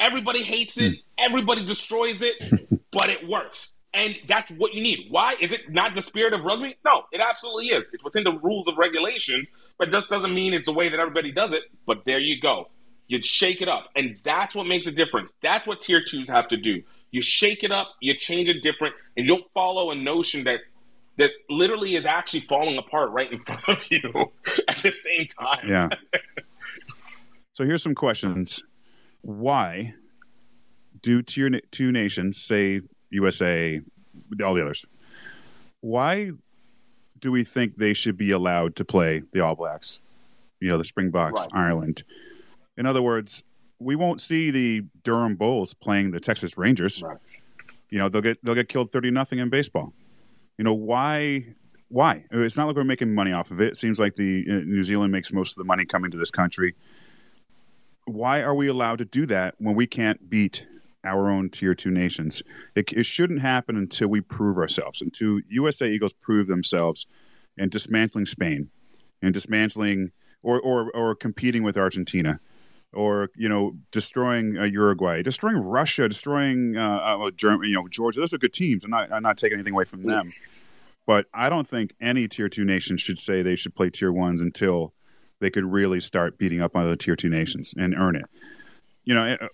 Everybody 0.00 0.42
hates 0.42 0.76
it. 0.78 0.98
Everybody 1.16 1.64
destroys 1.64 2.20
it, 2.22 2.42
but 2.90 3.08
it 3.10 3.28
works. 3.28 3.70
And 3.94 4.16
that's 4.26 4.50
what 4.50 4.74
you 4.74 4.82
need. 4.82 5.06
Why? 5.10 5.36
Is 5.38 5.52
it 5.52 5.70
not 5.70 5.94
the 5.94 6.02
spirit 6.02 6.32
of 6.32 6.42
rugby? 6.42 6.76
No, 6.84 7.04
it 7.12 7.20
absolutely 7.20 7.66
is. 7.66 7.88
It's 7.92 8.02
within 8.02 8.24
the 8.24 8.32
rules 8.32 8.66
of 8.66 8.78
regulations, 8.78 9.48
but 9.78 9.92
just 9.92 10.08
doesn't 10.08 10.34
mean 10.34 10.54
it's 10.54 10.66
the 10.66 10.72
way 10.72 10.88
that 10.88 10.98
everybody 10.98 11.30
does 11.30 11.52
it. 11.52 11.62
But 11.86 12.04
there 12.06 12.18
you 12.18 12.40
go. 12.40 12.68
You 13.12 13.20
shake 13.20 13.60
it 13.60 13.68
up. 13.68 13.90
And 13.94 14.16
that's 14.24 14.54
what 14.54 14.66
makes 14.66 14.86
a 14.86 14.90
difference. 14.90 15.34
That's 15.42 15.66
what 15.66 15.82
tier 15.82 16.02
twos 16.02 16.30
have 16.30 16.48
to 16.48 16.56
do. 16.56 16.82
You 17.10 17.20
shake 17.20 17.62
it 17.62 17.70
up, 17.70 17.88
you 18.00 18.16
change 18.16 18.48
it 18.48 18.62
different, 18.62 18.94
and 19.18 19.28
you 19.28 19.36
don't 19.36 19.44
follow 19.52 19.90
a 19.90 19.94
notion 19.94 20.44
that 20.44 20.60
that 21.18 21.30
literally 21.50 21.94
is 21.94 22.06
actually 22.06 22.40
falling 22.40 22.78
apart 22.78 23.10
right 23.10 23.30
in 23.30 23.38
front 23.42 23.68
of 23.68 23.76
you 23.90 24.32
at 24.66 24.78
the 24.78 24.90
same 24.90 25.28
time. 25.38 25.68
Yeah. 25.68 25.88
so 27.52 27.66
here's 27.66 27.82
some 27.82 27.94
questions 27.94 28.64
why 29.20 29.92
do 31.02 31.20
tier 31.20 31.50
two 31.70 31.92
nations 31.92 32.40
say 32.40 32.80
USA, 33.10 33.78
all 34.42 34.54
the 34.54 34.62
others. 34.62 34.86
Why 35.82 36.30
do 37.18 37.30
we 37.30 37.44
think 37.44 37.76
they 37.76 37.92
should 37.92 38.16
be 38.16 38.30
allowed 38.30 38.76
to 38.76 38.86
play 38.86 39.22
the 39.32 39.40
All 39.40 39.54
Blacks? 39.54 40.00
You 40.60 40.70
know, 40.70 40.78
the 40.78 40.84
Springboks, 40.84 41.42
Right. 41.42 41.48
Ireland. 41.52 42.04
In 42.76 42.86
other 42.86 43.02
words, 43.02 43.42
we 43.78 43.96
won't 43.96 44.20
see 44.20 44.50
the 44.50 44.84
Durham 45.02 45.36
Bulls 45.36 45.74
playing 45.74 46.10
the 46.12 46.20
Texas 46.20 46.56
Rangers. 46.56 47.02
Right. 47.02 47.18
You 47.90 47.98
know, 47.98 48.08
they'll 48.08 48.22
get 48.22 48.42
they'll 48.44 48.54
get 48.54 48.68
killed 48.68 48.90
thirty 48.90 49.10
nothing 49.10 49.38
in 49.38 49.50
baseball. 49.50 49.92
You 50.56 50.64
know 50.64 50.74
why? 50.74 51.54
Why? 51.88 52.24
It's 52.30 52.56
not 52.56 52.66
like 52.66 52.76
we're 52.76 52.84
making 52.84 53.14
money 53.14 53.32
off 53.32 53.50
of 53.50 53.60
it. 53.60 53.68
It 53.68 53.76
seems 53.76 54.00
like 54.00 54.16
the 54.16 54.46
uh, 54.48 54.54
New 54.64 54.82
Zealand 54.82 55.12
makes 55.12 55.30
most 55.32 55.52
of 55.52 55.58
the 55.58 55.64
money 55.64 55.84
coming 55.84 56.10
to 56.10 56.16
this 56.16 56.30
country. 56.30 56.74
Why 58.06 58.40
are 58.40 58.54
we 58.54 58.68
allowed 58.68 58.98
to 58.98 59.04
do 59.04 59.26
that 59.26 59.56
when 59.58 59.74
we 59.74 59.86
can't 59.86 60.30
beat 60.30 60.66
our 61.04 61.30
own 61.30 61.50
tier 61.50 61.74
two 61.74 61.90
nations? 61.90 62.42
It, 62.74 62.92
it 62.92 63.04
shouldn't 63.04 63.40
happen 63.42 63.76
until 63.76 64.08
we 64.08 64.22
prove 64.22 64.56
ourselves. 64.56 65.02
Until 65.02 65.40
USA 65.50 65.90
Eagles 65.90 66.14
prove 66.14 66.46
themselves 66.46 67.06
in 67.58 67.68
dismantling 67.68 68.24
Spain, 68.24 68.70
and 69.20 69.34
dismantling 69.34 70.12
or 70.42 70.60
or 70.60 70.90
or 70.92 71.14
competing 71.14 71.62
with 71.62 71.76
Argentina 71.76 72.40
or 72.92 73.30
you 73.36 73.48
know 73.48 73.74
destroying 73.90 74.58
uh, 74.58 74.64
Uruguay, 74.64 75.22
destroying 75.22 75.56
Russia, 75.56 76.08
destroying 76.08 76.76
uh, 76.76 76.98
uh, 76.98 77.30
Germany, 77.32 77.70
you 77.70 77.76
know 77.76 77.88
Georgia. 77.88 78.20
Those 78.20 78.32
are 78.32 78.38
good 78.38 78.52
teams. 78.52 78.84
I'm 78.84 78.90
not 78.90 79.12
I'm 79.12 79.22
not 79.22 79.38
taking 79.38 79.56
anything 79.56 79.74
away 79.74 79.84
from 79.84 80.02
them, 80.02 80.32
but 81.06 81.26
I 81.32 81.48
don't 81.48 81.66
think 81.66 81.94
any 82.00 82.28
tier 82.28 82.48
two 82.48 82.64
nation 82.64 82.96
should 82.96 83.18
say 83.18 83.42
they 83.42 83.56
should 83.56 83.74
play 83.74 83.90
tier 83.90 84.12
ones 84.12 84.40
until 84.40 84.92
they 85.40 85.50
could 85.50 85.64
really 85.64 86.00
start 86.00 86.38
beating 86.38 86.60
up 86.60 86.76
on 86.76 86.84
the 86.84 86.96
tier 86.96 87.16
two 87.16 87.28
nations 87.28 87.74
and 87.76 87.94
earn 87.94 88.16
it. 88.16 88.24
You 89.04 89.14
know. 89.14 89.36
uh, 89.40 89.48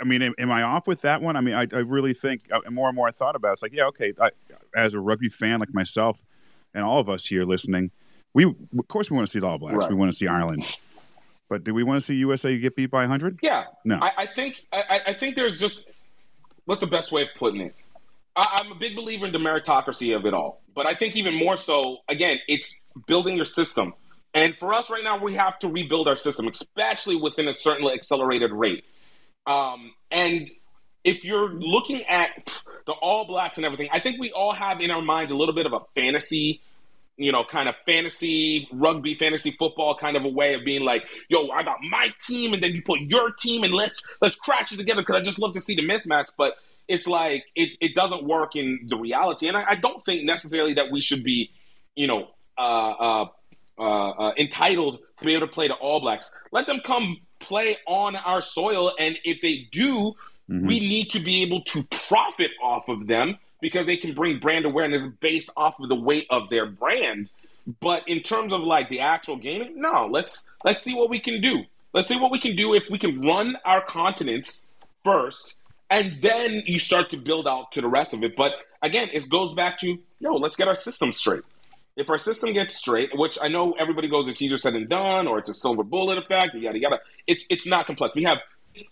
I 0.00 0.04
mean, 0.04 0.22
am, 0.22 0.50
I 0.50 0.62
off 0.62 0.86
with 0.86 1.02
that 1.02 1.20
one? 1.20 1.36
I 1.36 1.40
mean, 1.40 1.54
I, 1.54 1.66
I 1.72 1.80
really 1.80 2.14
think, 2.14 2.42
uh, 2.50 2.60
more 2.70 2.88
and 2.88 2.96
more 2.96 3.08
I 3.08 3.10
thought 3.10 3.36
about 3.36 3.48
it, 3.48 3.52
it's 3.52 3.62
like, 3.62 3.72
yeah, 3.72 3.84
okay. 3.86 4.12
I, 4.20 4.30
as 4.74 4.94
a 4.94 5.00
rugby 5.00 5.28
fan 5.28 5.60
like 5.60 5.72
myself 5.74 6.22
and 6.74 6.84
all 6.84 7.00
of 7.00 7.08
us 7.08 7.26
here 7.26 7.44
listening, 7.44 7.90
we, 8.32 8.44
of 8.44 8.88
course, 8.88 9.10
we 9.10 9.16
want 9.16 9.26
to 9.26 9.30
see 9.30 9.40
the 9.40 9.46
All 9.46 9.58
Blacks. 9.58 9.76
Right. 9.76 9.90
We 9.90 9.96
want 9.96 10.10
to 10.10 10.16
see 10.16 10.26
Ireland. 10.26 10.68
But 11.50 11.64
do 11.64 11.74
we 11.74 11.82
want 11.82 11.98
to 11.98 12.00
see 12.00 12.14
USA 12.14 12.56
get 12.56 12.76
beat 12.76 12.92
by 12.92 13.00
100? 13.00 13.40
Yeah, 13.42 13.64
No. 13.84 13.98
I, 14.00 14.12
I 14.18 14.26
think 14.26 14.64
I, 14.72 15.00
I 15.08 15.14
think 15.14 15.34
there's 15.34 15.58
just 15.58 15.88
what's 16.64 16.80
the 16.80 16.86
best 16.86 17.10
way 17.10 17.22
of 17.22 17.28
putting 17.36 17.60
it. 17.60 17.74
I, 18.36 18.60
I'm 18.60 18.70
a 18.70 18.76
big 18.76 18.94
believer 18.94 19.26
in 19.26 19.32
the 19.32 19.38
meritocracy 19.38 20.16
of 20.16 20.24
it 20.24 20.32
all, 20.32 20.62
but 20.74 20.86
I 20.86 20.94
think 20.94 21.16
even 21.16 21.34
more 21.34 21.56
so, 21.56 21.98
again, 22.08 22.38
it's 22.46 22.78
building 23.08 23.36
your 23.36 23.46
system. 23.46 23.94
And 24.32 24.56
for 24.60 24.72
us 24.72 24.90
right 24.90 25.02
now, 25.02 25.18
we 25.20 25.34
have 25.34 25.58
to 25.58 25.68
rebuild 25.68 26.06
our 26.06 26.14
system, 26.14 26.46
especially 26.46 27.16
within 27.16 27.48
a 27.48 27.52
certain 27.54 27.84
accelerated 27.88 28.52
rate. 28.52 28.84
Um, 29.44 29.92
and 30.12 30.48
if 31.02 31.24
you're 31.24 31.52
looking 31.52 32.04
at 32.04 32.30
the 32.86 32.92
All 32.92 33.26
Blacks 33.26 33.56
and 33.56 33.66
everything, 33.66 33.88
I 33.92 33.98
think 33.98 34.20
we 34.20 34.30
all 34.30 34.52
have 34.52 34.80
in 34.80 34.92
our 34.92 35.02
mind 35.02 35.32
a 35.32 35.36
little 35.36 35.54
bit 35.54 35.66
of 35.66 35.72
a 35.72 35.80
fantasy 35.96 36.60
you 37.20 37.32
know, 37.32 37.44
kind 37.44 37.68
of 37.68 37.74
fantasy 37.84 38.66
rugby, 38.72 39.14
fantasy 39.14 39.54
football 39.58 39.94
kind 39.94 40.16
of 40.16 40.24
a 40.24 40.28
way 40.28 40.54
of 40.54 40.64
being 40.64 40.82
like, 40.82 41.04
yo, 41.28 41.50
I 41.50 41.62
got 41.62 41.76
my 41.88 42.08
team, 42.26 42.54
and 42.54 42.62
then 42.62 42.72
you 42.72 42.82
put 42.82 43.00
your 43.00 43.30
team, 43.30 43.62
and 43.62 43.74
let's 43.74 44.02
let's 44.22 44.34
crash 44.34 44.72
it 44.72 44.78
together 44.78 45.02
because 45.02 45.16
I 45.16 45.20
just 45.20 45.38
love 45.38 45.52
to 45.54 45.60
see 45.60 45.74
the 45.74 45.82
mismatch. 45.86 46.26
But 46.38 46.54
it's 46.88 47.06
like 47.06 47.44
it, 47.54 47.70
it 47.80 47.94
doesn't 47.94 48.24
work 48.24 48.56
in 48.56 48.86
the 48.88 48.96
reality, 48.96 49.48
and 49.48 49.56
I, 49.56 49.64
I 49.70 49.74
don't 49.74 50.02
think 50.04 50.24
necessarily 50.24 50.74
that 50.74 50.90
we 50.90 51.02
should 51.02 51.22
be, 51.22 51.50
you 51.94 52.06
know, 52.06 52.28
uh, 52.56 52.90
uh, 52.90 53.26
uh, 53.78 54.10
uh, 54.10 54.32
entitled 54.38 55.00
to 55.18 55.24
be 55.24 55.34
able 55.34 55.46
to 55.46 55.52
play 55.52 55.68
the 55.68 55.74
All 55.74 56.00
Blacks. 56.00 56.34
Let 56.52 56.66
them 56.66 56.80
come 56.82 57.18
play 57.38 57.76
on 57.86 58.16
our 58.16 58.40
soil, 58.40 58.92
and 58.98 59.18
if 59.24 59.42
they 59.42 59.68
do, 59.70 60.14
Mhm. 60.50 60.66
we 60.66 60.80
need 60.80 61.10
to 61.12 61.20
be 61.20 61.42
able 61.42 61.60
to 61.64 61.84
profit 61.84 62.50
off 62.62 62.88
of 62.88 63.06
them 63.06 63.38
because 63.60 63.86
they 63.86 63.96
can 63.96 64.14
bring 64.14 64.38
brand 64.38 64.64
awareness 64.64 65.06
based 65.06 65.50
off 65.56 65.78
of 65.80 65.88
the 65.88 65.94
weight 65.94 66.26
of 66.30 66.48
their 66.50 66.66
brand. 66.66 67.30
But 67.80 68.08
in 68.08 68.20
terms 68.20 68.52
of 68.52 68.60
like 68.60 68.88
the 68.88 69.00
actual 69.00 69.36
gaming, 69.36 69.80
no. 69.80 70.08
Let's 70.10 70.46
let's 70.64 70.82
see 70.82 70.94
what 70.94 71.10
we 71.10 71.20
can 71.20 71.40
do. 71.40 71.64
Let's 71.92 72.08
see 72.08 72.18
what 72.18 72.30
we 72.30 72.38
can 72.38 72.56
do 72.56 72.74
if 72.74 72.84
we 72.90 72.98
can 72.98 73.20
run 73.20 73.56
our 73.64 73.84
continents 73.84 74.66
first, 75.04 75.56
and 75.90 76.20
then 76.20 76.62
you 76.66 76.78
start 76.78 77.10
to 77.10 77.16
build 77.16 77.48
out 77.48 77.72
to 77.72 77.80
the 77.80 77.88
rest 77.88 78.14
of 78.14 78.22
it. 78.22 78.36
But 78.36 78.52
again, 78.82 79.08
it 79.12 79.28
goes 79.28 79.54
back 79.54 79.80
to 79.80 79.98
no, 80.20 80.34
let's 80.34 80.56
get 80.56 80.68
our 80.68 80.74
system 80.74 81.12
straight. 81.12 81.42
If 81.96 82.08
our 82.08 82.18
system 82.18 82.52
gets 82.52 82.76
straight, 82.76 83.10
which 83.14 83.38
I 83.42 83.48
know 83.48 83.72
everybody 83.78 84.08
goes, 84.08 84.28
it's 84.28 84.40
easier 84.40 84.58
said 84.58 84.74
than 84.74 84.86
done, 84.86 85.26
or 85.26 85.38
it's 85.38 85.50
a 85.50 85.54
silver 85.54 85.82
bullet 85.82 86.18
effect, 86.18 86.54
yada 86.54 86.78
yada. 86.78 87.00
It's 87.26 87.44
it's 87.50 87.66
not 87.66 87.86
complex. 87.86 88.14
We 88.14 88.22
have 88.24 88.38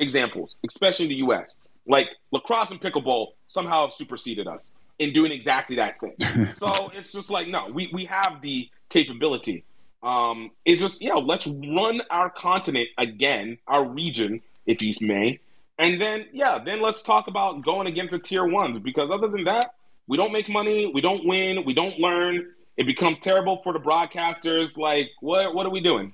examples, 0.00 0.56
especially 0.66 1.06
in 1.06 1.10
the 1.10 1.16
U.S. 1.16 1.56
Like 1.88 2.08
lacrosse 2.30 2.70
and 2.70 2.80
pickleball 2.80 3.28
somehow 3.48 3.86
have 3.86 3.94
superseded 3.94 4.46
us 4.46 4.70
in 4.98 5.12
doing 5.12 5.32
exactly 5.32 5.76
that 5.76 5.98
thing. 6.00 6.14
so 6.52 6.90
it's 6.94 7.12
just 7.12 7.30
like 7.30 7.48
no, 7.48 7.68
we 7.72 7.90
we 7.92 8.04
have 8.04 8.40
the 8.42 8.68
capability. 8.90 9.64
Um, 10.02 10.50
it's 10.64 10.80
just 10.80 11.02
know 11.02 11.18
let's 11.18 11.46
run 11.46 12.02
our 12.10 12.30
continent 12.30 12.88
again, 12.98 13.58
our 13.66 13.84
region, 13.84 14.42
if 14.66 14.82
you 14.82 14.94
may, 15.00 15.40
and 15.78 16.00
then 16.00 16.26
yeah, 16.32 16.58
then 16.64 16.80
let's 16.80 17.02
talk 17.02 17.26
about 17.26 17.64
going 17.64 17.86
against 17.86 18.12
the 18.12 18.18
tier 18.18 18.44
ones 18.46 18.78
because 18.80 19.10
other 19.10 19.28
than 19.28 19.44
that, 19.44 19.74
we 20.06 20.16
don't 20.16 20.32
make 20.32 20.48
money, 20.48 20.90
we 20.92 21.00
don't 21.00 21.24
win, 21.26 21.64
we 21.64 21.74
don't 21.74 21.98
learn. 21.98 22.52
It 22.76 22.86
becomes 22.86 23.18
terrible 23.18 23.60
for 23.64 23.72
the 23.72 23.80
broadcasters. 23.80 24.76
Like 24.76 25.10
what 25.20 25.54
what 25.54 25.66
are 25.66 25.70
we 25.70 25.80
doing? 25.80 26.12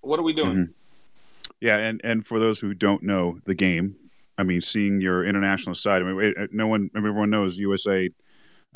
What 0.00 0.18
are 0.18 0.24
we 0.24 0.32
doing? 0.32 0.56
Mhm. 0.56 0.68
Yeah, 1.60 1.76
and 1.76 2.00
and 2.04 2.26
for 2.26 2.38
those 2.38 2.60
who 2.60 2.74
don't 2.74 3.02
know 3.02 3.38
the 3.44 3.54
game, 3.54 3.96
I 4.38 4.44
mean, 4.44 4.60
seeing 4.60 5.00
your 5.00 5.24
international 5.24 5.74
side. 5.74 6.00
I 6.02 6.04
mean, 6.04 6.24
it- 6.36 6.52
no 6.52 6.66
one, 6.68 6.90
everyone 6.96 7.28
knows 7.30 7.58
USA 7.58 8.08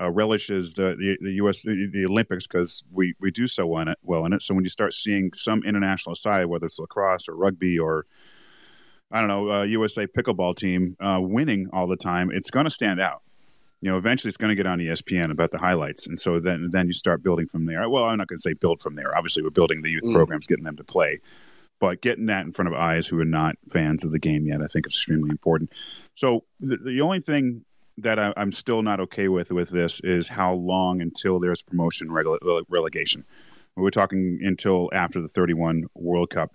uh, 0.01 0.11
relishes 0.11 0.73
the, 0.75 0.97
the 0.99 1.17
the 1.21 1.33
U.S. 1.35 1.63
the, 1.63 1.89
the 1.93 2.07
Olympics 2.07 2.47
because 2.47 2.83
we 2.91 3.15
we 3.21 3.31
do 3.31 3.47
so 3.47 3.77
in 3.79 3.89
it, 3.89 3.99
well 4.03 4.25
in 4.27 4.33
it. 4.33 4.43
So 4.43 4.55
when 4.55 4.65
you 4.65 4.71
start 4.71 4.95
seeing 4.95 5.31
some 5.35 5.63
international 5.65 6.15
side, 6.15 6.47
whether 6.47 6.67
it's 6.67 6.79
lacrosse 6.79 7.29
or 7.29 7.37
rugby 7.37 7.79
or 7.79 8.07
I 9.11 9.19
don't 9.21 9.29
know, 9.29 9.51
uh, 9.51 9.63
USA 9.65 10.07
pickleball 10.07 10.57
team 10.57 10.97
uh, 10.99 11.19
winning 11.21 11.69
all 11.73 11.87
the 11.87 11.97
time, 11.97 12.31
it's 12.33 12.51
going 12.51 12.65
to 12.65 12.71
stand 12.71 13.01
out. 13.01 13.21
You 13.83 13.91
know, 13.91 13.99
eventually 13.99 14.29
it's 14.29 14.39
going 14.39 14.49
to 14.49 14.55
get 14.55 14.67
on 14.67 14.79
ESPN 14.79 15.31
about 15.31 15.51
the 15.51 15.59
highlights, 15.59 16.07
and 16.07 16.19
so 16.19 16.41
then 16.41 16.71
then 16.73 16.87
you 16.87 16.95
start 16.95 17.23
building 17.23 17.47
from 17.47 17.67
there. 17.67 17.87
Well, 17.91 18.05
I'm 18.05 18.17
not 18.17 18.29
going 18.29 18.39
to 18.39 18.43
say 18.43 18.55
build 18.55 18.81
from 18.81 18.95
there. 18.95 19.15
Obviously, 19.17 19.43
we're 19.43 19.51
building 19.51 19.83
the 19.83 19.91
youth 19.91 20.05
Mm. 20.05 20.15
programs, 20.15 20.47
getting 20.47 20.65
them 20.65 20.77
to 20.77 20.85
play, 20.85 21.21
but 21.83 22.01
getting 22.01 22.27
that 22.27 22.47
in 22.47 22.53
front 22.53 22.69
of 22.69 22.75
eyes 22.75 23.09
who 23.09 23.19
are 23.19 23.25
not 23.25 23.57
fans 23.69 24.05
of 24.05 24.13
the 24.13 24.19
game 24.21 24.47
yet, 24.47 24.63
I 24.63 24.69
think 24.69 24.87
is 24.87 24.95
extremely 24.95 25.31
important. 25.31 25.73
So 26.15 26.45
the, 26.61 26.77
the 26.77 27.01
only 27.01 27.19
thing 27.19 27.65
that 27.99 28.21
I, 28.21 28.33
I'm 28.37 28.53
still 28.53 28.85
not 28.85 29.01
okay 29.01 29.27
with 29.27 29.51
with 29.51 29.71
this 29.71 29.99
is 29.99 30.29
how 30.29 30.55
long 30.55 31.01
until 31.01 31.41
there's 31.41 31.61
promotion 31.61 32.07
rele- 32.07 32.63
relegation. 32.69 33.25
We're 33.75 33.91
talking 33.91 34.39
until 34.43 34.91
after 34.93 35.21
the 35.21 35.27
31 35.27 35.87
World 35.97 36.31
Cup. 36.31 36.55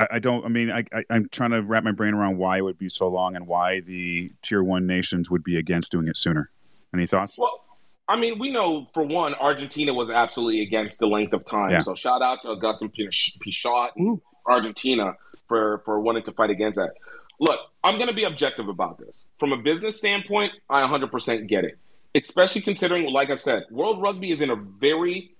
I, 0.00 0.08
I 0.14 0.18
don't. 0.18 0.44
I 0.44 0.48
mean, 0.48 0.68
I, 0.68 0.82
I'm 1.08 1.28
trying 1.28 1.52
to 1.52 1.62
wrap 1.62 1.84
my 1.84 1.92
brain 1.92 2.14
around 2.14 2.36
why 2.36 2.58
it 2.58 2.62
would 2.62 2.76
be 2.76 2.88
so 2.88 3.06
long 3.06 3.36
and 3.36 3.46
why 3.46 3.82
the 3.82 4.32
tier 4.42 4.64
one 4.64 4.88
nations 4.88 5.30
would 5.30 5.44
be 5.44 5.56
against 5.58 5.92
doing 5.92 6.08
it 6.08 6.16
sooner. 6.16 6.50
Any 6.92 7.06
thoughts? 7.06 7.38
Well, 7.38 7.63
I 8.08 8.16
mean, 8.16 8.38
we 8.38 8.50
know 8.50 8.88
for 8.92 9.02
one, 9.02 9.34
Argentina 9.34 9.94
was 9.94 10.10
absolutely 10.10 10.62
against 10.62 10.98
the 10.98 11.06
length 11.06 11.32
of 11.32 11.46
time. 11.46 11.70
Yeah. 11.70 11.80
So 11.80 11.94
shout 11.94 12.22
out 12.22 12.42
to 12.42 12.48
Agustín 12.48 12.92
Pichot 12.92 13.90
and 13.96 14.20
Argentina 14.46 15.14
for 15.48 15.82
for 15.84 16.00
wanting 16.00 16.24
to 16.24 16.32
fight 16.32 16.50
against 16.50 16.76
that. 16.76 16.92
Look, 17.40 17.60
I'm 17.82 17.96
going 17.96 18.08
to 18.08 18.14
be 18.14 18.24
objective 18.24 18.68
about 18.68 18.98
this. 18.98 19.26
From 19.38 19.52
a 19.52 19.56
business 19.56 19.96
standpoint, 19.96 20.52
I 20.70 20.86
100% 20.86 21.48
get 21.48 21.64
it. 21.64 21.78
Especially 22.14 22.60
considering, 22.60 23.10
like 23.10 23.30
I 23.30 23.34
said, 23.34 23.64
World 23.70 24.00
Rugby 24.00 24.30
is 24.30 24.40
in 24.40 24.50
a 24.50 24.56
very 24.56 25.32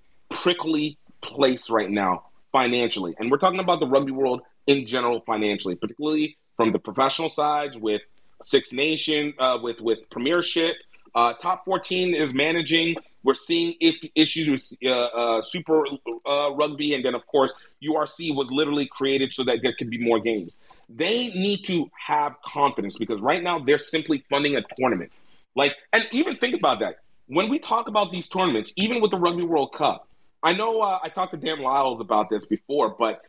prickly 0.43 0.99
place 1.23 1.71
right 1.71 1.89
now 1.91 2.25
financially. 2.51 3.15
And 3.19 3.31
we're 3.31 3.39
talking 3.39 3.61
about 3.61 3.81
the 3.81 3.87
rugby 3.87 4.12
world 4.12 4.43
in 4.67 4.87
general 4.87 5.21
financially, 5.21 5.77
particularly 5.77 6.37
from 6.57 6.73
the 6.73 6.79
professional 6.79 7.29
sides 7.29 7.77
with 7.77 8.03
Six 8.43 8.73
Nation, 8.73 9.35
uh, 9.39 9.59
with 9.62 9.81
with 9.81 9.99
Premiership. 10.11 10.77
Uh, 11.15 11.33
top 11.35 11.65
14 11.65 12.15
is 12.15 12.35
managing. 12.35 12.97
We're 13.23 13.35
seeing 13.35 13.75
if 13.81 13.97
issues 14.15 14.49
with 14.49 14.91
uh, 14.91 14.91
uh, 14.91 15.43
Super 15.43 15.87
uh, 16.27 16.53
Rugby, 16.53 16.95
and 16.95 17.05
then 17.05 17.15
of 17.15 17.27
course 17.27 17.55
URC 17.83 18.35
was 18.35 18.51
literally 18.51 18.87
created 18.87 19.33
so 19.33 19.45
that 19.45 19.61
there 19.62 19.75
could 19.75 19.91
be 19.91 19.99
more 19.99 20.21
games. 20.21 20.57
They 20.89 21.29
need 21.29 21.65
to 21.67 21.91
have 22.07 22.35
confidence 22.45 22.99
because 22.99 23.21
right 23.21 23.43
now 23.43 23.59
they're 23.59 23.79
simply 23.79 24.25
funding 24.29 24.57
a 24.57 24.62
tournament. 24.79 25.12
Like, 25.55 25.77
and 25.93 26.05
even 26.12 26.37
think 26.37 26.55
about 26.55 26.81
that 26.81 26.99
when 27.27 27.49
we 27.49 27.59
talk 27.59 27.89
about 27.89 28.12
these 28.12 28.29
tournaments, 28.29 28.73
even 28.77 29.01
with 29.01 29.11
the 29.11 29.19
Rugby 29.19 29.45
World 29.45 29.73
Cup. 29.73 30.09
I 30.43 30.53
know 30.53 30.83
uh, 30.83 30.99
I 31.03 31.09
talked 31.09 31.33
to 31.33 31.39
Dan 31.39 31.62
Lyles 31.62 32.03
about 32.03 32.29
this 32.29 32.45
before, 32.45 32.95
but 32.99 33.23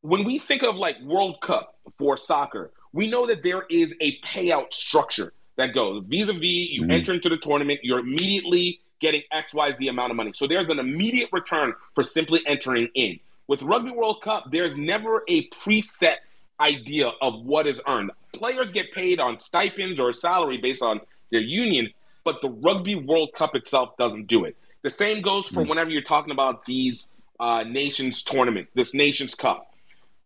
when 0.00 0.24
we 0.24 0.38
think 0.38 0.62
of 0.62 0.74
like 0.74 0.98
World 1.02 1.38
Cup 1.42 1.76
for 1.98 2.16
soccer, 2.16 2.70
we 2.94 3.10
know 3.10 3.26
that 3.26 3.42
there 3.42 3.64
is 3.68 3.94
a 4.00 4.18
payout 4.20 4.72
structure 4.72 5.34
that 5.56 5.74
goes 5.74 6.02
vis-a-vis 6.06 6.42
you 6.70 6.82
Mhm. 6.82 6.92
enter 6.92 7.12
into 7.12 7.28
the 7.28 7.36
tournament, 7.36 7.80
you're 7.82 7.98
immediately 7.98 8.80
getting 9.00 9.22
XYZ 9.32 9.88
amount 9.88 10.10
of 10.10 10.16
money. 10.16 10.32
So 10.32 10.46
there's 10.46 10.70
an 10.70 10.78
immediate 10.78 11.28
return 11.32 11.74
for 11.94 12.02
simply 12.02 12.40
entering 12.46 12.88
in. 12.94 13.18
With 13.48 13.62
Rugby 13.62 13.90
World 13.90 14.22
Cup, 14.22 14.50
there's 14.50 14.76
never 14.76 15.24
a 15.28 15.48
preset 15.48 16.16
idea 16.60 17.08
of 17.20 17.42
what 17.44 17.66
is 17.66 17.80
earned. 17.88 18.12
Players 18.32 18.70
get 18.70 18.92
paid 18.92 19.18
on 19.18 19.38
stipends 19.38 19.98
or 19.98 20.12
salary 20.12 20.58
based 20.58 20.82
on 20.82 21.00
their 21.30 21.40
union, 21.40 21.92
but 22.24 22.40
the 22.40 22.50
Rugby 22.50 22.94
World 22.94 23.32
Cup 23.34 23.56
itself 23.56 23.96
doesn't 23.96 24.28
do 24.28 24.44
it. 24.44 24.56
The 24.82 24.90
same 24.90 25.22
goes 25.22 25.46
for 25.46 25.62
whenever 25.64 25.90
you're 25.90 26.02
talking 26.02 26.30
about 26.32 26.64
these 26.66 27.08
uh, 27.40 27.64
nations 27.64 28.22
tournament, 28.22 28.68
this 28.74 28.94
Nations 28.94 29.34
Cup. 29.34 29.74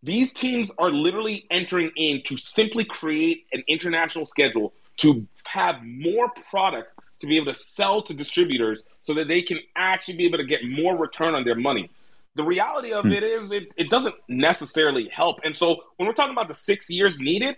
These 0.03 0.33
teams 0.33 0.71
are 0.77 0.91
literally 0.91 1.47
entering 1.49 1.91
in 1.95 2.21
to 2.23 2.37
simply 2.37 2.83
create 2.85 3.45
an 3.53 3.63
international 3.67 4.27
schedule 4.27 4.71
to 4.97 5.25
have 5.45 5.83
more 5.83 6.29
product 6.49 6.91
to 7.19 7.27
be 7.27 7.37
able 7.37 7.51
to 7.51 7.59
sell 7.59 8.01
to 8.03 8.13
distributors 8.13 8.83
so 9.03 9.13
that 9.15 9.27
they 9.27 9.41
can 9.41 9.59
actually 9.75 10.17
be 10.17 10.25
able 10.25 10.37
to 10.37 10.45
get 10.45 10.61
more 10.63 10.95
return 10.95 11.33
on 11.33 11.43
their 11.43 11.55
money. 11.55 11.89
The 12.35 12.43
reality 12.43 12.93
of 12.93 13.05
hmm. 13.05 13.13
it 13.13 13.23
is 13.23 13.51
it, 13.51 13.73
it 13.77 13.89
doesn't 13.89 14.15
necessarily 14.27 15.09
help. 15.09 15.39
And 15.43 15.55
so 15.55 15.83
when 15.95 16.07
we're 16.07 16.13
talking 16.13 16.33
about 16.33 16.47
the 16.47 16.55
six 16.55 16.89
years 16.89 17.19
needed, 17.19 17.55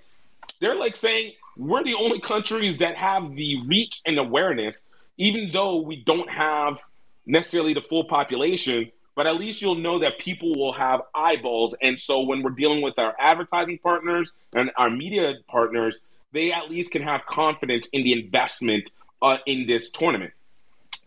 they're 0.62 0.76
like 0.76 0.96
saying 0.96 1.34
we're 1.58 1.84
the 1.84 1.96
only 1.96 2.22
countries 2.22 2.78
that 2.78 2.96
have 2.96 3.36
the 3.36 3.62
reach 3.68 4.02
and 4.06 4.18
awareness, 4.18 4.86
even 5.18 5.50
though 5.52 5.78
we 5.78 5.98
don't 5.98 6.30
have 6.30 6.78
necessarily 7.26 7.74
the 7.74 7.82
full 7.82 8.06
population, 8.06 8.92
but 9.16 9.28
at 9.28 9.36
least 9.36 9.62
you'll 9.62 9.76
know 9.76 10.00
that 10.00 10.18
people 10.20 10.56
will 10.56 10.72
have 10.72 11.02
eyeballs. 11.14 11.76
And 11.82 12.00
so 12.00 12.22
when 12.22 12.42
we're 12.42 12.52
dealing 12.52 12.82
with 12.82 12.98
our 12.98 13.14
advertising 13.20 13.78
partners 13.78 14.32
and 14.54 14.72
our 14.78 14.90
media 14.90 15.36
partners, 15.50 16.02
they 16.32 16.51
at 16.51 16.69
least 16.69 16.91
can 16.91 17.01
have 17.01 17.25
confidence 17.25 17.88
in 17.88 18.03
the 18.03 18.13
investment 18.13 18.89
uh, 19.21 19.38
in 19.45 19.67
this 19.67 19.89
tournament. 19.89 20.32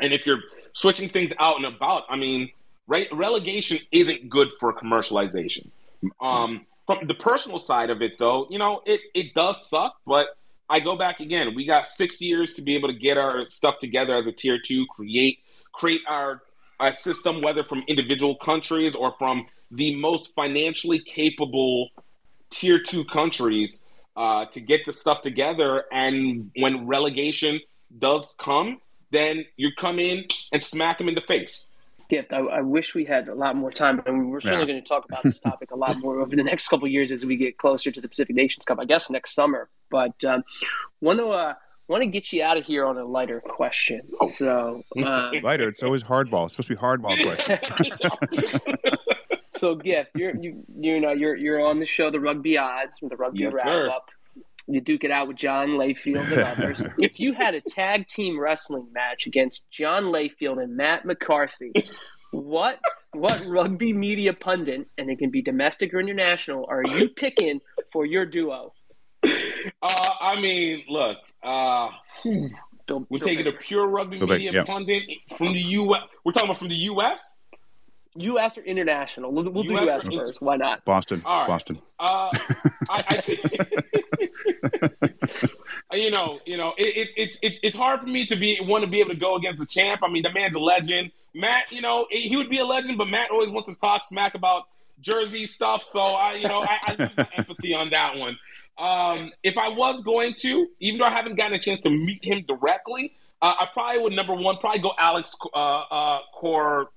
And 0.00 0.12
if 0.12 0.26
you're 0.26 0.40
switching 0.72 1.08
things 1.08 1.32
out 1.38 1.56
and 1.56 1.66
about, 1.66 2.04
I 2.08 2.16
mean, 2.16 2.50
right, 2.86 3.08
relegation 3.12 3.78
isn't 3.90 4.28
good 4.28 4.48
for 4.58 4.72
commercialization. 4.72 5.70
Um, 6.20 6.66
from 6.86 7.06
the 7.06 7.14
personal 7.14 7.60
side 7.60 7.90
of 7.90 8.02
it, 8.02 8.18
though, 8.18 8.46
you 8.50 8.58
know, 8.58 8.82
it, 8.84 9.00
it 9.14 9.34
does 9.34 9.68
suck, 9.68 9.96
but 10.06 10.36
I 10.68 10.80
go 10.80 10.96
back 10.96 11.20
again. 11.20 11.54
We 11.54 11.66
got 11.66 11.86
six 11.86 12.20
years 12.20 12.54
to 12.54 12.62
be 12.62 12.74
able 12.74 12.88
to 12.88 12.94
get 12.94 13.18
our 13.18 13.48
stuff 13.48 13.78
together 13.78 14.16
as 14.16 14.26
a 14.26 14.32
tier 14.32 14.58
two, 14.58 14.86
create 14.86 15.38
create 15.72 16.02
our, 16.06 16.42
our 16.80 16.92
system, 16.92 17.40
whether 17.40 17.64
from 17.64 17.82
individual 17.88 18.36
countries 18.36 18.94
or 18.94 19.14
from 19.18 19.46
the 19.70 19.94
most 19.96 20.34
financially 20.34 20.98
capable 20.98 21.90
tier 22.50 22.78
two 22.78 23.04
countries 23.04 23.82
uh, 24.16 24.46
to 24.46 24.60
get 24.60 24.84
the 24.84 24.92
stuff 24.92 25.22
together. 25.22 25.84
And 25.92 26.50
when 26.56 26.86
relegation 26.86 27.60
does 27.98 28.34
come, 28.38 28.80
then 29.10 29.44
you 29.56 29.70
come 29.76 29.98
in 29.98 30.24
and 30.52 30.62
smack 30.64 30.98
them 30.98 31.08
in 31.08 31.14
the 31.14 31.20
face. 31.22 31.66
Gift. 32.08 32.32
I, 32.32 32.38
I 32.40 32.60
wish 32.60 32.94
we 32.94 33.04
had 33.06 33.28
a 33.28 33.34
lot 33.34 33.56
more 33.56 33.70
time, 33.70 34.02
and 34.06 34.30
we're 34.30 34.40
certainly 34.40 34.66
Yeah. 34.66 34.72
going 34.72 34.82
to 34.82 34.88
talk 34.88 35.04
about 35.06 35.22
this 35.22 35.40
topic 35.48 35.70
a 35.70 35.76
lot 35.76 35.98
more 35.98 36.20
over 36.20 36.36
the 36.36 36.42
next 36.42 36.68
couple 36.68 36.84
of 36.86 36.92
years 36.92 37.10
as 37.10 37.24
we 37.24 37.36
get 37.36 37.56
closer 37.58 37.90
to 37.90 38.00
the 38.00 38.08
Pacific 38.08 38.36
Nations 38.36 38.64
Cup. 38.66 38.78
I 38.78 38.84
guess 38.84 39.08
next 39.08 39.34
summer. 39.34 39.68
But 39.90 40.22
um, 40.24 40.42
want 41.00 41.18
to 41.20 41.28
uh, 41.28 41.54
want 41.88 42.02
to 42.02 42.06
get 42.06 42.30
you 42.32 42.42
out 42.42 42.56
of 42.58 42.64
here 42.64 42.84
on 42.84 42.98
a 42.98 43.04
lighter 43.04 43.40
question. 43.40 44.02
So, 44.30 44.82
uh, 44.98 45.32
Lighter. 45.42 45.68
It's 45.68 45.82
always 45.82 46.02
hardball. 46.02 46.44
It's 46.46 46.54
supposed 46.54 46.68
to 46.68 46.74
be 46.76 46.80
hardball 46.80 47.22
question. 48.78 48.96
So 49.62 49.76
gift. 49.76 50.10
You're 50.16 50.34
you 50.36 50.64
you 50.76 51.00
know 51.00 51.12
you're 51.12 51.36
you're 51.36 51.64
on 51.64 51.78
the 51.78 51.86
show, 51.86 52.10
the 52.10 52.18
Rugby 52.18 52.58
Odds, 52.58 52.98
from 52.98 53.08
the 53.08 53.16
Rugby 53.16 53.40
Yes, 53.40 53.54
Wrap 53.54 53.64
sir. 53.64 53.90
Up. 53.90 54.08
You 54.66 54.80
duke 54.80 55.04
it 55.04 55.10
out 55.10 55.28
with 55.28 55.36
John 55.36 55.70
Layfield 55.70 56.30
and 56.32 56.40
others. 56.40 56.86
if 56.98 57.18
you 57.18 57.32
had 57.32 57.54
a 57.54 57.60
tag 57.60 58.08
team 58.08 58.38
wrestling 58.38 58.88
match 58.92 59.26
against 59.26 59.62
John 59.70 60.04
Layfield 60.04 60.62
and 60.62 60.76
Matt 60.76 61.04
McCarthy, 61.04 61.72
what 62.32 62.80
what 63.12 63.44
rugby 63.46 63.92
media 63.92 64.32
pundit, 64.32 64.88
and 64.98 65.10
it 65.10 65.18
can 65.18 65.30
be 65.30 65.42
domestic 65.42 65.94
or 65.94 66.00
international, 66.00 66.66
are 66.68 66.84
you 66.84 67.08
picking 67.08 67.60
for 67.92 68.04
your 68.04 68.26
duo? 68.26 68.72
Uh, 69.24 70.08
I 70.20 70.40
mean, 70.40 70.82
look, 70.88 71.18
uh, 71.42 71.88
Bill, 72.24 73.06
we're 73.08 73.18
Bill 73.18 73.28
taking 73.28 73.46
a 73.46 73.52
pure 73.52 73.86
rugby 73.86 74.18
Go 74.18 74.26
back, 74.26 74.38
media 74.38 74.52
yeah. 74.52 74.64
pundit 74.64 75.02
from 75.38 75.52
the 75.52 75.60
U.S. 75.60 76.02
We're 76.24 76.32
talking 76.32 76.48
about 76.48 76.58
from 76.58 76.68
the 76.68 76.82
U.S. 76.92 77.38
U.S. 78.14 78.58
or 78.58 78.62
international. 78.62 79.32
We'll, 79.32 79.50
we'll 79.50 79.62
do 79.64 79.76
US 79.78 80.04
U.S. 80.04 80.06
or- 80.06 80.26
first. 80.26 80.42
Why 80.42 80.56
not? 80.56 80.84
Boston. 80.84 81.22
All 81.24 81.40
right. 81.40 81.48
Boston. 81.48 81.80
Uh, 81.98 82.30
I, 82.90 83.04
I 83.10 83.22
you 85.96 86.10
know, 86.10 86.40
you 86.44 86.56
know, 86.56 86.74
it, 86.76 86.96
it, 86.96 87.08
it's 87.16 87.38
it's 87.42 87.58
it's 87.62 87.76
hard 87.76 88.00
for 88.00 88.06
me 88.06 88.26
to 88.26 88.36
be 88.36 88.58
want 88.62 88.84
to 88.84 88.90
be 88.90 89.00
able 89.00 89.10
to 89.10 89.16
go 89.16 89.36
against 89.36 89.62
a 89.62 89.66
champ. 89.66 90.00
I 90.04 90.08
mean, 90.10 90.22
the 90.22 90.32
man's 90.32 90.56
a 90.56 90.60
legend. 90.60 91.12
Matt, 91.34 91.72
you 91.72 91.80
know, 91.80 92.06
he 92.10 92.36
would 92.36 92.50
be 92.50 92.58
a 92.58 92.64
legend, 92.64 92.98
but 92.98 93.08
Matt 93.08 93.30
always 93.30 93.48
wants 93.48 93.66
to 93.68 93.78
talk 93.78 94.04
smack 94.04 94.34
about 94.34 94.64
Jersey 95.00 95.46
stuff. 95.46 95.82
So 95.82 96.00
I, 96.00 96.34
you 96.34 96.48
know, 96.48 96.62
I, 96.62 96.78
I 96.86 96.94
lose 96.98 97.16
my 97.16 97.28
empathy 97.36 97.74
on 97.74 97.90
that 97.90 98.16
one. 98.16 98.38
Um, 98.78 99.32
if 99.42 99.56
I 99.58 99.68
was 99.68 100.02
going 100.02 100.34
to, 100.40 100.66
even 100.80 100.98
though 100.98 101.06
I 101.06 101.10
haven't 101.10 101.36
gotten 101.36 101.54
a 101.54 101.58
chance 101.58 101.80
to 101.82 101.90
meet 101.90 102.24
him 102.24 102.44
directly, 102.46 103.14
uh, 103.40 103.54
I 103.60 103.66
probably 103.72 104.02
would 104.02 104.12
number 104.12 104.34
one 104.34 104.58
probably 104.58 104.80
go 104.80 104.92
Alex 104.98 105.34
uh, 105.54 105.56
uh, 105.56 106.18
Cor 106.34 106.90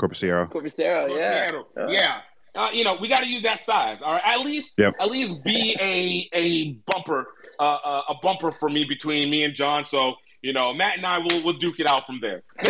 Corbisiero. 0.00 0.48
Corbisiero, 0.50 1.16
yeah. 1.18 1.48
Corsair. 1.50 1.90
Yeah. 1.90 2.20
Uh, 2.54 2.68
you 2.72 2.82
know, 2.82 2.96
we 3.00 3.08
got 3.08 3.20
to 3.20 3.28
use 3.28 3.42
that 3.44 3.60
size. 3.60 3.98
All 4.04 4.12
right, 4.14 4.22
at 4.24 4.40
least, 4.40 4.74
Yep. 4.76 4.94
at 4.98 5.08
least 5.10 5.44
be 5.44 5.76
a 5.80 6.28
a 6.36 6.72
bumper, 6.90 7.28
uh, 7.60 7.62
uh, 7.62 8.02
a 8.08 8.14
bumper 8.22 8.50
for 8.50 8.68
me 8.68 8.84
between 8.84 9.30
me 9.30 9.44
and 9.44 9.54
John. 9.54 9.84
So 9.84 10.14
you 10.42 10.52
know, 10.52 10.72
Matt 10.74 10.96
and 10.96 11.06
I 11.06 11.18
will 11.18 11.42
will 11.44 11.52
duke 11.52 11.78
it 11.78 11.88
out 11.88 12.06
from 12.06 12.18
there. 12.20 12.42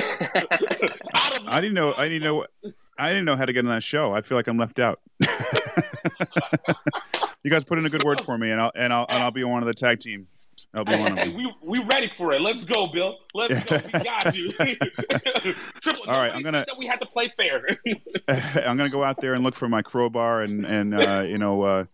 Out 1.15 1.39
of- 1.41 1.47
I 1.47 1.61
didn't 1.61 1.75
know. 1.75 1.95
I 1.97 2.09
didn't 2.09 2.25
know. 2.25 2.47
I 2.99 3.09
didn't 3.09 3.25
know 3.25 3.37
how 3.37 3.47
to 3.47 3.53
get 3.55 3.65
on 3.65 3.71
that 3.71 3.83
show. 3.83 4.13
I 4.13 4.21
feel 4.21 4.37
like 4.37 4.47
I'm 4.49 4.59
left 4.59 4.79
out. 4.79 5.01
you 7.43 7.51
guys 7.51 7.65
put 7.65 7.79
in 7.79 7.87
a 7.87 7.91
good 7.91 8.05
word 8.05 8.21
for 8.21 8.37
me, 8.37 8.51
and 8.51 8.61
I'll 8.61 8.73
and 8.75 8.93
I'll 8.93 9.07
and 9.09 9.23
I'll 9.23 9.31
be 9.31 9.45
one 9.45 9.63
of 9.63 9.67
the 9.67 9.73
tag 9.75 10.01
team. 10.01 10.27
I'll 10.75 10.85
be 10.85 10.93
one 10.99 11.13
of 11.13 11.19
Hey, 11.19 11.29
them. 11.29 11.37
we 11.37 11.55
we 11.63 11.85
ready 11.93 12.11
for 12.17 12.33
it. 12.33 12.41
Let's 12.41 12.65
go, 12.65 12.87
Bill. 12.87 13.17
Let's 13.35 13.65
go. 13.65 13.79
We 13.93 14.01
got 14.05 14.35
you. 14.37 14.53
Triple. 15.81 16.05
All 16.09 16.15
right, 16.15 16.33
I'm 16.35 16.43
gonna- 16.43 16.65
that 16.67 16.77
we 16.79 16.87
had 16.87 17.01
to 17.01 17.07
play 17.07 17.33
fair. 17.37 17.63
I'm 18.67 18.77
gonna 18.77 18.89
go 18.91 19.03
out 19.05 19.21
there 19.21 19.35
and 19.35 19.43
look 19.45 19.55
for 19.55 19.69
my 19.69 19.83
crowbar 19.83 20.43
and 20.43 20.65
and 20.65 20.95
uh, 20.95 21.21
you 21.27 21.39
know 21.39 21.63
uh, 21.63 21.85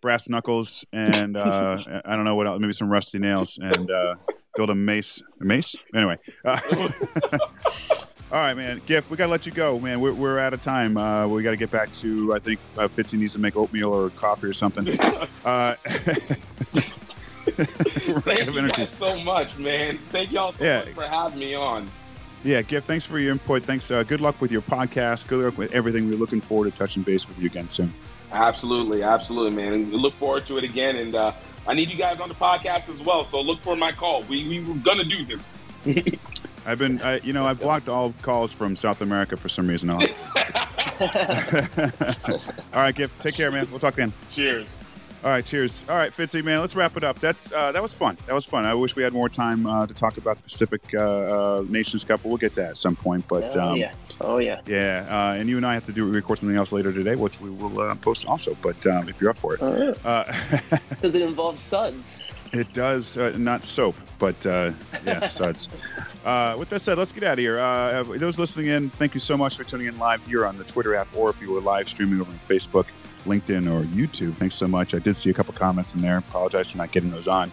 brass 0.00 0.28
knuckles 0.28 0.84
and 0.92 1.36
uh, 1.36 1.78
I 2.04 2.14
don't 2.16 2.24
know 2.24 2.34
what 2.36 2.46
else, 2.46 2.60
maybe 2.60 2.72
some 2.72 2.88
rusty 2.90 3.18
nails 3.18 3.58
and 3.60 3.90
uh, 3.90 4.14
build 4.56 4.70
a 4.70 4.74
mace. 4.74 5.22
A 5.40 5.44
mace? 5.44 5.76
Anyway. 5.94 6.18
Uh, 6.44 6.58
all 8.32 8.40
right, 8.40 8.54
man. 8.54 8.80
Gift, 8.86 9.10
we 9.10 9.16
gotta 9.16 9.30
let 9.30 9.46
you 9.46 9.52
go, 9.52 9.78
man. 9.78 10.00
We're, 10.00 10.12
we're 10.14 10.38
out 10.40 10.54
of 10.54 10.60
time. 10.60 10.96
Uh, 10.96 11.26
we 11.28 11.42
got 11.42 11.50
to 11.50 11.56
get 11.56 11.70
back 11.70 11.92
to. 11.94 12.34
I 12.34 12.38
think 12.40 12.58
uh, 12.78 12.88
Fitzy 12.88 13.18
needs 13.18 13.34
to 13.34 13.38
make 13.38 13.54
oatmeal 13.56 13.92
or 13.92 14.10
coffee 14.10 14.46
or 14.48 14.52
something. 14.54 14.98
Uh, 15.44 15.74
Thank 18.22 18.46
you 18.46 18.58
energy. 18.58 18.72
guys 18.86 18.90
so 18.98 19.18
much, 19.22 19.56
man. 19.58 19.98
Thank 20.10 20.32
y'all 20.32 20.52
so 20.54 20.64
Yeah. 20.64 20.80
much 20.84 20.94
for 20.94 21.04
having 21.04 21.38
me 21.38 21.54
on. 21.54 21.90
Yeah, 22.42 22.62
Gift, 22.62 22.86
thanks 22.86 23.06
for 23.06 23.18
your 23.18 23.32
input. 23.32 23.62
Thanks. 23.64 23.90
Uh, 23.90 24.02
good 24.02 24.20
luck 24.20 24.38
with 24.40 24.52
your 24.52 24.60
podcast. 24.62 25.26
Good 25.28 25.44
luck 25.44 25.56
with 25.56 25.72
everything. 25.72 26.10
We're 26.10 26.16
looking 26.18 26.40
forward 26.42 26.70
to 26.70 26.78
touching 26.78 27.02
base 27.02 27.26
with 27.26 27.38
you 27.38 27.46
again 27.46 27.68
soon. 27.68 27.92
Absolutely, 28.32 29.02
absolutely, 29.02 29.56
man. 29.56 29.72
And 29.72 29.90
we 29.90 29.96
look 29.96 30.14
forward 30.14 30.46
to 30.48 30.58
it 30.58 30.64
again. 30.64 30.96
And 30.96 31.14
uh, 31.14 31.32
I 31.66 31.72
need 31.74 31.88
you 31.90 31.96
guys 31.96 32.20
on 32.20 32.28
the 32.28 32.34
podcast 32.34 32.88
as 32.92 33.00
well. 33.02 33.24
So 33.24 33.40
look 33.40 33.60
for 33.62 33.76
my 33.76 33.92
call. 33.92 34.22
We 34.24 34.46
we 34.48 34.60
were 34.62 34.74
gonna 34.74 35.04
do 35.04 35.24
this. 35.24 35.58
I've 36.66 36.78
been, 36.78 37.00
I, 37.02 37.20
you 37.20 37.32
know, 37.34 37.46
I 37.46 37.52
blocked 37.54 37.88
all 37.90 38.14
calls 38.22 38.50
from 38.52 38.74
South 38.74 39.02
America 39.02 39.36
for 39.36 39.50
some 39.50 39.66
reason. 39.66 39.90
All 39.90 39.98
right, 42.72 42.94
Gift, 42.94 43.20
take 43.20 43.34
care, 43.34 43.50
man. 43.50 43.68
We'll 43.70 43.80
talk 43.80 43.94
then. 43.96 44.12
Cheers. 44.30 44.66
All 45.24 45.30
right, 45.30 45.44
cheers. 45.44 45.86
All 45.88 45.96
right, 45.96 46.12
Fitzy, 46.12 46.44
man, 46.44 46.60
let's 46.60 46.76
wrap 46.76 46.98
it 46.98 47.02
up. 47.04 47.18
That's 47.18 47.50
uh, 47.50 47.72
that 47.72 47.80
was 47.80 47.94
fun. 47.94 48.18
That 48.26 48.34
was 48.34 48.44
fun. 48.44 48.66
I 48.66 48.74
wish 48.74 48.94
we 48.94 49.02
had 49.02 49.14
more 49.14 49.30
time 49.30 49.64
uh, 49.66 49.86
to 49.86 49.94
talk 49.94 50.18
about 50.18 50.36
the 50.36 50.42
Pacific 50.42 50.82
uh, 50.92 50.98
uh, 51.00 51.64
Nations 51.66 52.04
Cup, 52.04 52.20
but 52.22 52.28
we'll 52.28 52.36
get 52.36 52.54
that 52.56 52.70
at 52.70 52.76
some 52.76 52.94
point. 52.94 53.26
But 53.26 53.56
oh 53.56 53.70
um, 53.70 53.76
yeah, 53.78 53.94
oh 54.20 54.36
yeah. 54.36 54.60
yeah, 54.66 55.06
uh, 55.08 55.32
and 55.32 55.48
you 55.48 55.56
and 55.56 55.64
I 55.66 55.72
have 55.72 55.86
to 55.86 55.92
do 55.92 56.06
record 56.10 56.40
something 56.40 56.58
else 56.58 56.72
later 56.72 56.92
today, 56.92 57.14
which 57.14 57.40
we 57.40 57.48
will 57.48 57.80
uh, 57.80 57.94
post 57.94 58.26
also. 58.26 58.54
But 58.60 58.86
um, 58.86 59.08
if 59.08 59.18
you're 59.18 59.30
up 59.30 59.38
for 59.38 59.54
it, 59.54 59.62
Oh, 59.62 59.74
yeah. 59.74 59.94
uh, 60.04 60.30
Does 61.00 61.14
it 61.14 61.22
involve 61.22 61.58
suds? 61.58 62.20
It 62.52 62.72
does, 62.74 63.16
uh, 63.16 63.34
not 63.36 63.64
soap, 63.64 63.96
but 64.18 64.44
uh, 64.46 64.72
yes, 65.06 65.32
suds. 65.36 65.70
Uh, 66.24 66.54
with 66.58 66.68
that 66.68 66.80
said, 66.82 66.98
let's 66.98 67.10
get 67.12 67.24
out 67.24 67.32
of 67.32 67.38
here. 67.40 67.58
Uh, 67.58 68.04
those 68.16 68.38
listening 68.38 68.66
in, 68.68 68.90
thank 68.90 69.12
you 69.14 69.20
so 69.20 69.36
much 69.36 69.56
for 69.56 69.64
tuning 69.64 69.86
in 69.88 69.98
live 69.98 70.24
here 70.26 70.46
on 70.46 70.56
the 70.58 70.64
Twitter 70.64 70.94
app, 70.94 71.08
or 71.16 71.30
if 71.30 71.40
you 71.42 71.50
were 71.50 71.60
live 71.60 71.88
streaming 71.88 72.20
over 72.20 72.30
on 72.30 72.38
Facebook, 72.48 72.86
LinkedIn, 73.24 73.66
or 73.70 73.84
YouTube. 73.86 74.34
Thanks 74.36 74.54
so 74.56 74.66
much. 74.66 74.94
I 74.94 74.98
did 74.98 75.16
see 75.16 75.30
a 75.30 75.34
couple 75.34 75.54
comments 75.54 75.94
in 75.94 76.02
there. 76.02 76.18
Apologize 76.18 76.70
for 76.70 76.78
not 76.78 76.92
getting 76.92 77.10
those 77.10 77.28
on. 77.28 77.50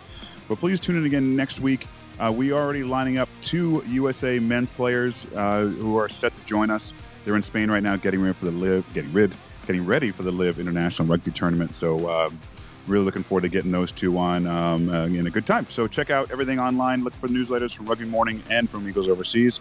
But 0.48 0.60
please 0.60 0.80
tune 0.80 0.98
in 0.98 1.06
again 1.06 1.36
next 1.36 1.60
week. 1.60 1.88
Uh, 2.20 2.32
we 2.32 2.52
are 2.52 2.62
already 2.62 2.84
lining 2.84 3.18
up 3.18 3.30
two 3.42 3.84
USA 3.88 4.40
men's 4.40 4.70
players 4.70 5.26
uh, 5.36 5.66
who 5.66 5.98
are 5.98 6.10
set 6.10 6.34
to 6.36 6.42
join 6.42 6.70
us. 6.70 6.94
They're 7.26 7.36
in 7.36 7.44
Spain 7.44 7.72
right 7.72 7.84
now, 7.84 7.96
getting 7.96 8.22
ready 8.22 8.34
for 8.34 8.46
the 8.46 8.52
live, 8.52 8.86
getting 8.94 9.14
rid, 9.14 9.34
getting 9.66 9.86
ready 9.86 10.12
for 10.12 10.24
the 10.24 10.32
live 10.32 10.60
international 10.60 11.08
rugby 11.08 11.32
tournament. 11.32 11.76
So. 11.76 12.10
Um, 12.10 12.40
really 12.88 13.06
looking 13.06 13.24
forward 13.24 13.42
to 13.42 13.50
getting 13.50 13.72
those 13.72 13.92
two 13.92 14.18
on 14.18 14.48
um, 14.48 14.90
uh, 14.90 15.06
in 15.06 15.28
a 15.28 15.30
good 15.30 15.46
time. 15.46 15.68
So 15.70 15.88
check 15.88 16.10
out 16.10 16.32
everything 16.32 16.60
online. 16.60 17.04
Look 17.04 17.14
for 17.14 17.28
newsletters 17.28 17.76
from 17.76 17.86
Rugby 17.86 18.06
Morning 18.06 18.42
and 18.50 18.70
from 18.70 18.88
Eagles 18.88 19.08
Overseas. 19.08 19.60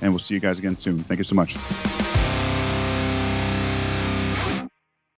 And 0.00 0.12
we'll 0.12 0.18
see 0.18 0.34
you 0.34 0.40
guys 0.40 0.58
again 0.58 0.76
soon. 0.76 1.02
Thank 1.04 1.18
you 1.18 1.24
so 1.24 1.34
much. 1.34 1.56